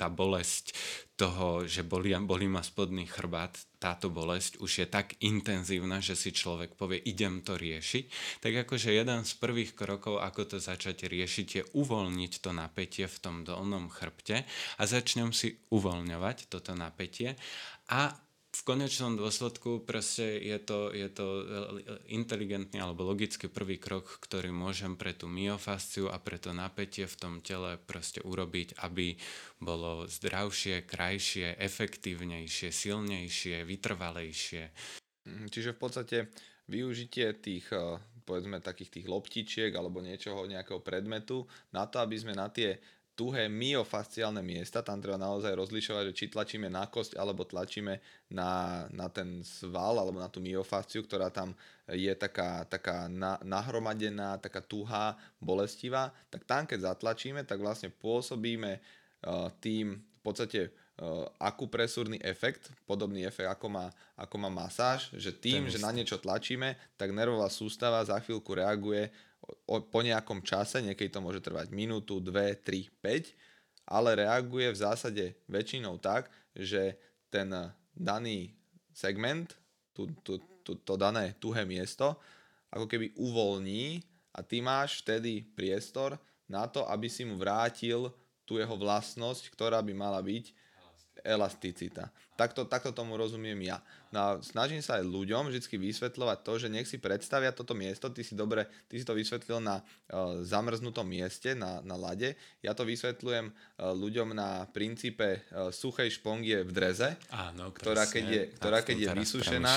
tá 0.00 0.08
bolesť 0.08 0.72
toho, 1.18 1.66
že 1.66 1.82
bolí, 1.82 2.14
bolí 2.22 2.46
ma 2.46 2.62
spodný 2.62 3.02
chrbát, 3.10 3.58
táto 3.82 4.06
bolesť 4.06 4.62
už 4.62 4.70
je 4.70 4.86
tak 4.86 5.18
intenzívna, 5.18 5.98
že 5.98 6.14
si 6.14 6.30
človek 6.30 6.78
povie, 6.78 7.02
idem 7.02 7.42
to 7.42 7.58
riešiť, 7.58 8.04
tak 8.38 8.54
akože 8.62 8.94
jeden 8.94 9.26
z 9.26 9.32
prvých 9.34 9.74
krokov, 9.74 10.22
ako 10.22 10.54
to 10.54 10.58
začať 10.62 11.10
riešiť, 11.10 11.46
je 11.50 11.62
uvoľniť 11.74 12.32
to 12.38 12.54
napätie 12.54 13.10
v 13.10 13.18
tom 13.18 13.42
dolnom 13.42 13.90
chrbte 13.90 14.46
a 14.78 14.82
začnem 14.86 15.34
si 15.34 15.58
uvoľňovať 15.74 16.46
toto 16.46 16.78
napätie 16.78 17.34
a 17.90 18.14
v 18.58 18.60
konečnom 18.66 19.14
dôsledku 19.14 19.86
proste 19.86 20.34
je 20.42 20.58
to, 20.58 20.90
je 20.90 21.06
to 21.14 21.26
inteligentný 22.10 22.82
alebo 22.82 23.06
logický 23.06 23.46
prvý 23.46 23.78
krok, 23.78 24.18
ktorý 24.18 24.50
môžem 24.50 24.98
pre 24.98 25.14
tú 25.14 25.30
myofasciu 25.30 26.10
a 26.10 26.18
pre 26.18 26.42
to 26.42 26.50
napätie 26.50 27.06
v 27.06 27.18
tom 27.18 27.34
tele 27.38 27.78
proste 27.78 28.18
urobiť, 28.18 28.82
aby 28.82 29.14
bolo 29.62 30.10
zdravšie, 30.10 30.82
krajšie, 30.90 31.54
efektívnejšie, 31.54 32.74
silnejšie, 32.74 33.62
vytrvalejšie. 33.62 34.74
Mm, 35.30 35.46
čiže 35.54 35.78
v 35.78 35.78
podstate 35.78 36.16
využitie 36.66 37.38
tých 37.38 37.70
eh, 37.70 38.02
povedzme 38.26 38.60
takých 38.60 39.00
tých 39.00 39.06
loptičiek 39.08 39.72
alebo 39.72 40.04
niečoho, 40.04 40.50
nejakého 40.50 40.84
predmetu 40.84 41.48
na 41.72 41.88
to, 41.88 42.02
aby 42.04 42.18
sme 42.20 42.36
na 42.36 42.52
tie 42.52 42.76
tuhé 43.18 43.50
myofasciálne 43.50 44.38
miesta, 44.46 44.78
tam 44.78 45.02
treba 45.02 45.18
naozaj 45.18 45.50
rozlišovať, 45.50 46.14
že 46.14 46.14
či 46.14 46.24
tlačíme 46.30 46.70
na 46.70 46.86
kosť 46.86 47.18
alebo 47.18 47.42
tlačíme 47.42 47.98
na, 48.30 48.86
na 48.94 49.10
ten 49.10 49.42
sval 49.42 49.98
alebo 49.98 50.22
na 50.22 50.30
tú 50.30 50.38
myofasciu, 50.38 51.02
ktorá 51.02 51.26
tam 51.34 51.50
je 51.90 52.14
taká, 52.14 52.62
taká 52.70 53.10
na, 53.10 53.34
nahromadená, 53.42 54.38
taká 54.38 54.62
tuhá, 54.62 55.18
bolestivá, 55.42 56.14
tak 56.30 56.46
tam 56.46 56.62
keď 56.62 56.94
zatlačíme, 56.94 57.42
tak 57.42 57.58
vlastne 57.58 57.90
pôsobíme 57.90 58.78
uh, 58.78 59.50
tým 59.58 59.98
v 59.98 60.20
podstate 60.22 60.70
uh, 60.70 61.26
akupresúrny 61.42 62.22
efekt, 62.22 62.70
podobný 62.86 63.26
efekt 63.26 63.50
ako 63.50 63.66
má, 63.66 63.90
ako 64.14 64.36
má 64.38 64.46
masáž, 64.46 65.10
že 65.18 65.34
tým, 65.34 65.66
že 65.66 65.82
na 65.82 65.90
niečo 65.90 66.22
tlačíme, 66.22 66.78
tak 66.94 67.10
nervová 67.10 67.50
sústava 67.50 67.98
za 68.06 68.22
chvíľku 68.22 68.54
reaguje 68.54 69.10
po 69.66 70.00
nejakom 70.02 70.42
čase, 70.44 70.82
niekedy 70.82 71.08
to 71.12 71.24
môže 71.24 71.40
trvať 71.40 71.72
minútu, 71.72 72.20
dve, 72.20 72.58
tri, 72.58 72.90
5, 73.00 73.88
ale 73.88 74.24
reaguje 74.24 74.68
v 74.68 74.80
zásade 74.80 75.24
väčšinou 75.48 75.96
tak, 76.00 76.28
že 76.52 76.96
ten 77.32 77.48
daný 77.96 78.52
segment, 78.92 79.56
tú, 79.96 80.10
tú, 80.20 80.40
tú, 80.66 80.76
to 80.76 80.94
dané 81.00 81.38
tuhé 81.40 81.64
miesto, 81.64 82.18
ako 82.68 82.84
keby 82.84 83.16
uvoľní 83.16 84.04
a 84.36 84.44
ty 84.44 84.60
máš 84.60 85.00
vtedy 85.00 85.40
priestor 85.56 86.20
na 86.44 86.68
to, 86.68 86.84
aby 86.84 87.08
si 87.08 87.24
mu 87.24 87.40
vrátil 87.40 88.12
tú 88.44 88.56
jeho 88.60 88.76
vlastnosť, 88.76 89.52
ktorá 89.52 89.80
by 89.80 89.92
mala 89.92 90.20
byť 90.20 90.52
elasticita. 91.28 92.08
Takto, 92.38 92.64
takto 92.64 92.94
tomu 92.96 93.18
rozumiem 93.18 93.58
ja. 93.66 93.82
No 94.08 94.18
a 94.18 94.28
snažím 94.40 94.80
sa 94.80 94.96
aj 94.96 95.04
ľuďom 95.04 95.52
vždy 95.52 95.60
vysvetľovať 95.60 96.38
to, 96.40 96.52
že 96.56 96.68
nech 96.72 96.88
si 96.88 96.96
predstavia 96.96 97.52
toto 97.52 97.76
miesto, 97.76 98.08
ty 98.08 98.24
si 98.24 98.32
dobre, 98.32 98.64
ty 98.88 98.96
si 98.96 99.04
to 99.04 99.12
vysvetlil 99.12 99.60
na 99.60 99.82
uh, 99.82 100.40
zamrznutom 100.40 101.04
mieste, 101.04 101.52
na, 101.52 101.84
na 101.84 101.98
lade. 101.98 102.38
Ja 102.64 102.72
to 102.72 102.88
vysvetľujem 102.88 103.50
uh, 103.50 103.92
ľuďom 103.92 104.32
na 104.32 104.64
princípe 104.70 105.44
uh, 105.50 105.68
suchej 105.68 106.14
špongie 106.14 106.64
v 106.64 106.70
dreze, 106.72 107.18
Áno, 107.34 107.74
ktorá 107.74 108.08
keď 108.08 108.24
je, 108.24 108.42
ktorá 108.56 108.80
keď 108.80 108.96
je 108.96 109.08
vysušená, 109.18 109.74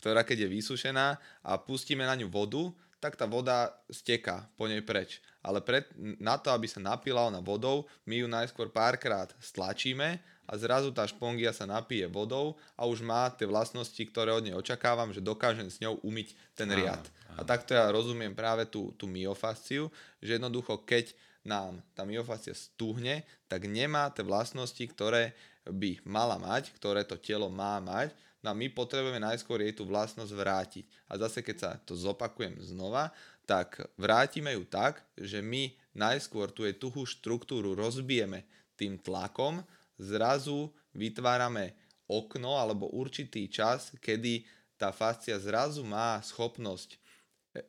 ktorá 0.00 0.22
keď 0.24 0.46
je 0.46 0.48
vysušená 0.48 1.06
a 1.44 1.52
pustíme 1.60 2.06
na 2.06 2.14
ňu 2.16 2.30
vodu, 2.30 2.70
tak 3.02 3.18
tá 3.18 3.26
voda 3.26 3.74
steká 3.90 4.46
po 4.54 4.70
nej 4.70 4.78
preč. 4.86 5.18
Ale 5.42 5.58
pred, 5.58 5.90
na 6.22 6.38
to, 6.38 6.54
aby 6.54 6.70
sa 6.70 6.78
napila 6.78 7.26
ona 7.26 7.42
vodou, 7.42 7.90
my 8.06 8.22
ju 8.22 8.30
najskôr 8.30 8.70
párkrát 8.70 9.26
stlačíme 9.42 10.22
a 10.46 10.52
zrazu 10.58 10.90
tá 10.90 11.06
špongia 11.06 11.54
sa 11.54 11.64
napije 11.64 12.06
vodou 12.10 12.58
a 12.74 12.84
už 12.84 13.02
má 13.02 13.30
tie 13.32 13.46
vlastnosti, 13.46 13.98
ktoré 13.98 14.34
od 14.34 14.44
nej 14.44 14.56
očakávam, 14.56 15.14
že 15.14 15.22
dokážem 15.22 15.70
s 15.70 15.78
ňou 15.78 16.02
umyť 16.02 16.34
ten 16.58 16.68
riad. 16.70 17.02
Áno, 17.02 17.14
áno. 17.34 17.38
A 17.38 17.40
takto 17.46 17.72
ja 17.72 17.88
rozumiem 17.88 18.34
práve 18.34 18.66
tú, 18.66 18.90
tú 18.98 19.06
myofasciu, 19.06 19.88
že 20.18 20.36
jednoducho 20.36 20.82
keď 20.82 21.14
nám 21.42 21.82
tá 21.94 22.06
myofascia 22.06 22.54
stúhne, 22.54 23.26
tak 23.50 23.66
nemá 23.66 24.10
tie 24.14 24.22
vlastnosti, 24.22 24.82
ktoré 24.82 25.34
by 25.66 26.02
mala 26.06 26.38
mať, 26.38 26.74
ktoré 26.74 27.02
to 27.06 27.18
telo 27.18 27.50
má 27.50 27.78
mať, 27.82 28.14
No 28.42 28.50
a 28.50 28.58
my 28.58 28.66
potrebujeme 28.74 29.22
najskôr 29.22 29.62
jej 29.62 29.70
tú 29.70 29.86
vlastnosť 29.86 30.32
vrátiť. 30.34 30.84
A 31.06 31.14
zase 31.14 31.46
keď 31.46 31.56
sa 31.56 31.70
to 31.78 31.94
zopakujem 31.94 32.58
znova, 32.58 33.14
tak 33.46 33.78
vrátime 33.94 34.58
ju 34.58 34.66
tak, 34.66 35.02
že 35.14 35.38
my 35.38 35.70
najskôr 35.94 36.50
tú 36.50 36.66
jej 36.66 36.74
tuhú 36.74 37.06
štruktúru 37.06 37.78
rozbijeme 37.78 38.42
tým 38.74 38.98
tlakom, 38.98 39.62
zrazu 40.02 40.74
vytvárame 40.98 41.78
okno 42.10 42.58
alebo 42.58 42.90
určitý 42.90 43.46
čas, 43.46 43.94
kedy 44.02 44.42
tá 44.74 44.90
fascia 44.90 45.38
zrazu 45.38 45.86
má 45.86 46.18
schopnosť 46.18 46.90
e, 46.92 46.98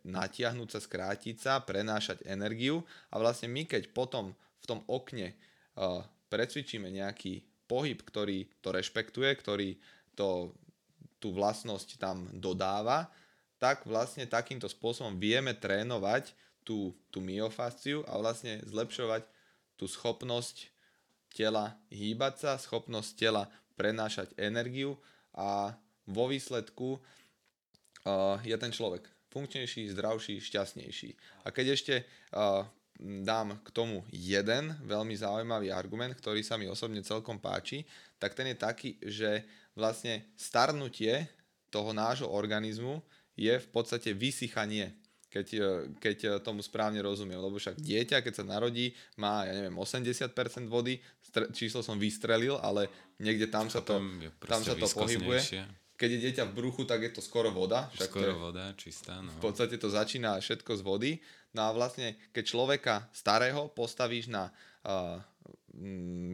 natiahnuť 0.02 0.70
sa, 0.74 0.80
skrátiť 0.82 1.36
sa, 1.38 1.54
prenášať 1.62 2.26
energiu. 2.26 2.82
A 3.14 3.22
vlastne 3.22 3.48
my 3.54 3.70
keď 3.70 3.94
potom 3.94 4.34
v 4.34 4.66
tom 4.66 4.80
okne 4.88 5.36
uh, 5.76 6.00
precvičíme 6.32 6.88
nejaký 6.88 7.44
pohyb, 7.68 8.00
ktorý 8.00 8.48
to 8.64 8.72
rešpektuje, 8.72 9.30
ktorý 9.36 9.76
to 10.16 10.56
tú 11.20 11.36
vlastnosť 11.36 12.00
tam 12.00 12.32
dodáva, 12.32 13.12
tak 13.62 13.88
vlastne 13.88 14.28
takýmto 14.28 14.68
spôsobom 14.68 15.16
vieme 15.20 15.56
trénovať 15.56 16.36
tú, 16.68 16.92
tú 17.08 17.24
myofasciu 17.24 18.04
a 18.08 18.20
vlastne 18.20 18.60
zlepšovať 18.68 19.24
tú 19.80 19.88
schopnosť 19.88 20.73
tela 21.34 21.74
hýbať 21.90 22.34
sa, 22.38 22.52
schopnosť 22.62 23.10
tela 23.18 23.50
prenášať 23.74 24.32
energiu 24.38 24.96
a 25.34 25.74
vo 26.06 26.30
výsledku 26.30 27.02
uh, 27.02 28.38
je 28.46 28.54
ten 28.54 28.70
človek 28.70 29.10
funkčnejší, 29.34 29.90
zdravší, 29.98 30.38
šťastnejší. 30.38 31.10
A 31.42 31.50
keď 31.50 31.66
ešte 31.74 31.96
uh, 32.38 32.62
dám 33.02 33.58
k 33.66 33.70
tomu 33.74 34.06
jeden 34.14 34.78
veľmi 34.86 35.18
zaujímavý 35.18 35.74
argument, 35.74 36.14
ktorý 36.14 36.46
sa 36.46 36.62
mi 36.62 36.70
osobne 36.70 37.02
celkom 37.02 37.42
páči, 37.42 37.82
tak 38.22 38.38
ten 38.38 38.54
je 38.54 38.58
taký, 38.58 38.90
že 39.02 39.42
vlastne 39.74 40.22
starnutie 40.38 41.26
toho 41.74 41.90
nášho 41.90 42.30
organizmu 42.30 43.02
je 43.34 43.58
v 43.58 43.68
podstate 43.74 44.14
vysychanie, 44.14 44.94
keď, 45.34 45.48
e, 45.58 45.70
keď 45.98 46.18
e, 46.22 46.30
tomu 46.46 46.62
správne 46.62 47.02
rozumiem. 47.02 47.42
Lebo 47.42 47.58
však 47.58 47.82
dieťa, 47.82 48.22
keď 48.22 48.34
sa 48.38 48.46
narodí, 48.46 48.94
má, 49.18 49.50
ja 49.50 49.58
neviem, 49.58 49.74
80% 49.74 50.30
vody, 50.70 51.02
číslo 51.58 51.82
som 51.82 51.98
vystrelil, 51.98 52.62
ale 52.62 52.86
niekde 53.18 53.50
tam 53.50 53.66
sa 53.66 53.82
to, 53.82 53.98
tam 54.46 54.62
sa 54.62 54.78
to 54.78 54.86
pohybuje. 54.86 55.42
Keď 55.98 56.10
je 56.10 56.20
dieťa 56.30 56.44
v 56.50 56.54
bruchu, 56.54 56.86
tak 56.86 57.02
je 57.02 57.12
to 57.18 57.22
skoro 57.26 57.50
voda. 57.50 57.90
Však 57.98 58.10
skoro 58.14 58.34
je, 58.34 58.38
voda, 58.38 58.66
čistá. 58.78 59.18
No. 59.22 59.34
V 59.42 59.50
podstate 59.50 59.82
to 59.82 59.90
začína 59.90 60.38
všetko 60.38 60.78
z 60.78 60.82
vody. 60.86 61.12
No 61.54 61.66
a 61.66 61.74
vlastne, 61.74 62.18
keď 62.34 62.44
človeka 62.46 62.96
starého 63.14 63.70
postavíš 63.72 64.30
na 64.30 64.50
uh, 64.84 65.22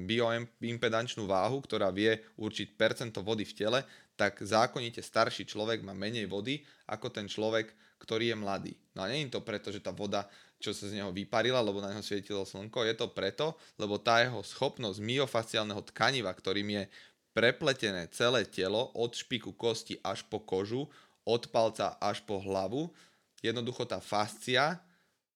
bioimpedančnú 0.08 1.28
váhu, 1.28 1.60
ktorá 1.64 1.92
vie 1.92 2.20
určiť 2.40 2.76
percento 2.76 3.20
vody 3.20 3.44
v 3.48 3.56
tele, 3.56 3.80
tak 4.20 4.40
zákonite 4.44 5.00
starší 5.00 5.48
človek 5.48 5.80
má 5.80 5.96
menej 5.96 6.28
vody 6.28 6.60
ako 6.92 7.08
ten 7.08 7.28
človek, 7.28 7.72
ktorý 8.00 8.34
je 8.34 8.38
mladý. 8.40 8.74
No 8.96 9.06
a 9.06 9.12
nie 9.12 9.28
je 9.28 9.36
to 9.36 9.44
preto, 9.44 9.70
že 9.70 9.84
tá 9.84 9.92
voda, 9.92 10.26
čo 10.58 10.72
sa 10.72 10.88
z 10.88 10.98
neho 10.98 11.12
vyparila, 11.12 11.60
lebo 11.60 11.84
na 11.84 11.92
neho 11.92 12.04
svietilo 12.04 12.48
slnko, 12.48 12.88
je 12.88 12.96
to 12.96 13.08
preto, 13.12 13.54
lebo 13.76 14.00
tá 14.00 14.24
jeho 14.24 14.40
schopnosť 14.40 15.00
myofasciálneho 15.04 15.84
tkaniva, 15.92 16.32
ktorým 16.32 16.68
je 16.80 16.84
prepletené 17.36 18.10
celé 18.12 18.48
telo 18.48 18.90
od 18.98 19.14
špiku 19.14 19.54
kosti 19.54 20.02
až 20.02 20.26
po 20.28 20.42
kožu, 20.42 20.90
od 21.24 21.48
palca 21.54 22.00
až 22.02 22.26
po 22.26 22.42
hlavu, 22.42 22.90
jednoducho 23.46 23.86
tá 23.86 24.02
fascia 24.02 24.82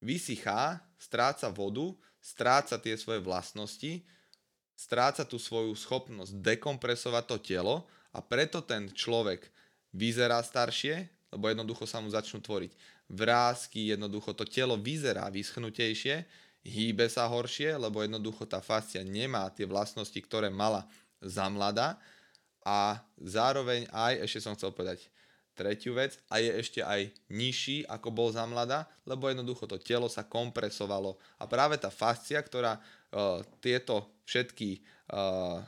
vysychá, 0.03 0.83
stráca 0.99 1.47
vodu, 1.47 1.95
stráca 2.19 2.75
tie 2.75 2.99
svoje 2.99 3.23
vlastnosti, 3.23 4.03
stráca 4.75 5.23
tú 5.23 5.39
svoju 5.39 5.71
schopnosť 5.77 6.35
dekompresovať 6.43 7.23
to 7.23 7.37
telo 7.39 7.87
a 8.11 8.19
preto 8.19 8.59
ten 8.59 8.91
človek 8.91 9.47
vyzerá 9.95 10.43
staršie, 10.43 11.07
lebo 11.33 11.49
jednoducho 11.49 11.89
sa 11.89 11.97
mu 11.97 12.07
začnú 12.13 12.39
tvoriť 12.39 12.71
vrázky, 13.09 13.89
jednoducho 13.91 14.37
to 14.37 14.45
telo 14.45 14.77
vyzerá 14.77 15.27
vyschnutejšie, 15.33 16.23
hýbe 16.63 17.09
sa 17.09 17.27
horšie, 17.27 17.75
lebo 17.75 18.05
jednoducho 18.05 18.45
tá 18.47 18.63
fascia 18.63 19.03
nemá 19.03 19.49
tie 19.51 19.67
vlastnosti, 19.67 20.15
ktoré 20.15 20.47
mala 20.47 20.87
za 21.19 21.49
mladá 21.49 21.99
a 22.63 23.01
zároveň 23.19 23.89
aj, 23.91 24.23
ešte 24.23 24.39
som 24.39 24.55
chcel 24.55 24.71
povedať, 24.71 25.11
tretiu 25.53 25.93
vec 25.93 26.17
a 26.33 26.41
je 26.41 26.49
ešte 26.49 26.81
aj 26.81 27.13
nižší 27.29 27.85
ako 27.85 28.09
bol 28.09 28.29
za 28.33 28.41
mladá, 28.49 28.89
lebo 29.05 29.29
jednoducho 29.29 29.69
to 29.69 29.77
telo 29.77 30.09
sa 30.09 30.25
kompresovalo. 30.25 31.19
A 31.37 31.45
práve 31.45 31.77
tá 31.77 31.93
fascia, 31.93 32.41
ktorá 32.41 32.77
uh, 32.77 33.43
tieto 33.61 34.17
všetky 34.25 34.81
uh, 35.13 35.61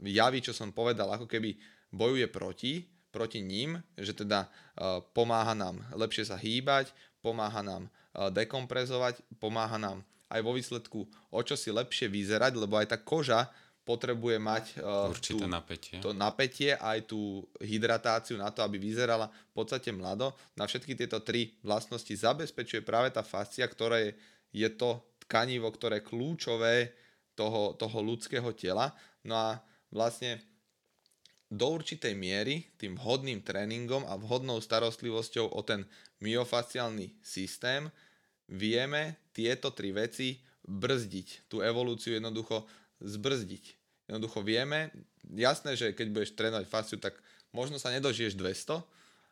javy, 0.00 0.40
čo 0.40 0.56
som 0.56 0.72
povedal, 0.72 1.12
ako 1.12 1.28
keby 1.28 1.60
bojuje 1.92 2.26
proti, 2.32 2.72
proti 3.10 3.40
ním, 3.40 3.80
že 3.96 4.12
teda 4.12 4.46
uh, 4.46 5.00
pomáha 5.16 5.56
nám 5.56 5.80
lepšie 5.96 6.28
sa 6.28 6.36
hýbať, 6.36 6.92
pomáha 7.24 7.64
nám 7.64 7.88
uh, 7.88 8.28
dekomprezovať, 8.28 9.20
pomáha 9.40 9.80
nám 9.80 10.04
aj 10.28 10.40
vo 10.44 10.52
výsledku 10.52 11.08
o 11.32 11.40
čo 11.40 11.56
si 11.56 11.72
lepšie 11.72 12.12
vyzerať, 12.12 12.52
lebo 12.56 12.76
aj 12.76 12.92
tá 12.92 12.98
koža 13.00 13.48
potrebuje 13.88 14.36
mať 14.36 14.64
uh, 14.84 15.08
Určité 15.08 15.48
tú, 15.48 15.48
napätie. 15.48 15.96
to 16.04 16.12
napätie, 16.12 16.76
aj 16.76 17.08
tú 17.08 17.48
hydratáciu 17.64 18.36
na 18.36 18.52
to, 18.52 18.60
aby 18.60 18.76
vyzerala 18.76 19.32
v 19.32 19.52
podstate 19.56 19.88
mlado. 19.96 20.36
Na 20.60 20.68
všetky 20.68 20.92
tieto 20.92 21.24
tri 21.24 21.56
vlastnosti 21.64 22.12
zabezpečuje 22.12 22.84
práve 22.84 23.08
tá 23.08 23.24
fascia, 23.24 23.64
ktoré 23.64 24.12
je 24.52 24.68
to 24.76 25.00
tkanivo, 25.24 25.72
ktoré 25.72 26.04
je 26.04 26.08
kľúčové 26.12 26.74
toho, 27.32 27.72
toho 27.80 27.98
ľudského 28.04 28.52
tela. 28.52 28.92
No 29.24 29.40
a 29.40 29.56
vlastne 29.88 30.36
do 31.48 31.66
určitej 31.72 32.12
miery 32.12 32.68
tým 32.76 32.96
vhodným 33.00 33.40
tréningom 33.40 34.04
a 34.04 34.20
vhodnou 34.20 34.60
starostlivosťou 34.60 35.48
o 35.48 35.60
ten 35.64 35.88
myofasciálny 36.20 37.16
systém 37.24 37.88
vieme 38.48 39.16
tieto 39.32 39.72
tri 39.72 39.92
veci 39.92 40.40
brzdiť, 40.68 41.48
tú 41.48 41.64
evolúciu 41.64 42.16
jednoducho 42.16 42.68
zbrzdiť. 43.00 43.64
Jednoducho 44.08 44.44
vieme, 44.44 44.92
jasné, 45.32 45.76
že 45.76 45.96
keď 45.96 46.06
budeš 46.12 46.36
trénovať 46.36 46.66
fasciu, 46.68 46.96
tak 47.00 47.16
možno 47.52 47.80
sa 47.80 47.92
nedožiješ 47.92 48.36
200, 48.36 48.84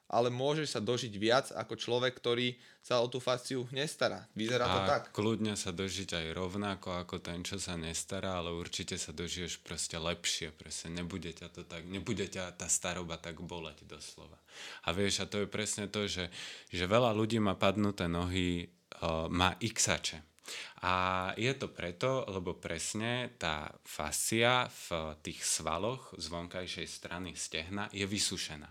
ale 0.06 0.30
môžeš 0.30 0.78
sa 0.78 0.80
dožiť 0.82 1.14
viac 1.18 1.46
ako 1.50 1.74
človek, 1.74 2.14
ktorý 2.14 2.54
sa 2.78 3.02
o 3.02 3.10
tú 3.10 3.18
fasciu 3.18 3.66
nestará. 3.74 4.22
Vyzerá 4.38 4.70
to 4.70 4.80
a 4.82 4.86
tak. 4.86 5.02
kľudne 5.10 5.58
sa 5.58 5.74
dožiť 5.74 6.14
aj 6.14 6.26
rovnako 6.38 7.02
ako 7.02 7.18
ten, 7.18 7.42
čo 7.42 7.58
sa 7.58 7.74
nestará, 7.74 8.38
ale 8.38 8.54
určite 8.54 8.94
sa 8.94 9.10
dožiješ 9.10 9.66
proste 9.66 9.98
lepšie. 9.98 10.54
Proste 10.54 10.94
nebude 10.94 11.34
ťa 11.34 11.50
to 11.50 11.66
tak, 11.66 11.82
nebude 11.90 12.30
ťa 12.30 12.54
tá 12.54 12.70
staroba 12.70 13.18
tak 13.18 13.42
boleť 13.42 13.82
doslova. 13.82 14.38
A 14.86 14.94
vieš, 14.94 15.22
a 15.22 15.26
to 15.26 15.42
je 15.42 15.48
presne 15.50 15.90
to, 15.90 16.06
že, 16.06 16.30
že 16.70 16.84
veľa 16.86 17.10
ľudí 17.10 17.42
má 17.42 17.58
padnuté 17.58 18.06
nohy, 18.06 18.70
uh, 19.02 19.26
má 19.26 19.58
xače 19.58 20.22
a 20.82 21.32
je 21.36 21.52
to 21.56 21.72
preto, 21.72 22.28
lebo 22.28 22.56
presne 22.58 23.32
tá 23.40 23.72
fascia 23.84 24.68
v 24.68 25.16
tých 25.24 25.40
svaloch 25.40 26.12
z 26.20 26.26
vonkajšej 26.28 26.86
strany 26.88 27.32
stehna 27.32 27.88
je 27.92 28.04
vysušená. 28.04 28.68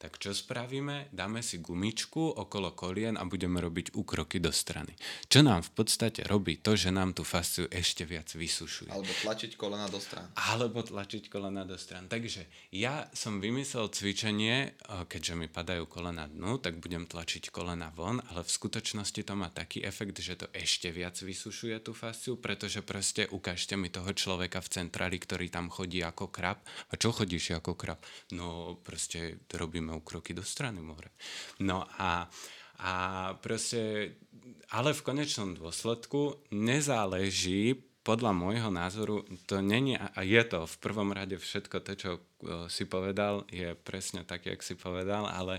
Tak 0.00 0.16
čo 0.16 0.32
spravíme? 0.32 1.12
Dáme 1.12 1.44
si 1.44 1.60
gumičku 1.60 2.32
okolo 2.32 2.72
kolien 2.72 3.20
a 3.20 3.28
budeme 3.28 3.60
robiť 3.60 3.92
úkroky 3.92 4.40
do 4.40 4.48
strany. 4.48 4.96
Čo 5.28 5.44
nám 5.44 5.68
v 5.68 5.72
podstate 5.76 6.24
robí 6.24 6.64
to, 6.64 6.80
že 6.80 6.88
nám 6.88 7.12
tú 7.12 7.28
fasciu 7.28 7.68
ešte 7.68 8.08
viac 8.08 8.24
vysušuje. 8.32 8.88
Alebo 8.88 9.12
tlačiť 9.12 9.52
kolena 9.60 9.84
do 9.92 10.00
strany. 10.00 10.32
Alebo 10.48 10.80
tlačiť 10.80 11.28
kolena 11.28 11.68
do 11.68 11.76
strany. 11.76 12.08
Takže 12.08 12.48
ja 12.72 13.04
som 13.12 13.36
vymyslel 13.36 13.92
cvičenie, 13.92 14.80
keďže 15.12 15.34
mi 15.36 15.48
padajú 15.52 15.84
kolena 15.84 16.24
dnu, 16.24 16.56
tak 16.56 16.80
budem 16.80 17.04
tlačiť 17.04 17.52
kolena 17.52 17.92
von, 17.92 18.24
ale 18.32 18.48
v 18.48 18.54
skutočnosti 18.56 19.20
to 19.20 19.34
má 19.36 19.52
taký 19.52 19.84
efekt, 19.84 20.16
že 20.24 20.40
to 20.40 20.48
ešte 20.56 20.88
viac 20.88 21.20
vysušuje 21.20 21.45
tú 21.82 21.92
fasciu, 21.92 22.38
pretože 22.38 22.82
proste 22.82 23.26
ukážte 23.30 23.74
mi 23.76 23.90
toho 23.90 24.10
človeka 24.12 24.62
v 24.62 24.72
centráli, 24.72 25.18
ktorý 25.18 25.50
tam 25.50 25.68
chodí 25.68 26.02
ako 26.02 26.30
krab. 26.30 26.62
A 26.90 26.98
čo 26.98 27.12
chodíš 27.12 27.58
ako 27.58 27.74
krab? 27.74 28.00
No 28.32 28.78
proste 28.80 29.42
robíme 29.50 29.94
ukroky 29.94 30.34
do 30.34 30.42
strany 30.42 30.78
more. 30.78 31.10
No 31.62 31.86
a, 31.98 32.26
a 32.82 32.92
proste, 33.38 34.14
ale 34.70 34.94
v 34.94 35.04
konečnom 35.04 35.54
dôsledku 35.54 36.46
nezáleží 36.54 37.86
podľa 38.06 38.30
môjho 38.38 38.70
názoru, 38.70 39.26
to 39.50 39.58
není, 39.58 39.98
a 39.98 40.22
je 40.22 40.38
to 40.46 40.62
v 40.62 40.76
prvom 40.78 41.10
rade 41.10 41.34
všetko 41.34 41.82
to, 41.82 41.92
čo 41.98 42.10
si 42.70 42.86
povedal, 42.86 43.42
je 43.50 43.74
presne 43.74 44.22
tak, 44.22 44.46
jak 44.46 44.62
si 44.62 44.78
povedal, 44.78 45.26
ale 45.26 45.58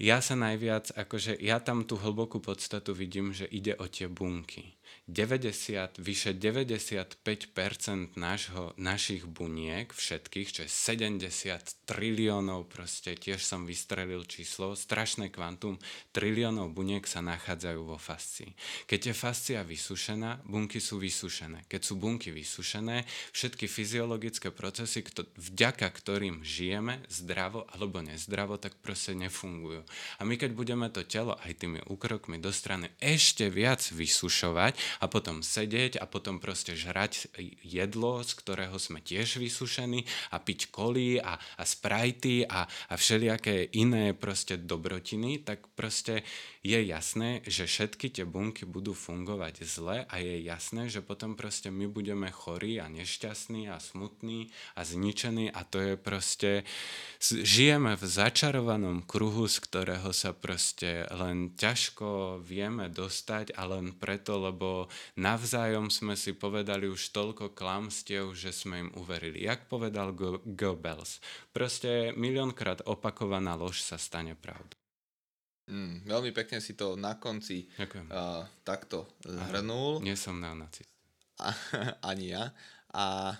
ja 0.00 0.24
sa 0.24 0.32
najviac, 0.32 0.96
akože 0.96 1.36
ja 1.36 1.60
tam 1.60 1.84
tú 1.84 2.00
hlbokú 2.00 2.40
podstatu 2.40 2.96
vidím, 2.96 3.36
že 3.36 3.44
ide 3.44 3.76
o 3.76 3.84
tie 3.84 4.08
bunky. 4.08 4.79
90, 5.10 5.98
vyše 5.98 6.30
95% 6.38 8.14
nášho, 8.14 8.70
našich 8.78 9.26
buniek, 9.26 9.90
všetkých, 9.90 10.48
čo 10.54 10.60
je 10.62 10.70
70 10.70 11.82
triliónov, 11.82 12.70
proste 12.70 13.18
tiež 13.18 13.42
som 13.42 13.66
vystrelil 13.66 14.22
číslo, 14.22 14.78
strašné 14.78 15.34
kvantum, 15.34 15.82
triliónov 16.14 16.70
buniek 16.70 17.02
sa 17.10 17.18
nachádzajú 17.26 17.80
vo 17.82 17.98
fascii. 17.98 18.54
Keď 18.86 19.10
je 19.10 19.14
fascia 19.14 19.60
vysušená, 19.66 20.46
bunky 20.46 20.78
sú 20.78 21.02
vysušené. 21.02 21.66
Keď 21.66 21.80
sú 21.82 21.98
bunky 21.98 22.30
vysušené, 22.30 23.02
všetky 23.34 23.66
fyziologické 23.66 24.54
procesy, 24.54 25.02
kto, 25.02 25.26
vďaka 25.34 25.90
ktorým 25.90 26.46
žijeme, 26.46 27.02
zdravo 27.10 27.66
alebo 27.74 27.98
nezdravo, 27.98 28.62
tak 28.62 28.78
proste 28.78 29.18
nefungujú. 29.18 29.82
A 30.16 30.22
my 30.22 30.38
keď 30.38 30.54
budeme 30.54 30.86
to 30.86 31.02
telo 31.02 31.34
aj 31.42 31.58
tými 31.58 31.82
úkrokmi 31.90 32.38
do 32.38 32.54
strany 32.54 32.94
ešte 33.02 33.50
viac 33.50 33.82
vysušovať, 33.90 34.99
a 35.00 35.08
potom 35.08 35.40
sedieť 35.40 35.96
a 35.96 36.04
potom 36.04 36.38
proste 36.38 36.76
žrať 36.76 37.32
jedlo, 37.64 38.20
z 38.20 38.32
ktorého 38.36 38.76
sme 38.76 39.00
tiež 39.00 39.40
vysušení 39.40 40.04
a 40.30 40.36
piť 40.38 40.68
koly 40.68 41.16
a, 41.16 41.40
a 41.40 41.64
sprajty 41.64 42.44
a, 42.44 42.68
a 42.68 42.94
všelijaké 42.94 43.72
iné 43.72 44.12
proste 44.12 44.60
dobrotiny, 44.60 45.40
tak 45.40 45.64
proste 45.72 46.20
je 46.60 46.76
jasné, 46.76 47.40
že 47.48 47.64
všetky 47.64 48.12
tie 48.12 48.28
bunky 48.28 48.68
budú 48.68 48.92
fungovať 48.92 49.64
zle 49.64 50.04
a 50.04 50.14
je 50.20 50.44
jasné, 50.44 50.92
že 50.92 51.00
potom 51.00 51.32
proste 51.32 51.72
my 51.72 51.88
budeme 51.88 52.28
chorí 52.28 52.76
a 52.76 52.92
nešťastní 52.92 53.72
a 53.72 53.80
smutní 53.80 54.52
a 54.76 54.84
zničení 54.84 55.48
a 55.48 55.64
to 55.64 55.80
je 55.80 55.94
proste, 55.96 56.68
žijeme 57.24 57.96
v 57.96 58.04
začarovanom 58.04 59.08
kruhu, 59.08 59.48
z 59.48 59.56
ktorého 59.64 60.12
sa 60.12 60.36
proste 60.36 61.08
len 61.08 61.56
ťažko 61.56 62.44
vieme 62.44 62.92
dostať 62.92 63.56
a 63.56 63.64
len 63.64 63.96
preto, 63.96 64.36
lebo 64.36 64.89
navzájom 65.18 65.88
sme 65.88 66.14
si 66.14 66.34
povedali 66.36 66.86
už 66.86 67.10
toľko 67.14 67.52
klamstiev, 67.56 68.32
že 68.34 68.54
sme 68.54 68.88
im 68.88 68.90
uverili. 68.96 69.44
Jak 69.44 69.66
povedal 69.66 70.14
Goebbels, 70.44 71.18
proste 71.50 72.14
miliónkrát 72.14 72.84
opakovaná 72.86 73.56
lož 73.56 73.82
sa 73.82 73.96
stane 73.96 74.34
pravdou. 74.38 74.76
Mm, 75.70 76.02
veľmi 76.02 76.30
pekne 76.34 76.58
si 76.58 76.74
to 76.74 76.98
na 76.98 77.14
konci 77.22 77.70
uh, 77.78 78.42
takto 78.66 79.06
zhrnul. 79.22 80.02
Nie 80.02 80.18
som 80.18 80.42
neonacist. 80.42 80.90
Ani 82.10 82.34
ja. 82.34 82.50
A 82.90 83.38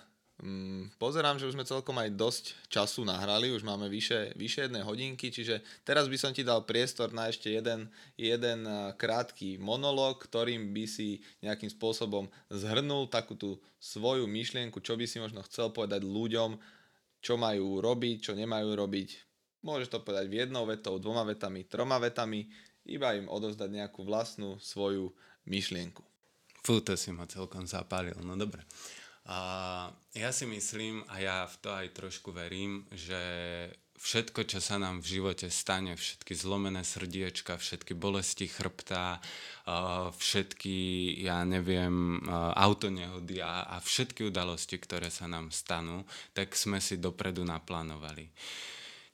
pozerám, 0.97 1.37
že 1.37 1.45
už 1.45 1.53
sme 1.53 1.65
celkom 1.65 1.93
aj 2.01 2.17
dosť 2.17 2.45
času 2.67 3.05
nahrali, 3.05 3.53
už 3.53 3.61
máme 3.61 3.85
vyše, 3.87 4.33
vyše 4.33 4.65
jednej 4.65 4.81
hodinky, 4.81 5.29
čiže 5.29 5.61
teraz 5.85 6.09
by 6.09 6.17
som 6.17 6.31
ti 6.33 6.41
dal 6.41 6.65
priestor 6.65 7.13
na 7.13 7.29
ešte 7.29 7.53
jeden, 7.53 7.89
jeden 8.17 8.65
uh, 8.65 8.93
krátky 8.97 9.61
monolog, 9.61 10.17
ktorým 10.17 10.73
by 10.73 10.85
si 10.89 11.21
nejakým 11.45 11.69
spôsobom 11.69 12.25
zhrnul 12.49 13.05
takú 13.05 13.37
tú 13.37 13.61
svoju 13.77 14.25
myšlienku, 14.25 14.81
čo 14.81 14.97
by 14.97 15.05
si 15.05 15.21
možno 15.21 15.45
chcel 15.45 15.69
povedať 15.69 16.01
ľuďom, 16.01 16.57
čo 17.21 17.37
majú 17.37 17.77
robiť, 17.77 18.17
čo 18.25 18.33
nemajú 18.33 18.73
robiť 18.73 19.31
Môžeš 19.61 19.93
to 19.93 20.01
povedať 20.01 20.25
v 20.25 20.41
jednou 20.41 20.65
vetou, 20.65 20.97
dvoma 20.97 21.21
vetami, 21.21 21.69
troma 21.69 22.01
vetami, 22.01 22.49
iba 22.89 23.13
im 23.13 23.29
odozdať 23.29 23.69
nejakú 23.69 24.01
vlastnú 24.01 24.57
svoju 24.57 25.13
myšlienku. 25.45 26.01
Fú, 26.65 26.81
to 26.81 26.97
si 26.97 27.13
ma 27.13 27.29
celkom 27.29 27.69
zapálil, 27.69 28.17
no 28.25 28.33
dobre. 28.33 28.65
A 29.29 29.37
ja 30.17 30.29
si 30.33 30.49
myslím, 30.49 31.05
a 31.07 31.21
ja 31.21 31.37
v 31.45 31.55
to 31.61 31.69
aj 31.69 31.87
trošku 31.93 32.33
verím, 32.33 32.89
že 32.89 33.21
všetko, 34.01 34.49
čo 34.49 34.57
sa 34.57 34.81
nám 34.81 35.05
v 35.05 35.21
živote 35.21 35.45
stane, 35.53 35.93
všetky 35.93 36.33
zlomené 36.33 36.81
srdiečka, 36.81 37.61
všetky 37.61 37.93
bolesti 37.93 38.49
chrbta, 38.49 39.21
všetky, 40.17 40.77
ja 41.21 41.45
neviem, 41.45 42.17
autonehody 42.57 43.45
a, 43.45 43.69
a 43.69 43.77
všetky 43.77 44.25
udalosti, 44.33 44.81
ktoré 44.81 45.13
sa 45.13 45.29
nám 45.29 45.53
stanú, 45.53 46.01
tak 46.33 46.57
sme 46.57 46.81
si 46.81 46.97
dopredu 46.97 47.45
naplánovali 47.45 48.33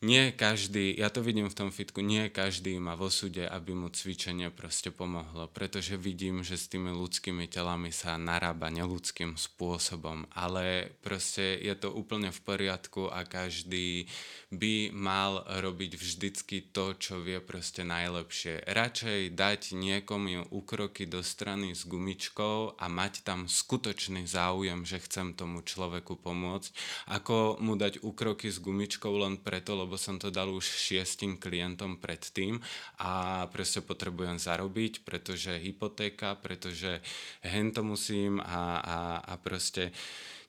nie 0.06 0.30
každý, 0.30 0.94
ja 0.94 1.10
to 1.10 1.26
vidím 1.26 1.50
v 1.50 1.58
tom 1.58 1.70
fitku, 1.74 2.06
nie 2.06 2.30
každý 2.30 2.78
má 2.78 2.94
vo 2.94 3.10
súde, 3.10 3.50
aby 3.50 3.74
mu 3.74 3.90
cvičenie 3.90 4.54
proste 4.54 4.94
pomohlo, 4.94 5.50
pretože 5.50 5.98
vidím, 5.98 6.46
že 6.46 6.54
s 6.54 6.70
tými 6.70 6.94
ľudskými 6.94 7.50
telami 7.50 7.90
sa 7.90 8.14
narába 8.22 8.70
neludským 8.70 9.34
spôsobom, 9.34 10.30
ale 10.38 10.94
proste 11.02 11.58
je 11.58 11.74
to 11.74 11.90
úplne 11.90 12.30
v 12.30 12.40
poriadku 12.46 13.10
a 13.10 13.26
každý 13.26 14.06
by 14.48 14.96
mal 14.96 15.44
robiť 15.44 16.00
vždycky 16.00 16.72
to, 16.72 16.96
čo 16.96 17.20
vie 17.20 17.44
proste 17.44 17.84
najlepšie. 17.84 18.64
Radšej 18.64 19.36
dať 19.36 19.76
niekomu 19.76 20.48
ukroky 20.56 21.04
do 21.04 21.20
strany 21.20 21.76
s 21.76 21.84
gumičkou 21.84 22.80
a 22.80 22.86
mať 22.88 23.28
tam 23.28 23.52
skutočný 23.52 24.24
záujem, 24.24 24.88
že 24.88 25.04
chcem 25.04 25.36
tomu 25.36 25.60
človeku 25.68 26.16
pomôcť, 26.16 26.72
ako 27.12 27.60
mu 27.60 27.76
dať 27.76 28.00
ukroky 28.08 28.48
s 28.48 28.64
gumičkou 28.64 29.12
len 29.20 29.36
preto, 29.36 29.76
lebo 29.76 30.00
som 30.00 30.16
to 30.16 30.32
dal 30.32 30.48
už 30.48 30.64
šiestim 30.64 31.36
klientom 31.36 32.00
predtým 32.00 32.64
a 33.04 33.44
proste 33.52 33.84
potrebujem 33.84 34.40
zarobiť, 34.40 35.04
pretože 35.04 35.60
hypotéka, 35.60 36.40
pretože 36.40 37.04
hen 37.44 37.76
to 37.76 37.84
musím 37.84 38.40
a, 38.40 38.80
a, 38.80 38.98
a 39.28 39.34
proste 39.36 39.92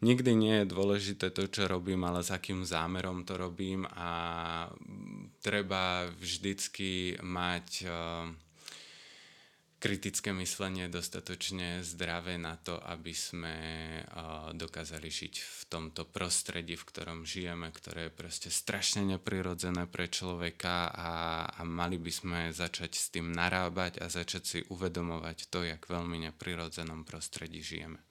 nikdy 0.00 0.30
nie 0.34 0.54
je 0.62 0.70
dôležité 0.70 1.34
to, 1.34 1.50
čo 1.50 1.66
robím, 1.66 2.06
ale 2.06 2.22
s 2.22 2.30
akým 2.30 2.62
zámerom 2.62 3.26
to 3.26 3.34
robím 3.34 3.86
a 3.86 4.10
treba 5.42 6.06
vždycky 6.18 7.18
mať 7.22 7.68
uh, 7.86 8.30
kritické 9.78 10.34
myslenie 10.34 10.90
dostatočne 10.90 11.86
zdravé 11.86 12.34
na 12.34 12.58
to, 12.58 12.78
aby 12.78 13.14
sme 13.14 13.56
uh, 14.02 14.50
dokázali 14.54 15.06
žiť 15.06 15.34
v 15.38 15.62
tomto 15.70 16.02
prostredí, 16.06 16.74
v 16.74 16.86
ktorom 16.86 17.22
žijeme, 17.22 17.70
ktoré 17.70 18.10
je 18.10 18.18
proste 18.18 18.50
strašne 18.50 19.06
neprirodzené 19.06 19.86
pre 19.86 20.10
človeka 20.10 20.90
a, 20.90 21.10
a 21.46 21.60
mali 21.62 21.98
by 21.98 22.10
sme 22.10 22.40
začať 22.50 22.92
s 22.98 23.06
tým 23.14 23.30
narábať 23.30 24.02
a 24.02 24.10
začať 24.10 24.42
si 24.42 24.58
uvedomovať 24.66 25.46
to, 25.50 25.62
jak 25.62 25.86
veľmi 25.86 26.26
neprirodzenom 26.30 27.06
prostredí 27.06 27.62
žijeme. 27.62 28.07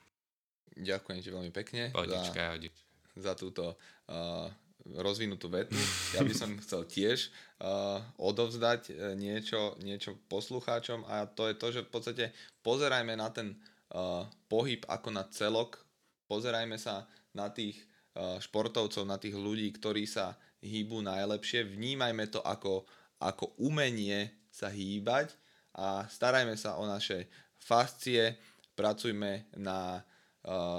Ďakujem 0.77 1.19
ti 1.21 1.29
veľmi 1.33 1.51
pekne 1.53 1.89
Podička, 1.89 2.57
za, 2.57 2.69
za 3.17 3.33
túto 3.33 3.73
uh, 3.73 4.47
rozvinutú 4.95 5.51
vetu. 5.51 5.75
Ja 6.15 6.23
by 6.23 6.33
som 6.37 6.55
chcel 6.63 6.87
tiež 6.87 7.33
uh, 7.59 7.99
odovzdať 8.21 8.93
uh, 8.93 9.17
niečo, 9.17 9.75
niečo 9.83 10.15
poslucháčom 10.31 11.03
a 11.09 11.27
to 11.27 11.49
je 11.49 11.55
to, 11.57 11.67
že 11.73 11.81
v 11.83 11.91
podstate 11.91 12.25
pozerajme 12.61 13.17
na 13.17 13.27
ten 13.33 13.57
uh, 13.91 14.23
pohyb 14.47 14.85
ako 14.87 15.09
na 15.11 15.27
celok, 15.27 15.81
pozerajme 16.29 16.77
sa 16.79 17.09
na 17.35 17.49
tých 17.51 17.81
uh, 18.15 18.37
športovcov, 18.39 19.03
na 19.03 19.17
tých 19.19 19.35
ľudí, 19.35 19.67
ktorí 19.75 20.07
sa 20.07 20.37
hýbu 20.61 21.03
najlepšie, 21.03 21.67
vnímajme 21.67 22.29
to 22.31 22.39
ako, 22.41 22.85
ako 23.21 23.53
umenie 23.61 24.47
sa 24.49 24.71
hýbať 24.73 25.33
a 25.77 26.09
starajme 26.09 26.57
sa 26.57 26.81
o 26.81 26.85
naše 26.89 27.29
fascie, 27.61 28.37
pracujme 28.73 29.49
na 29.57 30.01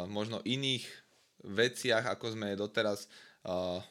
možno 0.08 0.40
iných 0.42 0.88
veciach, 1.44 2.08
ako 2.08 2.34
sme 2.34 2.56
doteraz 2.56 3.06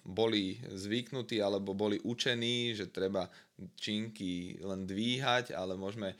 boli 0.04 0.60
zvyknutí 0.70 1.40
alebo 1.42 1.74
boli 1.74 1.98
učení, 2.04 2.76
že 2.76 2.92
treba 2.92 3.32
činky 3.80 4.60
len 4.62 4.86
dvíhať, 4.86 5.56
ale 5.56 5.74
môžeme 5.80 6.14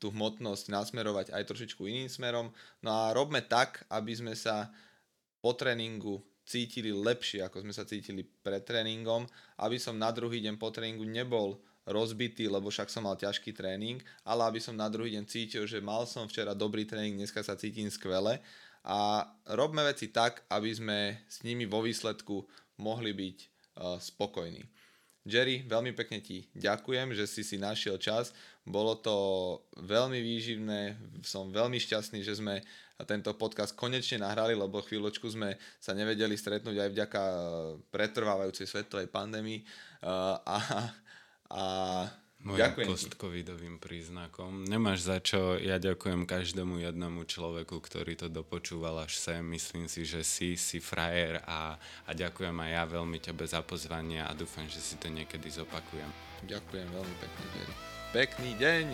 tú 0.00 0.08
hmotnosť 0.14 0.72
nasmerovať 0.72 1.26
aj 1.34 1.42
trošičku 1.52 1.84
iným 1.84 2.08
smerom. 2.08 2.48
No 2.80 2.90
a 2.94 3.12
robme 3.12 3.44
tak, 3.44 3.84
aby 3.92 4.14
sme 4.16 4.32
sa 4.32 4.72
po 5.42 5.52
tréningu 5.52 6.22
cítili 6.46 6.94
lepšie, 6.94 7.42
ako 7.42 7.66
sme 7.66 7.74
sa 7.74 7.82
cítili 7.82 8.22
pred 8.22 8.62
tréningom, 8.62 9.26
aby 9.60 9.76
som 9.82 9.98
na 9.98 10.14
druhý 10.14 10.38
deň 10.40 10.56
po 10.56 10.70
tréningu 10.70 11.04
nebol 11.04 11.58
rozbitý, 11.86 12.50
lebo 12.50 12.70
však 12.70 12.90
som 12.90 13.06
mal 13.06 13.14
ťažký 13.18 13.54
tréning, 13.54 14.02
ale 14.26 14.42
aby 14.46 14.58
som 14.62 14.74
na 14.74 14.90
druhý 14.90 15.18
deň 15.18 15.24
cítil, 15.26 15.66
že 15.70 15.82
mal 15.82 16.06
som 16.06 16.26
včera 16.26 16.50
dobrý 16.54 16.82
tréning, 16.82 17.18
dneska 17.18 17.42
sa 17.42 17.58
cítim 17.58 17.90
skvele 17.90 18.42
a 18.86 19.26
robme 19.50 19.82
veci 19.82 20.14
tak, 20.14 20.46
aby 20.46 20.70
sme 20.70 20.98
s 21.26 21.42
nimi 21.42 21.66
vo 21.66 21.82
výsledku 21.82 22.46
mohli 22.78 23.10
byť 23.10 23.38
uh, 23.42 23.98
spokojní. 23.98 24.62
Jerry, 25.26 25.66
veľmi 25.66 25.90
pekne 25.90 26.22
ti 26.22 26.46
ďakujem, 26.54 27.10
že 27.10 27.26
si 27.26 27.42
si 27.42 27.58
našiel 27.58 27.98
čas. 27.98 28.30
Bolo 28.62 28.94
to 28.94 29.16
veľmi 29.74 30.22
výživné, 30.22 30.94
som 31.26 31.50
veľmi 31.50 31.82
šťastný, 31.82 32.22
že 32.22 32.38
sme 32.38 32.62
tento 33.10 33.34
podcast 33.34 33.74
konečne 33.74 34.22
nahrali, 34.22 34.54
lebo 34.54 34.78
chvíľočku 34.78 35.26
sme 35.26 35.58
sa 35.82 35.98
nevedeli 35.98 36.38
stretnúť 36.38 36.78
aj 36.78 36.90
vďaka 36.94 37.22
pretrvávajúcej 37.90 38.70
svetovej 38.70 39.10
pandémii. 39.10 39.66
Uh, 39.98 40.38
a, 40.46 40.58
a 41.50 41.64
Mojim 42.46 42.62
Ďakujem 42.62 42.86
post-covidovým 42.94 43.76
príznakom. 43.82 44.70
Nemáš 44.70 45.10
za 45.10 45.18
čo, 45.18 45.58
ja 45.58 45.82
ďakujem 45.82 46.30
každému 46.30 46.78
jednému 46.78 47.26
človeku, 47.26 47.82
ktorý 47.82 48.14
to 48.14 48.30
dopočúval 48.30 49.02
až 49.02 49.18
sem. 49.18 49.42
Myslím 49.42 49.90
si, 49.90 50.06
že 50.06 50.22
si, 50.22 50.54
si 50.54 50.78
frajer 50.78 51.42
a, 51.42 51.74
a 52.06 52.10
ďakujem 52.14 52.54
aj 52.54 52.70
ja 52.70 52.84
veľmi 52.86 53.18
tebe 53.18 53.42
za 53.42 53.66
pozvanie 53.66 54.22
a 54.22 54.30
dúfam, 54.30 54.62
že 54.70 54.78
si 54.78 54.94
to 54.94 55.10
niekedy 55.10 55.50
zopakujem. 55.50 56.06
Ďakujem 56.46 56.86
veľmi 56.86 57.16
pekne, 57.18 57.44
Jerry. 57.58 57.74
Pekný 58.14 58.50
deň! 58.62 58.86